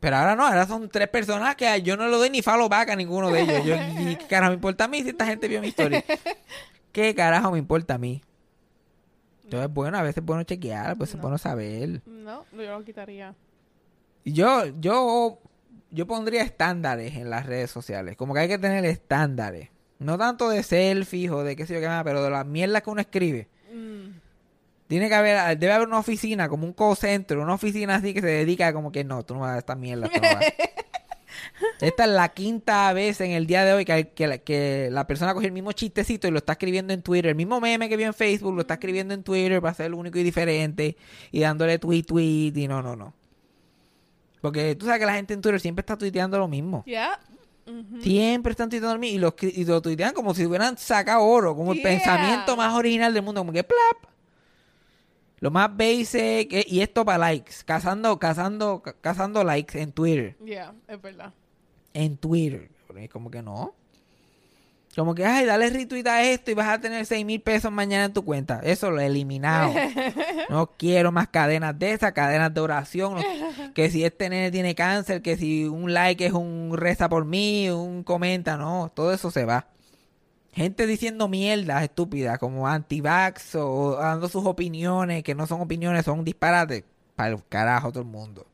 Pero 0.00 0.16
ahora 0.16 0.34
no, 0.34 0.44
ahora 0.44 0.66
son 0.66 0.88
tres 0.88 1.06
personas 1.06 1.54
que 1.54 1.80
yo 1.82 1.96
no 1.96 2.08
le 2.08 2.16
doy 2.16 2.28
ni 2.28 2.42
follow 2.42 2.68
back 2.68 2.90
a 2.90 2.96
ninguno 2.96 3.30
de 3.30 3.42
ellos. 3.42 3.64
Yo, 3.64 3.76
¿y 4.00 4.16
¿Qué 4.16 4.26
carajo 4.26 4.50
me 4.50 4.54
importa 4.56 4.86
a 4.86 4.88
mí 4.88 5.04
si 5.04 5.10
esta 5.10 5.26
gente 5.26 5.46
vio 5.46 5.60
mi 5.60 5.68
historia? 5.68 6.04
¿Qué 6.90 7.14
carajo 7.14 7.52
me 7.52 7.58
importa 7.60 7.94
a 7.94 7.98
mí? 7.98 8.20
Entonces, 9.48 9.72
bueno, 9.72 9.96
a 9.98 10.02
veces 10.02 10.18
es 10.18 10.24
bueno 10.24 10.42
chequear, 10.42 10.96
pues 10.98 11.10
es 11.10 11.16
No. 11.16 11.22
bueno 11.22 11.38
saber. 11.38 12.02
No, 12.06 12.44
yo 12.52 12.78
lo 12.78 12.84
quitaría. 12.84 13.34
Yo, 14.24 14.66
yo, 14.78 15.38
yo 15.90 16.06
pondría 16.06 16.42
estándares 16.42 17.16
en 17.16 17.30
las 17.30 17.46
redes 17.46 17.70
sociales. 17.70 18.16
Como 18.16 18.34
que 18.34 18.40
hay 18.40 18.48
que 18.48 18.58
tener 18.58 18.84
estándares. 18.84 19.70
No 19.98 20.18
tanto 20.18 20.48
de 20.50 20.62
selfies 20.62 21.30
o 21.30 21.42
de 21.42 21.56
qué 21.56 21.66
sé 21.66 21.74
yo 21.74 21.80
qué 21.80 21.88
más, 21.88 22.04
pero 22.04 22.22
de 22.22 22.30
las 22.30 22.44
mierdas 22.46 22.82
que 22.82 22.90
uno 22.90 23.00
escribe. 23.00 23.48
Mm. 23.72 24.10
Tiene 24.86 25.08
que 25.08 25.14
haber, 25.14 25.58
debe 25.58 25.72
haber 25.72 25.88
una 25.88 25.98
oficina, 25.98 26.48
como 26.48 26.66
un 26.66 26.72
call 26.72 26.96
center, 26.96 27.38
una 27.38 27.54
oficina 27.54 27.96
así 27.96 28.12
que 28.14 28.20
se 28.20 28.26
dedica 28.26 28.72
como 28.72 28.92
que 28.92 29.02
no, 29.04 29.22
tú 29.24 29.34
no 29.34 29.40
vas 29.40 29.54
a 29.56 29.58
esta 29.58 29.74
mierda. 29.74 30.08
tú 30.08 30.20
no 30.20 30.28
vas. 30.28 30.44
Esta 31.80 32.04
es 32.04 32.10
la 32.10 32.28
quinta 32.30 32.92
vez 32.92 33.20
en 33.20 33.30
el 33.32 33.46
día 33.46 33.64
de 33.64 33.72
hoy 33.72 33.84
que, 33.84 34.08
que, 34.10 34.26
la- 34.26 34.38
que 34.38 34.88
la 34.90 35.06
persona 35.06 35.34
coge 35.34 35.46
el 35.46 35.52
mismo 35.52 35.72
chistecito 35.72 36.26
y 36.28 36.30
lo 36.30 36.38
está 36.38 36.52
escribiendo 36.52 36.92
en 36.92 37.02
Twitter. 37.02 37.26
El 37.30 37.34
mismo 37.36 37.60
meme 37.60 37.88
que 37.88 37.96
vio 37.96 38.06
en 38.06 38.14
Facebook 38.14 38.54
lo 38.54 38.60
está 38.62 38.74
escribiendo 38.74 39.14
en 39.14 39.22
Twitter 39.22 39.60
para 39.60 39.74
ser 39.74 39.92
único 39.94 40.18
y 40.18 40.22
diferente 40.22 40.96
y 41.30 41.40
dándole 41.40 41.78
tweet, 41.78 42.02
tweet 42.04 42.52
y 42.56 42.68
no, 42.68 42.82
no, 42.82 42.96
no. 42.96 43.14
Porque 44.40 44.74
tú 44.76 44.86
sabes 44.86 45.00
que 45.00 45.06
la 45.06 45.14
gente 45.14 45.34
en 45.34 45.40
Twitter 45.40 45.60
siempre 45.60 45.80
está 45.82 45.96
tuiteando 45.96 46.38
lo 46.38 46.46
mismo. 46.48 46.84
Siempre 48.02 48.52
están 48.52 48.68
tuiteando 48.70 48.94
lo 48.94 49.00
mismo 49.00 49.16
y, 49.16 49.20
los, 49.20 49.34
cri- 49.34 49.52
y 49.54 49.64
lo 49.64 49.82
tuitean 49.82 50.14
como 50.14 50.32
si 50.34 50.46
hubieran 50.46 50.78
sacado 50.78 51.22
oro, 51.24 51.54
como 51.54 51.72
el 51.72 51.78
pensamiento 51.82 52.56
más 52.56 52.74
original 52.74 53.12
del 53.12 53.22
mundo, 53.22 53.40
como 53.42 53.52
que 53.52 53.62
plap. 53.64 54.10
Lo 55.40 55.50
más 55.50 55.70
basic, 55.76 56.52
eh, 56.52 56.64
y 56.66 56.80
esto 56.80 57.04
para 57.04 57.18
likes, 57.18 57.52
cazando, 57.64 58.18
cazando, 58.18 58.82
ca- 58.82 58.94
cazando 59.00 59.44
likes 59.44 59.80
en 59.80 59.92
Twitter. 59.92 60.36
Ya, 60.44 60.72
es 60.88 61.00
verdad. 61.00 61.32
En 61.94 62.16
Twitter. 62.16 62.68
Es 62.96 63.10
Como 63.10 63.30
que 63.30 63.42
no. 63.42 63.74
Como 64.96 65.14
que, 65.14 65.24
ay, 65.24 65.44
dale 65.46 65.70
retweet 65.70 66.06
a 66.08 66.24
esto 66.24 66.50
y 66.50 66.54
vas 66.54 66.66
a 66.66 66.80
tener 66.80 67.06
6 67.06 67.24
mil 67.24 67.40
pesos 67.40 67.70
mañana 67.70 68.06
en 68.06 68.12
tu 68.12 68.24
cuenta. 68.24 68.58
Eso 68.64 68.90
lo 68.90 69.00
he 69.00 69.06
eliminado. 69.06 69.72
No 70.50 70.70
quiero 70.78 71.12
más 71.12 71.28
cadenas 71.28 71.78
de 71.78 71.92
esas, 71.92 72.12
cadenas 72.12 72.52
de 72.54 72.60
oración. 72.60 73.14
no- 73.16 73.74
que 73.74 73.90
si 73.90 74.02
este 74.04 74.28
nene 74.30 74.50
tiene 74.50 74.74
cáncer, 74.74 75.20
que 75.22 75.36
si 75.36 75.66
un 75.66 75.92
like 75.92 76.24
es 76.26 76.32
un 76.32 76.72
reza 76.74 77.08
por 77.08 77.26
mí, 77.26 77.68
un 77.70 78.02
comenta, 78.02 78.56
no. 78.56 78.90
Todo 78.94 79.12
eso 79.12 79.30
se 79.30 79.44
va. 79.44 79.66
Gente 80.58 80.86
diciendo 80.86 81.28
mierdas 81.28 81.82
estúpidas 81.82 82.38
como 82.38 82.66
anti-vax 82.68 83.54
o 83.54 83.96
dando 83.96 84.28
sus 84.28 84.44
opiniones, 84.44 85.22
que 85.22 85.34
no 85.34 85.46
son 85.46 85.60
opiniones, 85.60 86.04
son 86.04 86.24
disparates. 86.24 86.84
Para 87.16 87.30
el 87.30 87.42
carajo 87.48 87.90
todo 87.90 88.02
el 88.02 88.08
mundo. 88.08 88.46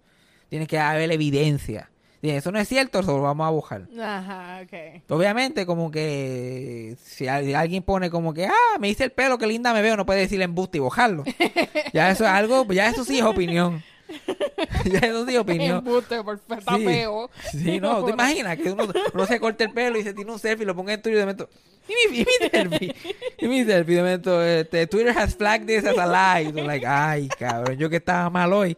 Tiene 0.48 0.66
que 0.66 0.78
haber 0.78 1.10
evidencia. 1.12 1.90
Si 2.22 2.30
eso 2.30 2.50
no 2.52 2.58
es 2.58 2.66
cierto, 2.68 3.00
eso 3.00 3.16
lo 3.16 3.22
vamos 3.22 3.46
a 3.46 3.50
buscar. 3.50 3.86
Ajá, 4.00 4.60
ok. 4.62 5.02
Obviamente, 5.10 5.66
como 5.66 5.90
que 5.90 6.96
si 7.02 7.28
al- 7.28 7.54
alguien 7.54 7.82
pone 7.82 8.08
como 8.08 8.32
que, 8.32 8.46
ah, 8.46 8.78
me 8.80 8.88
hice 8.88 9.04
el 9.04 9.12
pelo, 9.12 9.36
qué 9.36 9.46
linda 9.46 9.74
me 9.74 9.82
veo, 9.82 9.96
no 9.96 10.06
puede 10.06 10.20
decir 10.20 10.40
embuste 10.40 10.78
y 10.78 10.80
bojarlo. 10.80 11.24
Ya 11.92 12.10
eso 12.10 12.24
es 12.24 12.30
algo, 12.30 12.64
ya 12.72 12.88
eso 12.88 13.04
sí 13.04 13.18
es 13.18 13.24
opinión. 13.24 13.82
ya 14.84 14.98
eso 15.00 15.26
es 15.26 15.38
opinión. 15.38 15.78
Embuste, 15.78 16.22
por 16.22 16.38
fe- 16.38 16.54
está 16.58 16.76
Sí. 16.76 16.84
feo. 16.84 17.30
Sí, 17.52 17.80
no, 17.80 18.04
¿te 18.04 18.10
imaginas 18.14 18.56
que 18.58 18.70
uno, 18.72 18.86
uno 19.12 19.26
se 19.26 19.40
corte 19.40 19.64
el 19.64 19.72
pelo 19.72 19.98
y 19.98 20.02
se 20.02 20.14
tiene 20.14 20.30
un 20.32 20.38
selfie 20.38 20.64
y 20.64 20.66
lo 20.66 20.74
ponga 20.76 20.92
en 20.94 21.02
Twitter 21.02 21.16
y 21.16 21.20
de 21.20 21.24
momento, 21.26 21.48
y 21.88 22.10
mi, 22.10 22.18
y 22.18 22.24
mi 22.24 22.48
selfie, 22.50 22.94
y 23.38 23.46
mi 23.48 23.64
selfie, 23.64 23.96
de 23.96 24.02
momento, 24.02 24.42
este, 24.42 24.86
Twitter 24.86 25.16
has 25.16 25.34
flagged 25.36 25.66
this 25.66 25.84
as 25.84 25.98
a 25.98 26.06
lie. 26.40 26.52
Tú 26.52 26.58
like, 26.66 26.86
ay, 26.86 27.28
cabrón, 27.38 27.76
yo 27.76 27.90
que 27.90 27.96
estaba 27.96 28.30
mal 28.30 28.52
hoy. 28.52 28.76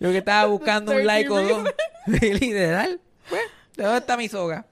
Yo 0.00 0.10
que 0.10 0.18
estaba 0.18 0.46
buscando 0.46 0.92
un 0.92 1.06
like 1.06 1.30
o 1.30 1.40
dos. 1.42 1.68
Literal. 2.06 3.00
Pues, 3.28 3.42
¿de 3.76 3.82
dónde 3.84 3.98
está 3.98 4.16
mi 4.16 4.28
soga? 4.28 4.66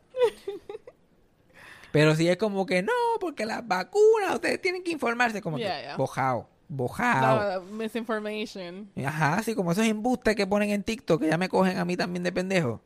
Pero 1.92 2.14
si 2.16 2.28
es 2.28 2.37
como 2.38 2.64
que 2.66 2.83
no, 2.83 2.92
porque 3.20 3.44
las 3.46 3.66
vacunas, 3.66 4.35
ustedes 4.35 4.61
tienen 4.61 4.83
que 4.83 4.90
informarse 4.92 5.42
como 5.42 5.59
que 5.59 5.70
bojao, 5.96 6.48
bojao. 6.76 7.61
No, 7.61 7.76
misinformation. 7.76 8.88
Ajá, 9.04 9.35
así 9.35 9.54
como 9.54 9.72
esos 9.72 9.87
embustes 9.87 10.35
que 10.35 10.46
ponen 10.46 10.70
en 10.70 10.82
TikTok 10.82 11.20
que 11.20 11.28
ya 11.28 11.38
me 11.38 11.48
cogen 11.48 11.78
a 11.78 11.85
mí 11.85 11.96
también 11.96 12.22
de 12.22 12.32
pendejo. 12.32 12.80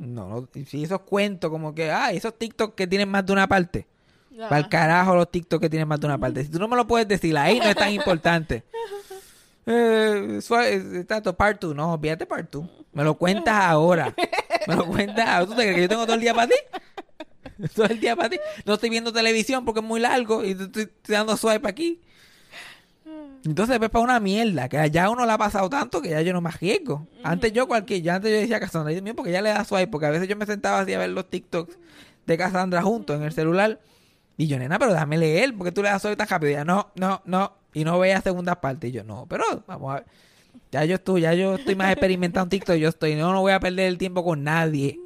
No, 0.00 0.28
no, 0.28 0.48
si 0.66 0.84
esos 0.84 1.00
cuentos 1.02 1.50
como 1.50 1.74
que, 1.74 1.90
ah, 1.90 2.10
esos 2.12 2.36
TikTok 2.38 2.74
que 2.74 2.86
tienen 2.86 3.08
más 3.08 3.26
de 3.26 3.32
una 3.32 3.46
parte. 3.46 3.86
Ya. 4.30 4.48
Para 4.48 4.60
el 4.60 4.68
carajo 4.68 5.14
los 5.14 5.30
TikTok 5.30 5.60
que 5.60 5.68
tienen 5.68 5.86
más 5.86 6.00
de 6.00 6.06
una 6.06 6.18
parte. 6.18 6.44
Si 6.44 6.50
tú 6.50 6.58
no 6.58 6.68
me 6.68 6.76
lo 6.76 6.86
puedes 6.86 7.06
decir, 7.06 7.36
ahí 7.36 7.58
no 7.58 7.66
es 7.66 7.76
tan 7.76 7.92
importante. 7.92 8.64
Eh, 9.66 10.40
suave, 10.42 11.04
tanto 11.04 11.36
part 11.36 11.60
2, 11.60 11.76
no, 11.76 11.92
olvídate 11.92 12.26
part 12.26 12.50
2. 12.50 12.64
Me 12.92 13.04
lo 13.04 13.14
cuentas 13.14 13.54
ahora. 13.54 14.12
Me 14.66 14.74
lo 14.74 14.86
cuentas 14.86 15.28
ahora. 15.28 15.46
¿Tú 15.46 15.54
te 15.54 15.62
crees 15.62 15.74
que 15.76 15.82
yo 15.82 15.88
tengo 15.88 16.06
todo 16.06 16.14
el 16.14 16.20
día 16.22 16.34
para 16.34 16.48
ti? 16.48 16.54
Todo 17.74 17.86
el 17.86 18.00
día 18.00 18.16
para 18.16 18.30
ti. 18.30 18.38
No 18.64 18.74
estoy 18.74 18.88
viendo 18.88 19.12
televisión 19.12 19.66
porque 19.66 19.80
es 19.80 19.86
muy 19.86 20.00
largo 20.00 20.42
y 20.44 20.52
estoy 20.52 20.88
dando 21.06 21.36
swipe 21.36 21.68
aquí. 21.68 22.00
Entonces 23.44 23.78
ves 23.78 23.88
para 23.88 24.04
una 24.04 24.20
mierda, 24.20 24.68
que 24.68 24.90
ya 24.90 25.08
uno 25.08 25.24
la 25.24 25.34
ha 25.34 25.38
pasado 25.38 25.70
tanto 25.70 26.02
que 26.02 26.10
ya 26.10 26.20
yo 26.20 26.32
no 26.32 26.40
me 26.40 26.50
arriesgo. 26.50 27.06
Antes 27.22 27.52
yo 27.52 27.66
cualquier, 27.66 28.02
ya 28.02 28.16
antes 28.16 28.30
yo 28.30 28.38
decía 28.38 28.58
a 28.58 28.60
Cassandra, 28.60 29.00
mío, 29.00 29.16
porque 29.16 29.32
ya 29.32 29.40
le 29.40 29.48
da 29.48 29.64
swipe, 29.64 29.86
porque 29.86 30.06
a 30.06 30.10
veces 30.10 30.28
yo 30.28 30.36
me 30.36 30.44
sentaba 30.44 30.80
así 30.80 30.92
a 30.92 30.98
ver 30.98 31.10
los 31.10 31.28
TikToks 31.30 31.78
de 32.26 32.38
Cassandra 32.38 32.82
juntos 32.82 33.16
en 33.16 33.22
el 33.22 33.32
celular. 33.32 33.80
Y 34.36 34.46
yo, 34.46 34.58
nena, 34.58 34.78
pero 34.78 34.92
déjame 34.92 35.16
leer, 35.18 35.54
porque 35.56 35.72
tú 35.72 35.82
le 35.82 35.88
das 35.88 36.02
swipe 36.02 36.16
tan 36.16 36.28
rápido. 36.28 36.50
Y 36.50 36.54
ella, 36.54 36.64
no, 36.64 36.90
no, 36.96 37.22
no. 37.24 37.52
Y 37.72 37.84
no 37.84 37.98
veía 37.98 38.20
segundas 38.20 38.56
partes. 38.56 38.90
Y 38.90 38.92
yo, 38.92 39.04
no, 39.04 39.26
pero 39.26 39.44
vamos 39.66 39.92
a 39.92 39.94
ver. 39.96 40.06
Ya 40.72 40.84
yo 40.84 40.96
estoy, 40.96 41.22
ya 41.22 41.32
yo 41.34 41.54
estoy 41.54 41.74
más 41.76 41.92
experimentado 41.92 42.44
en 42.44 42.50
TikTok. 42.50 42.76
Yo 42.76 42.88
estoy, 42.90 43.14
no, 43.14 43.32
no 43.32 43.40
voy 43.40 43.52
a 43.52 43.60
perder 43.60 43.86
el 43.86 43.98
tiempo 43.98 44.22
con 44.22 44.44
nadie. 44.44 45.00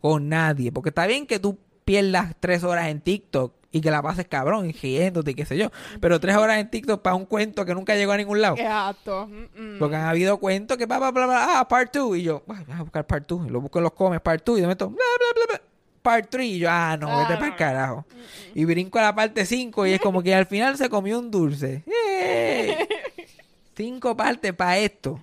Con 0.00 0.28
nadie. 0.28 0.72
Porque 0.72 0.90
está 0.90 1.06
bien 1.06 1.26
que 1.26 1.38
tú 1.38 1.58
pierdas 1.84 2.34
tres 2.40 2.64
horas 2.64 2.88
en 2.88 3.00
TikTok 3.00 3.54
y 3.72 3.80
que 3.80 3.90
la 3.90 4.02
pases 4.02 4.26
cabrón, 4.28 4.72
riéndote 4.80 5.30
y 5.30 5.34
qué 5.34 5.46
sé 5.46 5.56
yo. 5.56 5.70
Pero 6.00 6.20
tres 6.20 6.36
horas 6.36 6.58
en 6.58 6.70
TikTok 6.70 7.00
para 7.00 7.16
un 7.16 7.24
cuento 7.24 7.64
que 7.64 7.74
nunca 7.74 7.96
llegó 7.96 8.12
a 8.12 8.18
ningún 8.18 8.40
lado. 8.42 8.56
Exacto. 8.56 9.26
Mm, 9.26 9.76
mm. 9.76 9.78
Porque 9.78 9.96
han 9.96 10.04
habido 10.04 10.36
cuentos 10.38 10.76
que 10.76 10.84
bla, 10.86 10.98
bla, 10.98 11.10
bla, 11.10 11.26
bla, 11.26 11.60
ah, 11.60 11.66
part 11.68 11.92
2. 11.94 12.18
Y 12.18 12.22
yo, 12.22 12.42
"Ay, 12.48 12.64
voy 12.66 12.76
a 12.76 12.82
buscar 12.82 13.06
part 13.06 13.26
2. 13.26 13.46
Y 13.46 13.50
lo 13.50 13.60
busco 13.62 13.78
en 13.78 13.84
los 13.84 13.92
comes, 13.94 14.20
part 14.20 14.44
2. 14.44 14.58
Y 14.58 14.60
de 14.60 14.66
momento, 14.66 14.90
bla, 14.90 14.96
bla, 15.18 15.26
bla, 15.34 15.56
bla, 15.56 15.62
part 16.02 16.28
3. 16.28 16.46
Y 16.46 16.58
yo, 16.58 16.68
ah, 16.70 16.96
no, 17.00 17.06
vete 17.18 17.34
para 17.34 17.46
el 17.46 17.50
no. 17.52 17.56
carajo. 17.56 18.06
Y 18.54 18.64
brinco 18.66 18.98
a 18.98 19.02
la 19.02 19.14
parte 19.14 19.46
5 19.46 19.86
y 19.86 19.92
es 19.94 20.00
como 20.00 20.22
que 20.22 20.34
al 20.34 20.46
final 20.46 20.76
se 20.76 20.90
comió 20.90 21.18
un 21.18 21.30
dulce. 21.30 21.82
¡Eh! 21.86 22.86
cinco 23.74 24.14
partes 24.14 24.52
para 24.52 24.76
esto. 24.76 25.18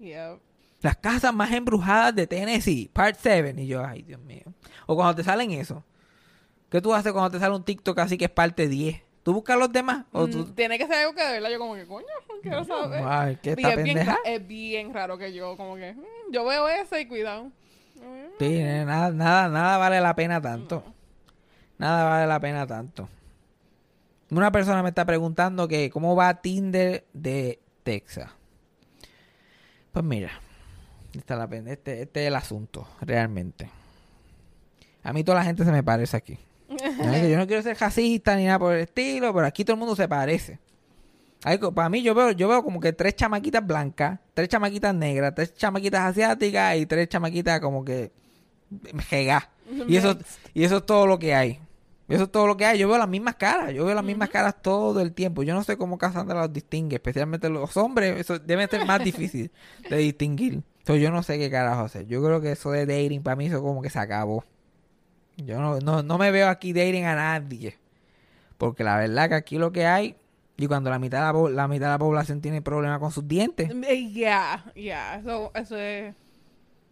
Yep. 0.00 0.40
Las 0.80 0.96
casas 0.96 1.32
más 1.32 1.52
embrujadas 1.52 2.14
de 2.16 2.26
Tennessee, 2.26 2.90
part 2.92 3.16
7. 3.20 3.54
Y 3.62 3.68
yo, 3.68 3.84
ay, 3.84 4.02
Dios 4.02 4.20
mío. 4.22 4.42
O 4.86 4.96
cuando 4.96 5.14
te 5.14 5.22
salen 5.22 5.52
eso. 5.52 5.84
¿Qué 6.72 6.80
tú 6.80 6.94
haces 6.94 7.12
cuando 7.12 7.30
te 7.30 7.38
sale 7.38 7.54
un 7.54 7.62
TikTok 7.62 7.98
así 7.98 8.16
que 8.16 8.24
es 8.24 8.30
parte 8.30 8.66
10? 8.66 8.98
¿Tú 9.22 9.34
buscas 9.34 9.58
los 9.58 9.70
demás? 9.70 10.06
¿O 10.10 10.26
tú... 10.26 10.38
Mm, 10.38 10.54
Tiene 10.54 10.78
que 10.78 10.86
ser 10.86 10.94
algo 11.00 11.14
que 11.14 11.22
de 11.22 11.32
verdad 11.32 11.50
yo 11.50 11.58
como 11.58 11.74
que, 11.74 11.84
coño, 11.84 12.06
quiero 12.42 12.64
saber. 12.64 13.04
Ay, 13.06 13.38
¿qué 13.42 13.50
es, 13.50 13.56
bien, 13.56 13.98
es 14.24 14.48
bien 14.48 14.94
raro 14.94 15.18
que 15.18 15.34
yo 15.34 15.54
como 15.58 15.76
que, 15.76 15.92
mm, 15.92 16.32
yo 16.32 16.46
veo 16.46 16.66
eso 16.70 16.98
y 16.98 17.04
cuidado. 17.04 17.44
Mm, 17.96 18.38
Sí, 18.38 18.48
nene, 18.48 18.86
nada, 18.86 19.10
nada, 19.10 19.48
nada 19.50 19.76
vale 19.76 20.00
la 20.00 20.14
pena 20.14 20.40
tanto. 20.40 20.82
Nada 21.76 22.08
vale 22.08 22.26
la 22.26 22.40
pena 22.40 22.66
tanto. 22.66 23.06
Una 24.30 24.50
persona 24.50 24.82
me 24.82 24.88
está 24.88 25.04
preguntando 25.04 25.68
que 25.68 25.90
cómo 25.90 26.16
va 26.16 26.40
Tinder 26.40 27.04
de 27.12 27.60
Texas. 27.82 28.30
Pues 29.92 30.06
mira, 30.06 30.30
esta 31.14 31.34
es 31.34 31.38
la 31.50 31.70
este, 31.70 32.00
este 32.00 32.22
es 32.22 32.28
el 32.28 32.34
asunto, 32.34 32.88
realmente. 33.02 33.68
A 35.02 35.12
mí 35.12 35.22
toda 35.22 35.36
la 35.36 35.44
gente 35.44 35.66
se 35.66 35.70
me 35.70 35.82
parece 35.82 36.16
aquí. 36.16 36.38
Yo 36.98 37.36
no 37.36 37.46
quiero 37.46 37.62
ser 37.62 37.78
racista 37.78 38.36
ni 38.36 38.44
nada 38.44 38.58
por 38.58 38.74
el 38.74 38.82
estilo, 38.82 39.32
pero 39.34 39.46
aquí 39.46 39.64
todo 39.64 39.74
el 39.74 39.80
mundo 39.80 39.96
se 39.96 40.08
parece. 40.08 40.58
Para 41.74 41.88
mí 41.88 42.02
yo 42.02 42.14
veo, 42.14 42.30
yo 42.30 42.48
veo 42.48 42.62
como 42.62 42.78
que 42.78 42.92
tres 42.92 43.16
chamaquitas 43.16 43.66
blancas, 43.66 44.20
tres 44.32 44.48
chamaquitas 44.48 44.94
negras, 44.94 45.34
tres 45.34 45.54
chamaquitas 45.54 46.00
asiáticas 46.02 46.76
y 46.76 46.86
tres 46.86 47.08
chamaquitas 47.08 47.60
como 47.60 47.84
que 47.84 48.12
jegá. 49.08 49.48
Y 49.88 49.96
eso, 49.96 50.18
y 50.52 50.64
eso 50.64 50.78
es 50.78 50.86
todo 50.86 51.06
lo 51.06 51.18
que 51.18 51.34
hay. 51.34 51.58
Eso 52.08 52.24
es 52.24 52.30
todo 52.30 52.46
lo 52.46 52.58
que 52.58 52.66
hay. 52.66 52.78
Yo 52.78 52.88
veo 52.88 52.98
las 52.98 53.08
mismas 53.08 53.36
caras. 53.36 53.72
Yo 53.72 53.86
veo 53.86 53.94
las 53.94 54.04
mismas 54.04 54.28
caras 54.28 54.60
todo 54.60 55.00
el 55.00 55.14
tiempo. 55.14 55.44
Yo 55.44 55.54
no 55.54 55.64
sé 55.64 55.78
cómo 55.78 55.96
Cassandra 55.96 56.40
los 56.40 56.52
distingue. 56.52 56.96
Especialmente 56.96 57.48
los 57.48 57.74
hombres. 57.78 58.20
Eso 58.20 58.38
debe 58.38 58.66
ser 58.66 58.84
más 58.84 59.02
difícil 59.02 59.50
de 59.88 59.96
distinguir. 59.96 60.62
Entonces 60.80 61.02
yo 61.02 61.10
no 61.10 61.22
sé 61.22 61.38
qué 61.38 61.50
carajo 61.50 61.84
hacer. 61.84 62.06
Yo 62.06 62.22
creo 62.22 62.42
que 62.42 62.52
eso 62.52 62.70
de 62.70 62.84
dating 62.84 63.22
para 63.22 63.36
mí 63.36 63.46
eso 63.46 63.62
como 63.62 63.80
que 63.80 63.88
se 63.88 63.98
acabó. 63.98 64.44
Yo 65.44 65.60
no, 65.60 65.78
no, 65.80 66.02
no 66.02 66.18
me 66.18 66.30
veo 66.30 66.48
aquí 66.48 66.72
dating 66.72 67.04
a 67.04 67.14
nadie. 67.14 67.78
Porque 68.58 68.84
la 68.84 68.96
verdad 68.98 69.28
que 69.28 69.34
aquí 69.34 69.58
lo 69.58 69.72
que 69.72 69.86
hay... 69.86 70.16
Y 70.56 70.66
cuando 70.68 70.90
la 70.90 70.98
mitad 70.98 71.32
de 71.32 71.32
la, 71.32 71.50
la 71.50 71.68
mitad 71.68 71.86
de 71.86 71.92
la 71.92 71.98
población 71.98 72.40
tiene 72.40 72.62
problemas 72.62 72.98
con 73.00 73.10
sus 73.10 73.26
dientes. 73.26 73.70
Eh, 73.70 74.12
Ya, 74.12 74.64
ya, 74.76 75.16
eso, 75.16 75.50
eso 75.54 75.76
es... 75.76 76.14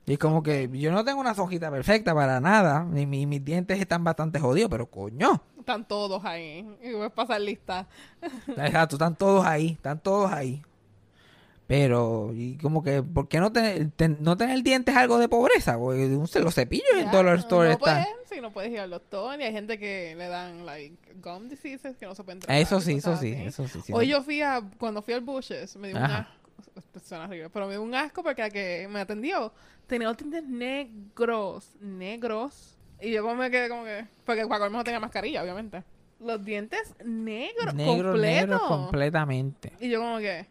Y 0.07 0.15
es 0.15 0.19
como 0.19 0.43
que 0.43 0.69
yo 0.73 0.91
no 0.91 1.05
tengo 1.05 1.21
una 1.21 1.35
sojita 1.35 1.71
perfecta 1.71 2.13
para 2.15 2.41
nada. 2.41 2.85
Ni 2.85 3.07
mi- 3.07 3.27
mis 3.27 3.45
dientes 3.45 3.79
están 3.79 4.03
bastante 4.03 4.41
jodidos. 4.41 4.69
Pero 4.71 4.87
coño. 4.91 5.41
Están 5.57 5.87
todos 5.87 6.25
ahí. 6.25 6.67
Y 6.83 6.93
voy 6.95 7.07
a 7.07 7.11
pasar 7.11 7.41
lista. 7.41 7.87
Exacto, 8.49 8.97
están 8.97 9.15
todos 9.15 9.47
ahí, 9.47 9.69
están 9.73 10.01
todos 10.01 10.33
ahí. 10.33 10.63
Pero, 11.71 12.33
y 12.35 12.57
como 12.59 12.83
que, 12.83 13.01
¿por 13.01 13.29
qué 13.29 13.39
no 13.39 13.53
tener, 13.53 13.93
ten- 13.93 14.17
no 14.19 14.37
tener 14.37 14.61
dientes 14.65 14.93
es 14.93 15.01
algo 15.01 15.19
de 15.19 15.29
pobreza? 15.29 15.79
Porque 15.79 16.09
los 16.41 16.53
cepillos 16.53 16.85
en 16.97 17.05
Ya, 17.05 17.13
Dollar 17.13 17.39
Store 17.39 17.69
no 17.69 17.75
están. 17.75 18.05
sí, 18.29 18.41
no 18.41 18.51
puedes 18.51 18.73
ir 18.73 18.81
al 18.81 18.91
doctor. 18.91 19.39
Y 19.41 19.45
hay 19.45 19.53
gente 19.53 19.79
que 19.79 20.17
le 20.17 20.27
dan, 20.27 20.67
like, 20.67 20.97
gum 21.23 21.49
diseases 21.49 21.97
que 21.97 22.07
no 22.07 22.17
se 22.17 22.25
pueden 22.25 22.41
tratar. 22.41 22.57
Eso 22.61 22.81
sí, 22.81 22.95
eso 22.95 23.17
sí, 23.17 23.33
eso 23.39 23.69
sí. 23.69 23.81
sí, 23.85 23.93
Hoy 23.93 24.09
no. 24.09 24.17
yo 24.17 24.23
fui 24.25 24.43
a, 24.43 24.61
cuando 24.79 25.01
fui 25.01 25.15
al 25.15 25.21
Bushes, 25.21 25.77
me 25.77 25.87
dio 25.87 25.97
un 25.97 26.03
Ajá. 26.03 26.19
asco. 26.19 26.33
Esto 26.77 26.99
suena 27.01 27.27
horrible, 27.27 27.51
pero 27.51 27.67
me 27.67 27.75
dio 27.75 27.83
un 27.85 27.95
asco 27.95 28.25
porque 28.25 28.43
la 28.43 28.51
que 28.51 28.89
me 28.91 28.99
atendió 28.99 29.53
tenía 29.87 30.09
los 30.09 30.17
dientes 30.17 30.43
negros, 30.49 31.77
negros. 31.81 32.79
Y 33.01 33.13
yo 33.13 33.23
como 33.23 33.37
me 33.37 33.49
quedé 33.49 33.69
como 33.69 33.85
que, 33.85 34.07
porque 34.25 34.43
colmo 34.43 34.71
no 34.79 34.83
tenía 34.83 34.99
mascarilla, 34.99 35.41
obviamente. 35.45 35.85
Los 36.19 36.45
dientes 36.45 36.95
negros, 37.05 37.75
Negro, 37.75 38.11
completos. 38.11 38.21
negro 38.21 38.61
completamente. 38.67 39.73
Y 39.81 39.89
yo 39.89 40.01
como 40.01 40.19
que, 40.19 40.47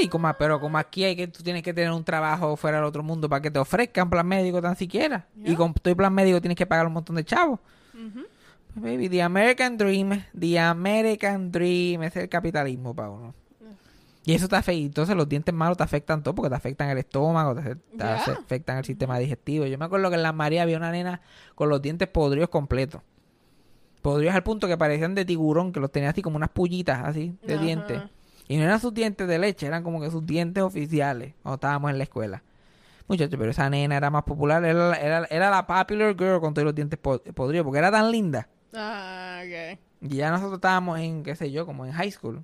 y 0.00 0.08
como, 0.08 0.32
pero 0.38 0.60
como 0.60 0.78
aquí 0.78 1.04
hay 1.04 1.16
que 1.16 1.28
tú 1.28 1.42
tienes 1.42 1.62
que 1.62 1.72
tener 1.72 1.92
un 1.92 2.04
trabajo 2.04 2.56
fuera 2.56 2.78
del 2.78 2.86
otro 2.86 3.02
mundo 3.02 3.28
para 3.28 3.40
que 3.40 3.50
te 3.50 3.58
ofrezcan 3.58 4.10
plan 4.10 4.26
médico 4.26 4.60
tan 4.60 4.76
siquiera. 4.76 5.26
Y 5.44 5.54
con 5.54 5.72
tu 5.74 5.96
plan 5.96 6.12
médico 6.12 6.40
tienes 6.40 6.56
que 6.56 6.66
pagar 6.66 6.86
un 6.86 6.92
montón 6.94 7.16
de 7.16 7.24
chavos. 7.24 7.60
Pues, 7.92 8.82
baby, 8.82 9.08
the 9.08 9.22
American 9.22 9.76
Dream, 9.76 10.24
the 10.38 10.58
American 10.58 11.52
Dream, 11.52 12.02
es 12.02 12.16
el 12.16 12.28
capitalismo 12.28 12.94
para 12.94 13.10
uno. 13.10 13.34
Y 14.24 14.34
eso 14.34 14.46
te 14.46 14.54
afecta, 14.54 14.80
entonces 14.80 15.16
los 15.16 15.28
dientes 15.28 15.52
malos 15.52 15.76
te 15.76 15.82
afectan 15.82 16.22
todo 16.22 16.34
porque 16.34 16.48
te 16.48 16.54
afectan 16.54 16.88
el 16.90 16.98
estómago, 16.98 17.56
te, 17.56 18.04
afectan 18.04 18.78
el 18.78 18.84
sistema 18.84 19.18
digestivo. 19.18 19.66
Yo 19.66 19.76
me 19.78 19.84
acuerdo 19.84 20.10
que 20.10 20.16
en 20.16 20.22
la 20.22 20.32
María 20.32 20.62
había 20.62 20.76
una 20.76 20.92
nena 20.92 21.20
con 21.56 21.68
los 21.68 21.82
dientes 21.82 22.06
podridos 22.08 22.48
completos. 22.48 23.02
Podridos 24.00 24.34
al 24.34 24.44
punto 24.44 24.68
que 24.68 24.78
parecían 24.78 25.16
de 25.16 25.24
tiburón, 25.24 25.72
que 25.72 25.80
los 25.80 25.90
tenía 25.90 26.10
así 26.10 26.22
como 26.22 26.36
unas 26.36 26.50
pullitas 26.50 27.04
así 27.04 27.36
de 27.42 27.58
dientes. 27.58 28.02
Y 28.48 28.56
no 28.56 28.64
eran 28.64 28.80
sus 28.80 28.92
dientes 28.92 29.26
de 29.28 29.38
leche, 29.38 29.66
eran 29.66 29.82
como 29.82 30.00
que 30.00 30.10
sus 30.10 30.24
dientes 30.26 30.62
oficiales 30.62 31.34
cuando 31.42 31.54
estábamos 31.54 31.90
en 31.90 31.98
la 31.98 32.04
escuela. 32.04 32.42
Muchachos, 33.08 33.36
pero 33.38 33.50
esa 33.50 33.68
nena 33.70 33.96
era 33.96 34.10
más 34.10 34.22
popular, 34.24 34.64
era, 34.64 34.90
la- 34.90 34.96
era, 34.96 35.26
era 35.30 35.50
la 35.50 35.66
popular 35.66 36.14
girl 36.16 36.40
con 36.40 36.54
todos 36.54 36.64
los 36.66 36.74
dientes 36.74 36.98
pod- 37.02 37.22
podridos, 37.34 37.64
porque 37.64 37.78
era 37.78 37.90
tan 37.90 38.10
linda. 38.10 38.48
Ah, 38.74 39.42
ok. 39.44 39.78
Y 40.02 40.16
ya 40.16 40.30
nosotros 40.30 40.54
estábamos 40.54 40.98
en, 40.98 41.22
qué 41.22 41.36
sé 41.36 41.50
yo, 41.50 41.66
como 41.66 41.84
en 41.86 41.92
high 41.92 42.10
school. 42.10 42.42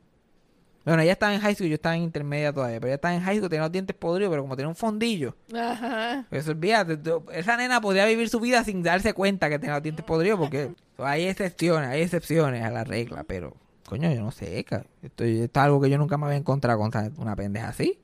Bueno, 0.84 1.02
ella 1.02 1.12
estaba 1.12 1.34
en 1.34 1.40
high 1.40 1.54
school, 1.54 1.68
yo 1.68 1.74
estaba 1.74 1.96
en 1.96 2.02
intermedia 2.02 2.52
todavía, 2.52 2.78
pero 2.80 2.86
ella 2.88 2.94
estaba 2.94 3.14
en 3.14 3.20
high 3.22 3.36
school, 3.36 3.48
tenía 3.50 3.62
los 3.64 3.72
dientes 3.72 3.94
podridos, 3.96 4.30
pero 4.30 4.42
como 4.42 4.56
tenía 4.56 4.68
un 4.68 4.74
fondillo. 4.76 5.36
Ajá. 5.54 6.24
Pues 6.30 6.48
olvídate, 6.48 6.96
tú- 6.96 7.24
esa 7.32 7.56
nena 7.56 7.80
podía 7.80 8.06
vivir 8.06 8.28
su 8.30 8.40
vida 8.40 8.64
sin 8.64 8.82
darse 8.82 9.12
cuenta 9.12 9.48
que 9.50 9.58
tenía 9.58 9.74
los 9.74 9.82
dientes 9.82 10.04
podridos, 10.04 10.38
porque 10.38 10.70
hay 10.98 11.26
excepciones, 11.26 11.90
hay 11.90 12.02
excepciones 12.02 12.62
a 12.64 12.70
la 12.70 12.84
regla, 12.84 13.24
pero 13.24 13.54
coño, 13.88 14.12
yo 14.12 14.20
no 14.22 14.30
sé, 14.30 14.58
esto, 14.60 14.82
esto 15.02 15.24
es 15.24 15.50
algo 15.54 15.80
que 15.80 15.88
yo 15.90 15.98
nunca 15.98 16.16
me 16.18 16.26
había 16.26 16.36
encontrado 16.38 16.78
con 16.78 16.90
ta- 16.90 17.10
una 17.16 17.34
pendeja 17.34 17.68
así. 17.68 17.98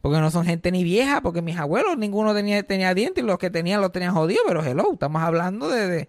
Porque 0.00 0.18
no 0.20 0.30
son 0.30 0.44
gente 0.44 0.70
ni 0.70 0.84
vieja, 0.84 1.22
porque 1.22 1.40
mis 1.40 1.56
abuelos 1.56 1.96
ninguno 1.96 2.34
tenía, 2.34 2.62
tenía 2.62 2.92
dientes 2.92 3.24
y 3.24 3.26
los 3.26 3.38
que 3.38 3.48
tenían 3.48 3.80
los 3.80 3.90
tenían 3.90 4.12
jodidos, 4.14 4.42
pero 4.46 4.62
hello, 4.62 4.92
estamos 4.92 5.22
hablando 5.22 5.70
de, 5.70 5.88
de 5.88 6.08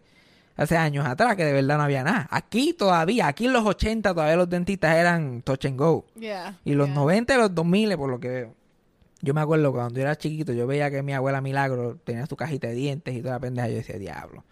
hace 0.57 0.75
años 0.75 1.05
atrás 1.07 1.37
que 1.37 1.45
de 1.45 1.53
verdad 1.53 1.77
no 1.77 1.83
había 1.83 2.03
nada. 2.03 2.27
Aquí 2.29 2.73
todavía, 2.73 3.27
aquí 3.27 3.45
en 3.45 3.53
los 3.53 3.65
80 3.65 4.13
todavía 4.13 4.35
los 4.35 4.49
dentistas 4.49 4.97
eran 4.97 5.41
touch 5.43 5.65
and 5.65 5.79
go. 5.79 6.05
Y 6.65 6.73
los 6.73 6.89
ya. 6.89 6.93
90 6.93 7.35
y 7.35 7.37
los 7.37 7.55
2000 7.55 7.95
por 7.97 8.09
lo 8.09 8.19
que 8.19 8.27
veo. 8.27 8.53
Yo 9.21 9.33
me 9.33 9.39
acuerdo 9.39 9.71
que 9.71 9.77
cuando 9.77 9.95
yo 9.95 10.01
era 10.01 10.17
chiquito, 10.17 10.51
yo 10.51 10.67
veía 10.67 10.91
que 10.91 11.01
mi 11.01 11.13
abuela 11.13 11.39
Milagro 11.39 11.95
tenía 12.03 12.25
su 12.25 12.35
cajita 12.35 12.67
de 12.67 12.73
dientes 12.75 13.15
y 13.15 13.21
toda 13.21 13.35
la 13.35 13.39
pendeja. 13.39 13.69
Yo 13.69 13.75
decía, 13.75 13.97
diablo. 13.97 14.43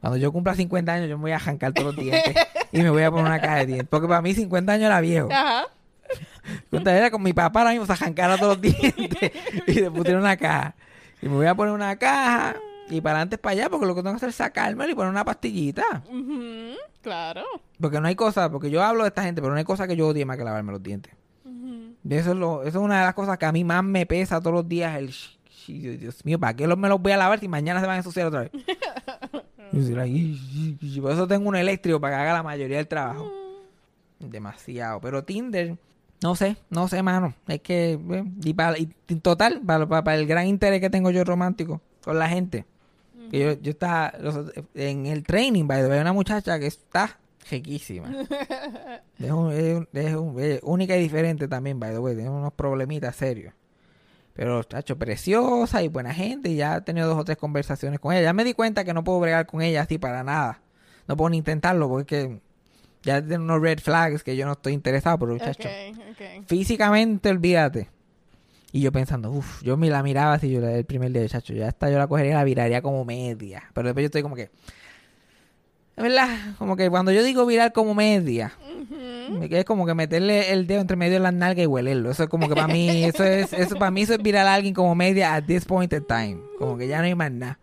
Cuando 0.00 0.16
yo 0.16 0.32
cumpla 0.32 0.54
50 0.54 0.90
años, 0.92 1.08
yo 1.10 1.18
me 1.18 1.22
voy 1.22 1.32
a 1.32 1.36
arrancar 1.36 1.74
todos 1.74 1.94
los 1.94 2.02
dientes 2.02 2.34
y 2.72 2.82
me 2.82 2.90
voy 2.90 3.02
a 3.02 3.10
poner 3.10 3.26
una 3.26 3.40
caja 3.40 3.56
de 3.56 3.66
dientes. 3.66 3.88
Porque 3.88 4.08
para 4.08 4.22
mí 4.22 4.34
50 4.34 4.72
años 4.72 4.86
era 4.86 5.00
viejo. 5.00 5.28
Ajá. 5.32 5.64
50 6.70 6.96
era 6.96 7.10
con 7.10 7.22
mi 7.22 7.32
papá 7.32 7.60
ahora 7.60 7.72
mismo 7.72 7.86
se 7.86 7.92
arrancara 7.92 8.36
todos 8.38 8.56
los 8.56 8.60
dientes 8.60 9.32
y 9.66 9.72
le 9.80 9.90
pusieron 9.90 10.22
una 10.22 10.36
caja. 10.36 10.74
Y 11.20 11.28
me 11.28 11.34
voy 11.36 11.46
a 11.46 11.54
poner 11.54 11.72
una 11.74 11.96
caja 11.96 12.56
y 12.88 13.00
para 13.00 13.16
adelante 13.16 13.38
para 13.38 13.52
allá 13.54 13.68
porque 13.70 13.86
lo 13.86 13.94
que 13.96 14.02
tengo 14.02 14.12
que 14.12 14.16
hacer 14.18 14.28
es 14.28 14.36
sacármelo 14.36 14.90
y 14.90 14.94
poner 14.94 15.10
una 15.10 15.24
pastillita. 15.24 16.02
Ujú, 16.08 16.76
Claro. 17.02 17.42
Porque 17.80 18.00
no 18.00 18.08
hay 18.08 18.14
cosa, 18.14 18.50
porque 18.50 18.70
yo 18.70 18.82
hablo 18.82 19.02
de 19.04 19.08
esta 19.08 19.22
gente, 19.22 19.40
pero 19.40 19.52
no 19.52 19.58
hay 19.58 19.64
cosa 19.64 19.86
que 19.88 19.96
yo 19.96 20.08
odie 20.08 20.24
más 20.24 20.36
que 20.36 20.44
lavarme 20.44 20.72
los 20.72 20.82
dientes. 20.82 21.12
Eso 22.08 22.30
es, 22.30 22.36
lo, 22.36 22.60
eso 22.62 22.78
es 22.78 22.84
una 22.84 23.00
de 23.00 23.04
las 23.06 23.14
cosas 23.14 23.36
que 23.38 23.46
a 23.46 23.50
mí 23.52 23.64
más 23.64 23.82
me 23.82 24.06
pesa 24.06 24.40
todos 24.40 24.54
los 24.54 24.68
días. 24.68 24.96
El 24.96 25.12
Dios 25.98 26.24
mío, 26.24 26.38
¿para 26.38 26.54
qué 26.54 26.64
los, 26.68 26.78
me 26.78 26.88
los 26.88 27.00
voy 27.02 27.10
a 27.10 27.16
lavar 27.16 27.40
si 27.40 27.48
mañana 27.48 27.80
se 27.80 27.86
van 27.86 27.94
a 27.94 27.98
ensuciar 27.98 28.28
otra 28.28 28.42
vez? 28.42 28.52
Yo 29.76 29.96
like, 29.96 30.16
"Ish, 30.16 30.56
ish, 30.56 30.78
ish". 30.82 31.00
por 31.00 31.12
eso 31.12 31.26
tengo 31.26 31.48
un 31.48 31.56
eléctrico 31.56 32.00
para 32.00 32.16
que 32.16 32.22
haga 32.22 32.32
la 32.34 32.42
mayoría 32.42 32.76
del 32.78 32.88
trabajo. 32.88 33.30
Demasiado. 34.18 35.00
Pero 35.00 35.24
Tinder, 35.24 35.76
no 36.22 36.34
sé, 36.36 36.56
no 36.70 36.88
sé, 36.88 37.02
mano. 37.02 37.34
Es 37.46 37.60
que, 37.60 37.98
y, 38.44 38.54
para, 38.54 38.78
y 38.78 38.86
total, 39.22 39.60
para, 39.64 39.86
para- 39.86 40.04
para 40.04 40.16
el 40.16 40.26
gran 40.26 40.46
interés 40.46 40.80
que 40.80 40.90
tengo 40.90 41.10
yo 41.10 41.24
romántico 41.24 41.80
con 42.02 42.18
la 42.18 42.28
gente. 42.28 42.64
Que 43.30 43.38
yo, 43.40 43.52
yo 43.60 43.70
estaba 43.72 44.12
los- 44.20 44.52
en 44.74 45.06
el 45.06 45.24
training, 45.24 45.66
by 45.66 45.82
the 45.82 45.88
way, 45.88 46.00
una 46.00 46.12
muchacha 46.12 46.58
que 46.58 46.66
está 46.66 47.18
riquísima. 47.50 48.08
Es, 49.18 49.30
un- 49.30 49.50
es 49.52 49.74
un- 49.76 49.88
es 49.92 50.14
un- 50.14 50.40
es 50.40 50.60
única 50.62 50.96
y 50.96 51.00
diferente 51.02 51.48
también, 51.48 51.80
by 51.80 51.90
the 51.92 51.98
way. 51.98 52.14
Tiene 52.14 52.30
unos 52.30 52.52
problemitas 52.52 53.16
serios. 53.16 53.52
Pero, 54.36 54.62
chacho, 54.64 54.98
preciosa 54.98 55.82
y 55.82 55.88
buena 55.88 56.12
gente. 56.12 56.50
Y 56.50 56.56
ya 56.56 56.76
he 56.76 56.80
tenido 56.82 57.08
dos 57.08 57.18
o 57.18 57.24
tres 57.24 57.38
conversaciones 57.38 57.98
con 57.98 58.12
ella. 58.12 58.22
Ya 58.22 58.32
me 58.34 58.44
di 58.44 58.52
cuenta 58.52 58.84
que 58.84 58.92
no 58.92 59.02
puedo 59.02 59.18
bregar 59.18 59.46
con 59.46 59.62
ella 59.62 59.82
así 59.82 59.98
para 59.98 60.22
nada. 60.22 60.60
No 61.08 61.16
puedo 61.16 61.30
ni 61.30 61.38
intentarlo 61.38 61.88
porque 61.88 62.40
ya 63.02 63.20
tiene 63.20 63.42
unos 63.42 63.62
red 63.62 63.78
flags 63.78 64.22
que 64.22 64.36
yo 64.36 64.44
no 64.44 64.52
estoy 64.52 64.74
interesado, 64.74 65.18
pero, 65.18 65.38
chacho. 65.38 65.68
Ok, 65.68 65.98
ok. 66.10 66.46
Físicamente, 66.46 67.30
olvídate. 67.30 67.88
Y 68.72 68.82
yo 68.82 68.92
pensando, 68.92 69.30
uff, 69.30 69.62
yo 69.62 69.78
me 69.78 69.88
la 69.88 70.02
miraba 70.02 70.34
así, 70.34 70.50
yo 70.50 70.66
el 70.68 70.84
primer 70.84 71.10
día, 71.12 71.26
chacho, 71.28 71.54
ya 71.54 71.68
está, 71.68 71.88
yo 71.88 71.96
la 71.96 72.08
cogería 72.08 72.32
y 72.32 72.34
la 72.34 72.44
viraría 72.44 72.82
como 72.82 73.06
media. 73.06 73.62
Pero 73.72 73.88
después 73.88 74.02
yo 74.02 74.06
estoy 74.06 74.22
como 74.22 74.34
que, 74.34 74.50
es 75.96 76.02
verdad, 76.02 76.28
como 76.58 76.76
que 76.76 76.90
cuando 76.90 77.10
yo 77.10 77.22
digo 77.22 77.46
virar 77.46 77.72
como 77.72 77.94
media, 77.94 78.52
me 79.30 79.48
quedé 79.48 79.64
como 79.64 79.86
que 79.86 79.94
meterle 79.94 80.52
el 80.52 80.66
dedo 80.66 80.82
entre 80.82 80.96
medio 80.96 81.14
de 81.14 81.20
las 81.20 81.32
nalgas 81.32 81.64
y 81.64 81.66
huelerlo. 81.66 82.10
Eso 82.10 82.24
es 82.24 82.28
como 82.28 82.48
que 82.48 82.54
para 82.54 82.68
mí, 82.68 83.04
eso 83.04 83.24
es, 83.24 83.52
eso 83.54 83.76
para 83.76 83.90
mí 83.90 84.02
eso 84.02 84.12
es 84.12 84.22
virar 84.22 84.46
a 84.46 84.54
alguien 84.54 84.74
como 84.74 84.94
media 84.94 85.34
at 85.34 85.44
this 85.44 85.64
point 85.64 85.92
in 85.92 86.04
time. 86.04 86.38
Como 86.58 86.76
que 86.76 86.86
ya 86.86 86.98
no 86.98 87.04
hay 87.04 87.14
más 87.14 87.32
nada. 87.32 87.58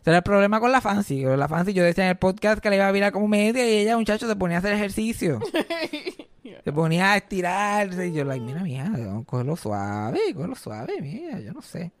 Ese 0.00 0.10
era 0.10 0.18
el 0.18 0.22
problema 0.22 0.60
con 0.60 0.70
la 0.70 0.80
Fancy. 0.80 1.24
La 1.24 1.48
Fancy 1.48 1.72
yo 1.72 1.82
decía 1.82 2.04
en 2.04 2.10
el 2.10 2.18
podcast 2.18 2.60
que 2.60 2.70
le 2.70 2.76
iba 2.76 2.86
a 2.86 2.92
virar 2.92 3.10
como 3.10 3.26
media 3.26 3.66
y 3.68 3.78
ella, 3.78 3.96
muchacho, 3.96 4.28
se 4.28 4.36
ponía 4.36 4.58
a 4.58 4.60
hacer 4.60 4.74
ejercicio. 4.74 5.40
Se 6.62 6.72
ponía 6.72 7.12
a 7.12 7.16
estirarse 7.18 8.08
y 8.08 8.12
yo, 8.14 8.24
like, 8.24 8.42
mira, 8.42 8.62
mija, 8.62 8.90
cógelo 9.26 9.54
suave, 9.54 10.18
cógelo 10.34 10.54
suave, 10.54 10.94
mira, 11.00 11.38
yo 11.40 11.52
no 11.52 11.60
sé. 11.60 11.92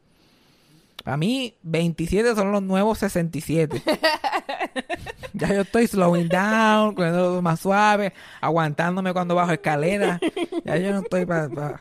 Para 1.02 1.18
mí, 1.18 1.54
27 1.62 2.34
son 2.34 2.50
los 2.50 2.62
nuevos 2.62 2.98
67. 2.98 3.82
ya 5.34 5.52
yo 5.52 5.60
estoy 5.60 5.86
slowing 5.86 6.28
down, 6.28 6.94
cogiéndolo 6.94 7.42
más 7.42 7.60
suave, 7.60 8.12
aguantándome 8.40 9.12
cuando 9.12 9.34
bajo 9.34 9.52
escaleras. 9.52 10.18
Ya 10.64 10.76
yo 10.78 10.92
no 10.92 11.00
estoy 11.00 11.26
para... 11.26 11.80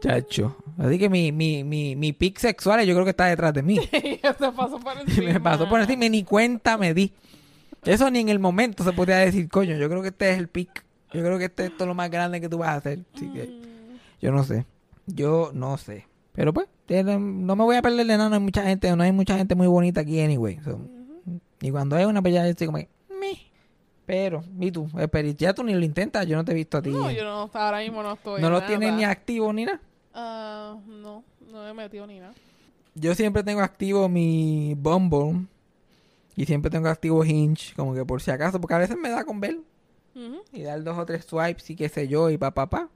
Chacho. 0.00 0.56
Así 0.78 0.98
que 0.98 1.08
mi, 1.08 1.32
mi, 1.32 1.64
mi, 1.64 1.96
mi 1.96 2.12
pic 2.12 2.38
sexual 2.38 2.84
yo 2.84 2.94
creo 2.94 3.04
que 3.04 3.10
está 3.10 3.26
detrás 3.26 3.54
de 3.54 3.62
mí. 3.62 3.76
Se 3.90 4.52
pasó 4.52 4.78
por 4.78 4.98
encima. 4.98 5.26
me 5.32 5.40
pasó 5.40 5.68
por 5.68 5.80
encima 5.80 6.04
y 6.06 6.10
ni 6.10 6.24
cuenta 6.24 6.76
me 6.76 6.92
di. 6.94 7.12
Eso 7.84 8.10
ni 8.10 8.20
en 8.20 8.28
el 8.28 8.38
momento 8.38 8.82
se 8.82 8.92
podría 8.92 9.18
decir, 9.18 9.48
coño, 9.48 9.76
yo 9.76 9.88
creo 9.88 10.02
que 10.02 10.08
este 10.08 10.30
es 10.32 10.38
el 10.38 10.48
pic. 10.48 10.84
Yo 11.12 11.22
creo 11.22 11.38
que 11.38 11.44
este 11.46 11.66
es 11.66 11.72
lo 11.78 11.94
más 11.94 12.10
grande 12.10 12.40
que 12.40 12.48
tú 12.48 12.58
vas 12.58 12.70
a 12.70 12.74
hacer. 12.76 13.00
Así 13.14 13.28
que 13.32 13.44
Mm. 13.46 13.98
yo 14.20 14.32
no 14.32 14.42
sé. 14.44 14.66
Yo 15.06 15.50
no 15.54 15.78
sé. 15.78 16.06
Pero 16.32 16.52
pues, 16.52 16.66
tiene- 16.86 17.18
no 17.18 17.54
me 17.56 17.62
voy 17.64 17.76
a 17.76 17.82
perder 17.82 18.06
de 18.06 18.16
nada. 18.16 18.28
No 18.28 18.34
hay 18.36 18.40
mucha 18.42 18.64
gente, 18.64 18.94
no 18.96 19.02
hay 19.04 19.12
mucha 19.12 19.38
gente 19.38 19.54
muy 19.54 19.68
bonita 19.68 20.00
aquí 20.02 20.20
anyway. 20.20 20.58
So, 20.64 20.80
Y 21.60 21.70
cuando 21.70 21.96
hay 21.96 22.04
una, 22.04 22.20
pues 22.22 22.34
ya 22.34 22.46
estoy 22.46 22.66
como 22.66 22.78
que, 22.78 22.88
"Meh". 23.20 23.38
Pero, 24.04 24.44
¿y 24.60 24.70
tú? 24.70 24.88
Espera, 24.98 25.28
ya 25.30 25.52
tú 25.54 25.64
ni 25.64 25.74
lo 25.74 25.84
intentas. 25.84 26.26
Yo 26.26 26.36
no 26.36 26.44
te 26.44 26.52
he 26.52 26.54
visto 26.54 26.78
a 26.78 26.82
ti. 26.82 26.90
No, 26.90 27.10
yo 27.10 27.24
no, 27.24 27.50
ahora 27.52 27.78
mismo 27.80 28.02
no 28.02 28.12
estoy. 28.12 28.40
no 28.40 28.50
lo 28.50 28.56
nada. 28.58 28.66
tienes 28.68 28.92
ni 28.92 29.04
activo 29.04 29.52
ni 29.52 29.64
nada. 29.64 29.80
Ah, 30.14 30.76
no, 30.86 31.24
no 31.50 31.68
he 31.68 31.74
metido 31.74 32.06
ni 32.06 32.20
nada. 32.20 32.34
Yo 32.94 33.14
siempre 33.14 33.42
tengo 33.42 33.60
activo 33.60 34.08
mi 34.08 34.74
Bumble. 34.76 35.46
Y 36.36 36.44
siempre 36.46 36.70
tengo 36.70 36.88
activo 36.88 37.24
Hinge. 37.24 37.74
Como 37.74 37.94
que 37.94 38.04
por 38.04 38.22
si 38.22 38.30
acaso. 38.30 38.60
Porque 38.60 38.74
a 38.74 38.78
veces 38.78 38.96
me 38.96 39.08
da 39.10 39.24
con 39.24 39.40
ver. 39.40 39.58
Ujú. 40.14 40.40
y 40.50 40.62
dar 40.62 40.82
dos 40.82 40.96
o 40.96 41.04
tres 41.04 41.26
swipes 41.26 41.68
y 41.68 41.76
qué 41.76 41.90
sé 41.90 42.08
yo 42.08 42.30
y 42.30 42.38
pa 42.38 42.54
pa 42.54 42.70
pa. 42.70 42.88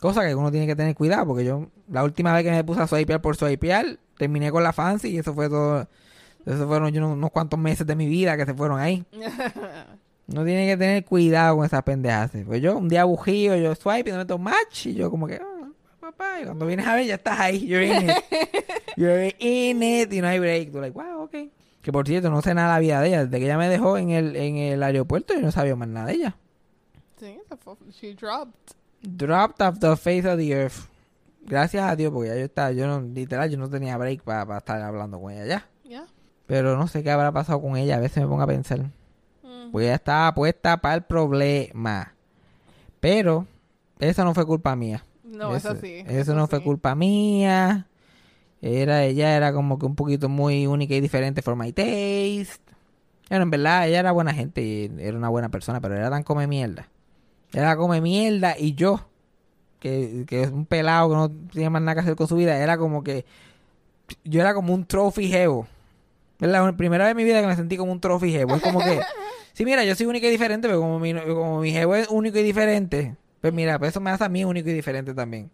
Cosa 0.00 0.26
que 0.26 0.34
uno 0.34 0.50
tiene 0.50 0.66
que 0.66 0.74
tener 0.74 0.92
cuidado 0.96 1.26
porque 1.28 1.44
yo 1.44 1.68
la 1.88 2.02
última 2.02 2.32
vez 2.34 2.42
que 2.42 2.50
me 2.50 2.64
puse 2.64 2.80
a 2.80 2.88
swipear 2.88 3.22
por 3.22 3.36
swipear 3.36 3.98
terminé 4.18 4.50
con 4.50 4.64
la 4.64 4.72
fancy 4.72 5.10
y 5.10 5.18
eso 5.18 5.32
fue 5.32 5.48
todo. 5.48 5.88
Eso 6.46 6.66
fueron 6.66 6.90
yo, 6.90 7.08
unos 7.08 7.30
cuantos 7.30 7.58
meses 7.58 7.86
de 7.86 7.96
mi 7.96 8.06
vida 8.06 8.36
que 8.36 8.44
se 8.44 8.54
fueron 8.54 8.80
ahí. 8.80 9.04
Uno 10.26 10.44
tiene 10.44 10.66
que 10.66 10.76
tener 10.76 11.04
cuidado 11.04 11.56
con 11.56 11.66
esas 11.66 11.82
pendejas. 11.82 12.30
Pues 12.46 12.62
yo 12.62 12.78
un 12.78 12.88
día 12.88 13.04
bujío, 13.04 13.56
yo 13.56 13.74
swipe 13.74 14.08
y 14.08 14.12
no 14.12 14.18
meto 14.18 14.38
match 14.38 14.86
y 14.86 14.94
yo 14.94 15.10
como 15.10 15.26
que 15.26 15.34
ah, 15.34 15.68
pa, 16.00 16.12
pa, 16.12 16.40
y 16.40 16.44
cuando 16.44 16.64
vienes 16.66 16.86
a 16.86 16.94
ver 16.94 17.06
ya 17.06 17.16
estás 17.16 17.38
ahí. 17.38 17.66
You're 17.66 17.86
in 17.86 18.10
it. 18.10 18.16
You're 18.96 19.34
in 19.38 19.82
it 19.82 20.12
y 20.12 20.20
no 20.20 20.28
hay 20.28 20.38
break. 20.38 20.72
Tú 20.72 20.80
like, 20.80 20.96
wow, 20.96 21.24
ok. 21.24 21.34
Que 21.82 21.92
por 21.92 22.06
cierto, 22.06 22.30
no 22.30 22.40
sé 22.40 22.54
nada 22.54 22.68
de 22.68 22.74
la 22.74 22.80
vida 22.80 23.00
de 23.02 23.08
ella. 23.08 23.24
Desde 23.26 23.38
que 23.38 23.44
ella 23.44 23.58
me 23.58 23.68
dejó 23.68 23.98
en 23.98 24.10
el, 24.10 24.36
en 24.36 24.56
el 24.56 24.82
aeropuerto, 24.82 25.34
yo 25.34 25.42
no 25.42 25.52
sabía 25.52 25.76
más 25.76 25.88
nada 25.88 26.06
de 26.06 26.12
ella. 26.14 26.36
sí. 27.18 27.38
She 27.90 28.14
dropped. 28.14 28.74
dropped 29.02 29.60
off 29.60 29.78
the 29.78 29.96
face 29.96 30.26
of 30.26 30.38
the 30.38 30.52
earth. 30.52 30.88
Gracias 31.42 31.84
a 31.84 31.94
Dios, 31.94 32.10
porque 32.12 32.30
ya 32.30 32.36
yo 32.36 32.44
estaba, 32.46 32.72
yo 32.72 32.86
no, 32.86 33.00
literal, 33.02 33.50
yo 33.50 33.58
no 33.58 33.68
tenía 33.68 33.98
break 33.98 34.22
para 34.22 34.58
estar 34.58 34.80
hablando 34.80 35.20
con 35.20 35.32
ella 35.32 35.46
ya. 35.46 35.68
Pero 36.46 36.76
no 36.76 36.86
sé 36.88 37.02
qué 37.02 37.10
habrá 37.10 37.32
pasado 37.32 37.60
con 37.60 37.76
ella, 37.76 37.96
a 37.96 38.00
veces 38.00 38.22
me 38.22 38.28
pongo 38.28 38.42
a 38.42 38.46
pensar. 38.46 38.80
Mm. 39.42 39.70
Porque 39.72 39.86
ella 39.86 39.94
estaba 39.94 40.34
puesta 40.34 40.76
para 40.78 40.96
el 40.96 41.02
problema. 41.02 42.14
Pero, 43.00 43.46
eso 43.98 44.24
no 44.24 44.34
fue 44.34 44.46
culpa 44.46 44.76
mía. 44.76 45.04
No, 45.24 45.56
eso, 45.56 45.74
sí. 45.76 46.04
Eso, 46.06 46.34
no 46.34 46.46
fue 46.46 46.62
culpa 46.62 46.94
mía. 46.94 47.86
Era, 48.60 49.04
ella 49.04 49.36
era 49.36 49.52
como 49.52 49.78
que 49.78 49.86
un 49.86 49.94
poquito 49.94 50.28
muy 50.28 50.66
única 50.66 50.94
y 50.94 51.00
diferente 51.00 51.42
for 51.42 51.56
my 51.56 51.72
taste. 51.72 52.62
Pero 53.28 53.42
en 53.42 53.50
verdad, 53.50 53.88
ella 53.88 54.00
era 54.00 54.12
buena 54.12 54.32
gente 54.34 54.62
y 54.62 54.90
era 54.98 55.16
una 55.16 55.28
buena 55.28 55.48
persona, 55.48 55.80
pero 55.80 55.96
era 55.96 56.10
tan 56.10 56.22
come 56.22 56.46
mierda. 56.46 56.88
Era 57.52 57.76
come 57.76 58.00
mierda 58.00 58.58
y 58.58 58.74
yo, 58.74 59.06
que, 59.80 60.24
que 60.26 60.42
es 60.42 60.50
un 60.50 60.66
pelado 60.66 61.08
que 61.08 61.14
no 61.14 61.30
tenía 61.52 61.70
más 61.70 61.82
nada 61.82 61.94
que 61.94 62.00
hacer 62.00 62.16
con 62.16 62.26
su 62.26 62.36
vida, 62.36 62.56
era 62.56 62.76
como 62.76 63.02
que 63.02 63.24
yo 64.24 64.40
era 64.40 64.54
como 64.54 64.74
un 64.74 64.84
trophy 64.84 65.28
jevo. 65.28 65.66
Es 66.40 66.48
la 66.48 66.76
primera 66.76 67.04
vez 67.04 67.12
en 67.12 67.16
mi 67.16 67.24
vida 67.24 67.40
que 67.40 67.46
me 67.46 67.56
sentí 67.56 67.76
como 67.76 67.92
un 67.92 68.00
trophy 68.00 68.32
jevo. 68.32 68.56
Es 68.56 68.62
como 68.62 68.80
que, 68.80 69.00
sí, 69.52 69.64
mira, 69.64 69.84
yo 69.84 69.94
soy 69.94 70.06
única 70.06 70.26
y 70.26 70.30
diferente, 70.30 70.68
pero 70.68 70.80
como 70.80 70.98
mi, 70.98 71.14
como 71.14 71.60
mi 71.60 71.72
jevo 71.72 71.94
es 71.94 72.08
único 72.08 72.38
y 72.38 72.42
diferente, 72.42 73.16
pues 73.40 73.52
mira, 73.52 73.78
pues 73.78 73.90
eso 73.90 74.00
me 74.00 74.10
hace 74.10 74.24
a 74.24 74.28
mí 74.28 74.44
único 74.44 74.68
y 74.68 74.72
diferente 74.72 75.14
también. 75.14 75.50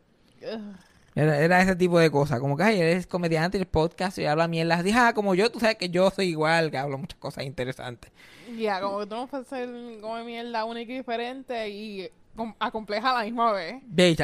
Era, 1.14 1.38
era 1.38 1.60
ese 1.60 1.76
tipo 1.76 1.98
de 1.98 2.10
cosas, 2.10 2.40
como 2.40 2.56
que, 2.56 2.62
ay, 2.62 2.80
eres 2.80 3.06
comediante, 3.06 3.58
eres 3.58 3.68
podcast 3.68 4.16
y 4.18 4.26
habla 4.26 4.48
mierda. 4.48 4.82
Dije, 4.82 4.98
ah, 4.98 5.12
como 5.12 5.34
yo, 5.34 5.50
tú 5.50 5.60
sabes 5.60 5.76
que 5.76 5.90
yo 5.90 6.10
soy 6.10 6.28
igual, 6.28 6.70
que 6.70 6.78
hablo 6.78 6.96
muchas 6.98 7.18
cosas 7.18 7.44
interesantes. 7.44 8.10
Ya, 8.56 8.80
como 8.80 9.00
que 9.00 9.06
tú 9.06 9.16
no 9.16 9.26
puedes 9.26 9.46
ser 9.48 9.68
como 10.00 10.22
mierda 10.24 10.64
única 10.64 10.92
y 10.92 10.96
diferente 10.96 11.68
y 11.68 12.10
acompleja 12.58 13.10
a 13.10 13.18
la 13.18 13.24
misma 13.24 13.52
vez. 13.52 13.82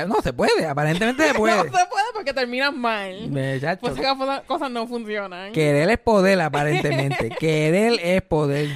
No 0.09 0.17
se 0.23 0.33
puede, 0.33 0.67
aparentemente 0.67 1.23
se 1.25 1.29
No 1.35 1.39
puede. 1.39 1.63
se 1.65 1.71
puede 1.71 2.05
porque 2.15 2.33
terminan 2.33 2.79
mal. 2.81 3.29
Pues 3.31 3.63
esas 3.63 3.79
cosas- 3.79 4.71
no 4.71 4.87
funcionan. 4.87 5.53
Querer 5.53 5.91
es 5.91 5.99
poder, 5.99 6.41
aparentemente. 6.43 7.29
Querer 7.31 8.01
es 8.03 8.23
poder. 8.23 8.69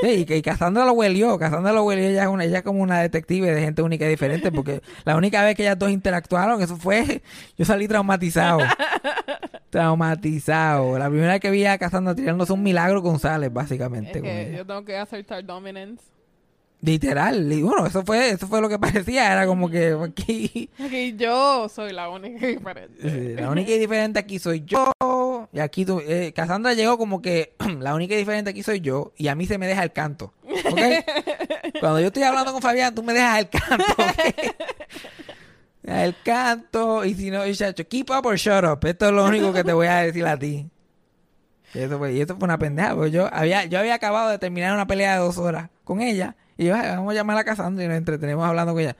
Sí, 0.00 0.08
y 0.08 0.24
que 0.24 0.36
y 0.38 0.42
Cassandra 0.42 0.84
lo 0.86 0.92
huelió. 0.92 1.38
Cassandra 1.38 1.72
lo 1.72 1.84
huelió. 1.84 2.08
Ella 2.08 2.22
es, 2.22 2.28
una, 2.28 2.44
ella 2.44 2.58
es 2.58 2.64
como 2.64 2.80
una 2.82 3.00
detective 3.00 3.50
de 3.54 3.60
gente 3.60 3.82
única 3.82 4.06
y 4.06 4.08
diferente. 4.08 4.50
Porque 4.50 4.80
la 5.04 5.16
única 5.16 5.44
vez 5.44 5.56
que 5.56 5.62
ellas 5.62 5.78
dos 5.78 5.90
interactuaron, 5.90 6.62
eso 6.62 6.76
fue. 6.76 7.22
Yo 7.58 7.64
salí 7.66 7.86
traumatizado. 7.88 8.60
traumatizado. 9.70 10.98
La 10.98 11.08
primera 11.08 11.32
vez 11.32 11.40
que 11.40 11.50
vi 11.50 11.64
a 11.66 11.78
Cassandra 11.78 12.14
tirándose 12.14 12.52
un 12.52 12.62
milagro 12.62 13.02
González, 13.02 13.52
básicamente. 13.52 14.10
Es 14.10 14.16
con 14.16 14.22
que 14.24 14.48
ella. 14.48 14.56
yo 14.58 14.66
tengo 14.66 14.84
que 14.84 14.96
acertar 14.96 15.44
dominance. 15.44 16.02
Literal. 16.86 17.52
Y 17.52 17.62
bueno, 17.62 17.84
eso 17.84 18.04
fue, 18.04 18.30
eso 18.30 18.46
fue 18.46 18.60
lo 18.60 18.68
que 18.68 18.78
parecía. 18.78 19.32
Era 19.32 19.44
como 19.44 19.68
que 19.68 19.98
aquí. 20.04 20.70
Aquí 20.78 21.16
yo 21.16 21.68
soy 21.68 21.92
la 21.92 22.08
única 22.08 22.46
diferente. 22.46 23.02
Sí, 23.02 23.34
La 23.34 23.50
única 23.50 23.72
y 23.72 23.78
diferente 23.78 24.20
aquí 24.20 24.38
soy 24.38 24.62
yo. 24.64 24.92
Y 25.52 25.58
aquí 25.58 25.84
tú, 25.84 26.00
eh, 26.06 26.32
Cassandra 26.32 26.74
llegó 26.74 26.96
como 26.96 27.20
que 27.20 27.56
la 27.80 27.92
única 27.96 28.14
y 28.14 28.18
diferente 28.18 28.50
aquí 28.50 28.62
soy 28.62 28.80
yo. 28.80 29.12
Y 29.16 29.26
a 29.26 29.34
mí 29.34 29.46
se 29.46 29.58
me 29.58 29.66
deja 29.66 29.82
el 29.82 29.92
canto. 29.92 30.32
Cuando 31.80 31.98
yo 31.98 32.06
estoy 32.06 32.22
hablando 32.22 32.52
con 32.52 32.62
Fabián, 32.62 32.94
tú 32.94 33.02
me 33.02 33.12
dejas 33.14 33.40
el 33.40 33.48
canto. 33.48 33.92
¿ok? 33.92 34.54
El 35.82 36.16
canto. 36.24 37.04
Y 37.04 37.14
si 37.14 37.30
no, 37.30 37.46
y 37.46 37.54
chacho, 37.54 37.86
keep 37.86 38.10
up 38.10 38.26
or 38.26 38.36
shut 38.36 38.64
up. 38.64 38.84
Esto 38.84 39.06
es 39.06 39.12
lo 39.12 39.24
único 39.24 39.52
que 39.52 39.62
te 39.62 39.72
voy 39.72 39.86
a 39.86 39.98
decir 39.98 40.26
a 40.26 40.36
ti. 40.36 40.68
Y 41.74 41.78
eso 41.78 41.98
fue, 41.98 42.12
y 42.12 42.20
eso 42.20 42.36
fue 42.36 42.44
una 42.44 42.58
pendeja. 42.58 42.94
Porque 42.94 43.12
yo 43.12 43.28
había, 43.32 43.64
yo 43.66 43.78
había 43.78 43.94
acabado 43.94 44.30
de 44.30 44.38
terminar 44.38 44.72
una 44.74 44.86
pelea 44.86 45.14
de 45.14 45.18
dos 45.20 45.38
horas 45.38 45.70
con 45.84 46.00
ella. 46.00 46.34
Y 46.56 46.66
yo, 46.66 46.74
"Ay, 46.74 46.88
vamos 46.90 47.10
a 47.12 47.14
llamar 47.14 47.38
a 47.38 47.44
Cassandra 47.44 47.84
y 47.84 47.88
nos 47.88 47.96
entretenemos 47.96 48.46
hablando 48.46 48.72
con 48.72 48.82
ella. 48.82 48.96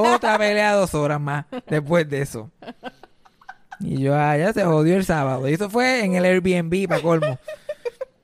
Otra 0.00 0.36
pelea 0.38 0.72
dos 0.72 0.94
horas 0.94 1.20
más 1.20 1.46
después 1.68 2.08
de 2.08 2.22
eso. 2.22 2.50
Y 3.80 4.02
yo, 4.02 4.16
ah, 4.16 4.36
ya 4.36 4.52
se 4.52 4.64
jodió 4.64 4.96
el 4.96 5.04
sábado. 5.04 5.48
Y 5.48 5.54
eso 5.54 5.70
fue 5.70 6.04
en 6.04 6.14
el 6.14 6.24
Airbnb, 6.24 6.88
para 6.88 7.00
colmo. 7.00 7.38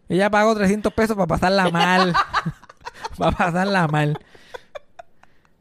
Ella 0.09 0.28
pagó 0.30 0.55
300 0.55 0.92
pesos 0.92 1.16
para 1.16 1.26
pasarla 1.28 1.70
mal. 1.70 2.12
para 3.18 3.36
pasarla 3.36 3.86
mal. 3.86 4.18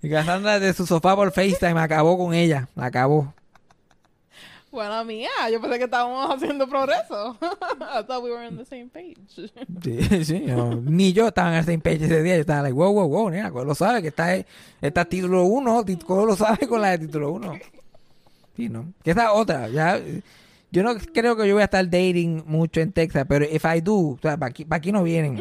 Y 0.02 0.10
Cassandra 0.10 0.60
de 0.60 0.74
su 0.74 0.86
sofá 0.86 1.16
por 1.16 1.32
FaceTime 1.32 1.80
acabó 1.80 2.18
con 2.18 2.34
ella. 2.34 2.68
La 2.76 2.88
acabó. 2.88 3.34
Bueno, 4.74 5.06
mía, 5.06 5.30
yo 5.52 5.62
pensé 5.62 5.78
que 5.78 5.84
estábamos 5.86 6.34
haciendo 6.36 6.68
progreso. 6.68 7.38
I 7.80 8.04
thought 8.08 8.24
we 8.24 8.32
were 8.32 8.48
on 8.48 8.58
the 8.58 8.66
same 8.66 8.90
page. 8.90 9.16
Sí, 9.84 10.26
sí, 10.26 10.44
yo- 10.48 10.74
ni 10.84 11.14
yo 11.14 11.28
estaba 11.28 11.52
en 11.52 11.58
el 11.60 11.64
same 11.66 11.78
page 11.78 12.06
ese 12.06 12.24
día. 12.24 12.34
Yo 12.36 12.42
estaba 12.42 12.64
like, 12.64 12.74
wow, 12.74 12.92
wow, 12.92 13.08
wow, 13.08 13.30
nena, 13.30 13.50
lo 13.50 13.76
sabe 13.76 14.02
que 14.02 14.08
está, 14.08 14.36
está 14.82 15.06
título 15.06 15.44
1. 15.46 15.86
Coelho 16.06 16.26
lo 16.26 16.36
sabe 16.36 16.68
con 16.68 16.82
la 16.82 16.90
de 16.98 17.06
título 17.06 17.32
1. 17.34 17.54
Sí, 18.58 18.68
¿no? 18.68 18.92
Que 19.04 19.12
esa 19.12 19.32
otra, 19.34 19.68
ya. 19.70 20.02
Yo 20.72 20.82
no 20.82 20.96
creo 20.96 21.36
que 21.38 21.48
yo 21.48 21.54
voy 21.54 21.62
a 21.62 21.66
estar 21.66 21.86
dating 21.88 22.42
mucho 22.48 22.82
en 22.82 22.92
Texas, 22.92 23.26
pero 23.30 23.46
if 23.46 23.64
I 23.66 23.80
do, 23.80 23.94
o 23.96 24.20
sea, 24.20 24.38
para 24.38 24.50
aquí, 24.50 24.66
pa' 24.66 24.78
aquí 24.78 24.92
no 24.92 25.04
vienen. 25.04 25.40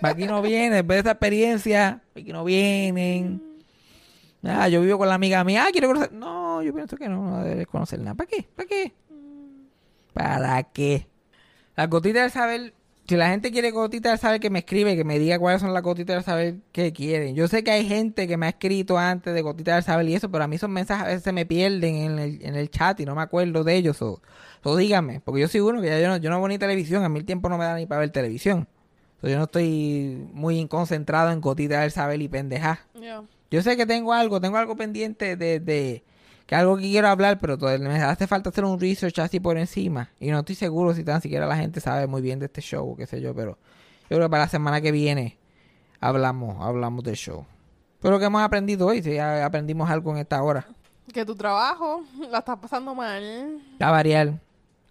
Para 0.00 0.14
aquí 0.14 0.24
no 0.24 0.40
vienen, 0.40 0.72
después 0.72 0.96
de 0.96 1.00
esa 1.00 1.10
experiencia, 1.10 2.00
pa' 2.14 2.20
aquí 2.20 2.32
no 2.32 2.42
vienen. 2.42 3.42
Ah, 4.44 4.68
yo 4.68 4.80
vivo 4.80 4.98
con 4.98 5.08
la 5.08 5.14
amiga 5.14 5.44
mía, 5.44 5.64
ah, 5.66 5.70
quiero 5.70 5.88
conocer. 5.88 6.12
No, 6.12 6.62
yo 6.62 6.74
pienso 6.74 6.96
que 6.96 7.08
no, 7.08 7.22
no 7.22 7.44
debes 7.44 7.66
conocer 7.66 8.00
nada. 8.00 8.14
¿Para 8.14 8.28
qué? 8.28 8.48
¿Para 8.56 8.68
qué? 8.68 8.92
¿Para 10.12 10.62
qué? 10.64 11.06
Las 11.76 11.88
gotitas 11.88 12.22
del 12.22 12.30
saber, 12.30 12.74
si 13.06 13.16
la 13.16 13.30
gente 13.30 13.52
quiere 13.52 13.70
gotitas 13.70 14.12
del 14.12 14.18
saber, 14.18 14.40
que 14.40 14.50
me 14.50 14.60
escribe, 14.60 14.96
que 14.96 15.04
me 15.04 15.18
diga 15.18 15.38
cuáles 15.38 15.60
son 15.60 15.72
las 15.72 15.82
gotitas 15.82 16.16
del 16.16 16.24
saber 16.24 16.56
que 16.72 16.92
quieren. 16.92 17.36
Yo 17.36 17.46
sé 17.46 17.62
que 17.62 17.70
hay 17.70 17.86
gente 17.86 18.26
que 18.26 18.36
me 18.36 18.46
ha 18.46 18.48
escrito 18.50 18.98
antes 18.98 19.32
de 19.32 19.42
gotitas 19.42 19.76
del 19.76 19.84
saber 19.84 20.08
y 20.08 20.14
eso, 20.16 20.28
pero 20.30 20.42
a 20.42 20.48
mí 20.48 20.56
esos 20.56 20.68
mensajes 20.68 21.04
a 21.04 21.08
veces 21.08 21.22
se 21.22 21.32
me 21.32 21.46
pierden 21.46 21.94
en 21.94 22.18
el, 22.18 22.44
en 22.44 22.56
el 22.56 22.68
chat 22.68 22.98
y 22.98 23.04
no 23.04 23.14
me 23.14 23.22
acuerdo 23.22 23.62
de 23.62 23.76
ellos. 23.76 24.02
O, 24.02 24.20
o 24.64 24.76
díganme, 24.76 25.20
porque 25.20 25.40
yo 25.40 25.48
soy 25.48 25.60
uno 25.60 25.80
que 25.80 25.86
ya 25.86 26.00
yo 26.00 26.08
no, 26.08 26.16
yo 26.16 26.30
no 26.30 26.38
veo 26.38 26.48
ni 26.48 26.58
televisión, 26.58 27.04
a 27.04 27.08
mí 27.08 27.20
el 27.20 27.24
tiempo 27.24 27.48
no 27.48 27.58
me 27.58 27.64
da 27.64 27.76
ni 27.76 27.86
para 27.86 28.00
ver 28.00 28.10
televisión. 28.10 28.66
So, 29.20 29.28
yo 29.28 29.38
no 29.38 29.44
estoy 29.44 30.28
muy 30.32 30.66
concentrado 30.66 31.30
en 31.30 31.40
gotitas 31.40 31.82
del 31.82 31.92
saber 31.92 32.20
y 32.20 32.26
pendejas. 32.28 32.80
Yeah. 33.00 33.22
Yo 33.52 33.60
sé 33.60 33.76
que 33.76 33.84
tengo 33.84 34.14
algo, 34.14 34.40
tengo 34.40 34.56
algo 34.56 34.74
pendiente 34.76 35.36
de, 35.36 35.60
de 35.60 36.02
que 36.46 36.54
algo 36.54 36.76
que 36.76 36.84
quiero 36.84 37.08
hablar, 37.08 37.38
pero 37.38 37.58
todavía 37.58 37.86
me 37.86 38.02
hace 38.02 38.26
falta 38.26 38.48
hacer 38.48 38.64
un 38.64 38.80
research 38.80 39.18
así 39.18 39.40
por 39.40 39.58
encima. 39.58 40.08
Y 40.18 40.30
no 40.30 40.38
estoy 40.38 40.54
seguro 40.54 40.94
si 40.94 41.04
tan 41.04 41.20
siquiera 41.20 41.46
la 41.46 41.56
gente 41.56 41.78
sabe 41.78 42.06
muy 42.06 42.22
bien 42.22 42.38
de 42.38 42.46
este 42.46 42.62
show, 42.62 42.92
o 42.92 42.96
qué 42.96 43.06
sé 43.06 43.20
yo, 43.20 43.34
pero 43.34 43.58
yo 44.08 44.16
creo 44.16 44.22
que 44.22 44.30
para 44.30 44.44
la 44.44 44.48
semana 44.48 44.80
que 44.80 44.90
viene 44.90 45.38
hablamos, 46.00 46.64
hablamos 46.64 47.04
del 47.04 47.16
show. 47.16 47.44
Pero 48.00 48.18
que 48.18 48.24
hemos 48.24 48.42
aprendido 48.42 48.86
hoy, 48.86 49.02
si 49.02 49.12
ya 49.14 49.44
aprendimos 49.44 49.90
algo 49.90 50.12
en 50.12 50.18
esta 50.18 50.42
hora. 50.42 50.66
Que 51.12 51.26
tu 51.26 51.36
trabajo 51.36 52.04
la 52.30 52.38
estás 52.38 52.58
pasando 52.58 52.94
mal. 52.94 53.60
A 53.78 53.90
variar. 53.90 54.40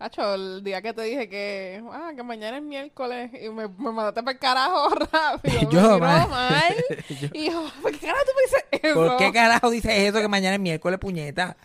Hacho, 0.01 0.33
el 0.33 0.63
día 0.63 0.81
que 0.81 0.93
te 0.93 1.01
dije 1.03 1.29
que, 1.29 1.81
ah, 1.91 2.11
que 2.15 2.23
mañana 2.23 2.57
es 2.57 2.63
miércoles 2.63 3.29
y 3.39 3.49
me, 3.49 3.67
me 3.67 3.91
mandaste 3.91 4.23
para 4.23 4.31
el 4.33 4.39
carajo 4.39 4.89
rápido. 5.11 5.69
Yo, 5.71 5.99
man. 5.99 6.29
mal. 6.29 6.75
Yo- 7.09 7.27
Y 7.33 7.51
yo, 7.51 7.63
¿por 7.81 7.91
qué 7.91 7.99
carajo 8.07 8.23
tú 8.25 8.31
me 8.35 8.41
dices 8.43 8.65
eso? 8.83 8.93
¿Por 8.95 9.17
qué 9.17 9.31
carajo 9.31 9.69
dices 9.69 9.91
eso 9.95 10.19
que 10.19 10.27
mañana 10.27 10.55
es 10.55 10.61
miércoles, 10.61 10.99
puñeta? 10.99 11.55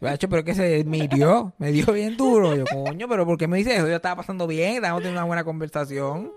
Gacho, 0.00 0.28
pero 0.28 0.44
que 0.44 0.54
se 0.54 0.84
me 0.84 0.98
hirió, 0.98 1.52
me 1.58 1.72
dio 1.72 1.86
bien 1.92 2.16
duro. 2.18 2.54
Yo, 2.54 2.64
coño, 2.66 3.08
pero 3.08 3.24
¿por 3.24 3.38
qué 3.38 3.48
me 3.48 3.56
dices 3.56 3.78
eso? 3.78 3.88
Yo 3.88 3.96
estaba 3.96 4.16
pasando 4.16 4.46
bien, 4.46 4.74
estábamos 4.74 5.00
teniendo 5.00 5.20
una 5.20 5.26
buena 5.26 5.44
conversación. 5.44 6.30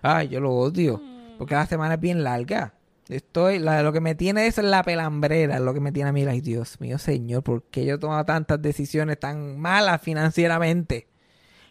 Ay, 0.00 0.28
yo 0.28 0.40
lo 0.40 0.50
odio. 0.52 1.00
Porque 1.38 1.54
la 1.54 1.66
semana 1.66 1.94
es 1.94 2.00
bien 2.00 2.24
larga. 2.24 2.72
Estoy, 3.08 3.58
la, 3.58 3.82
lo 3.82 3.92
que 3.92 4.00
me 4.00 4.14
tiene 4.14 4.46
es 4.46 4.58
la 4.58 4.82
pelambrera, 4.82 5.58
lo 5.58 5.74
que 5.74 5.80
me 5.80 5.92
tiene 5.92 6.10
a 6.10 6.12
mí, 6.12 6.24
ay 6.24 6.40
Dios 6.40 6.80
mío, 6.80 6.98
señor, 6.98 7.42
¿por 7.42 7.64
qué 7.64 7.84
yo 7.84 7.98
tomo 7.98 8.24
tantas 8.24 8.62
decisiones 8.62 9.18
tan 9.18 9.58
malas 9.58 10.00
financieramente? 10.00 11.08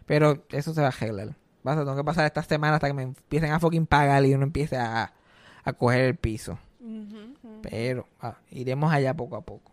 Pero 0.06 0.46
eso 0.50 0.74
se 0.74 0.82
va 0.82 0.88
a 0.88 0.90
arreglar. 0.90 1.36
Vas 1.64 1.78
a 1.78 1.82
tener 1.82 1.96
que 1.96 2.04
pasar 2.04 2.26
esta 2.26 2.44
semana 2.44 2.76
hasta 2.76 2.88
que 2.88 2.94
me 2.94 3.04
empiecen 3.04 3.52
a 3.52 3.60
fucking 3.60 3.86
pagar 3.86 4.26
y 4.26 4.34
uno 4.34 4.44
empiece 4.44 4.76
a, 4.78 5.14
a 5.64 5.74
coger 5.74 6.02
el 6.02 6.16
piso. 6.16 6.60
Pero 7.62 8.08
ah, 8.20 8.38
iremos 8.50 8.92
allá 8.92 9.16
poco 9.16 9.36
a 9.36 9.42
poco. 9.42 9.71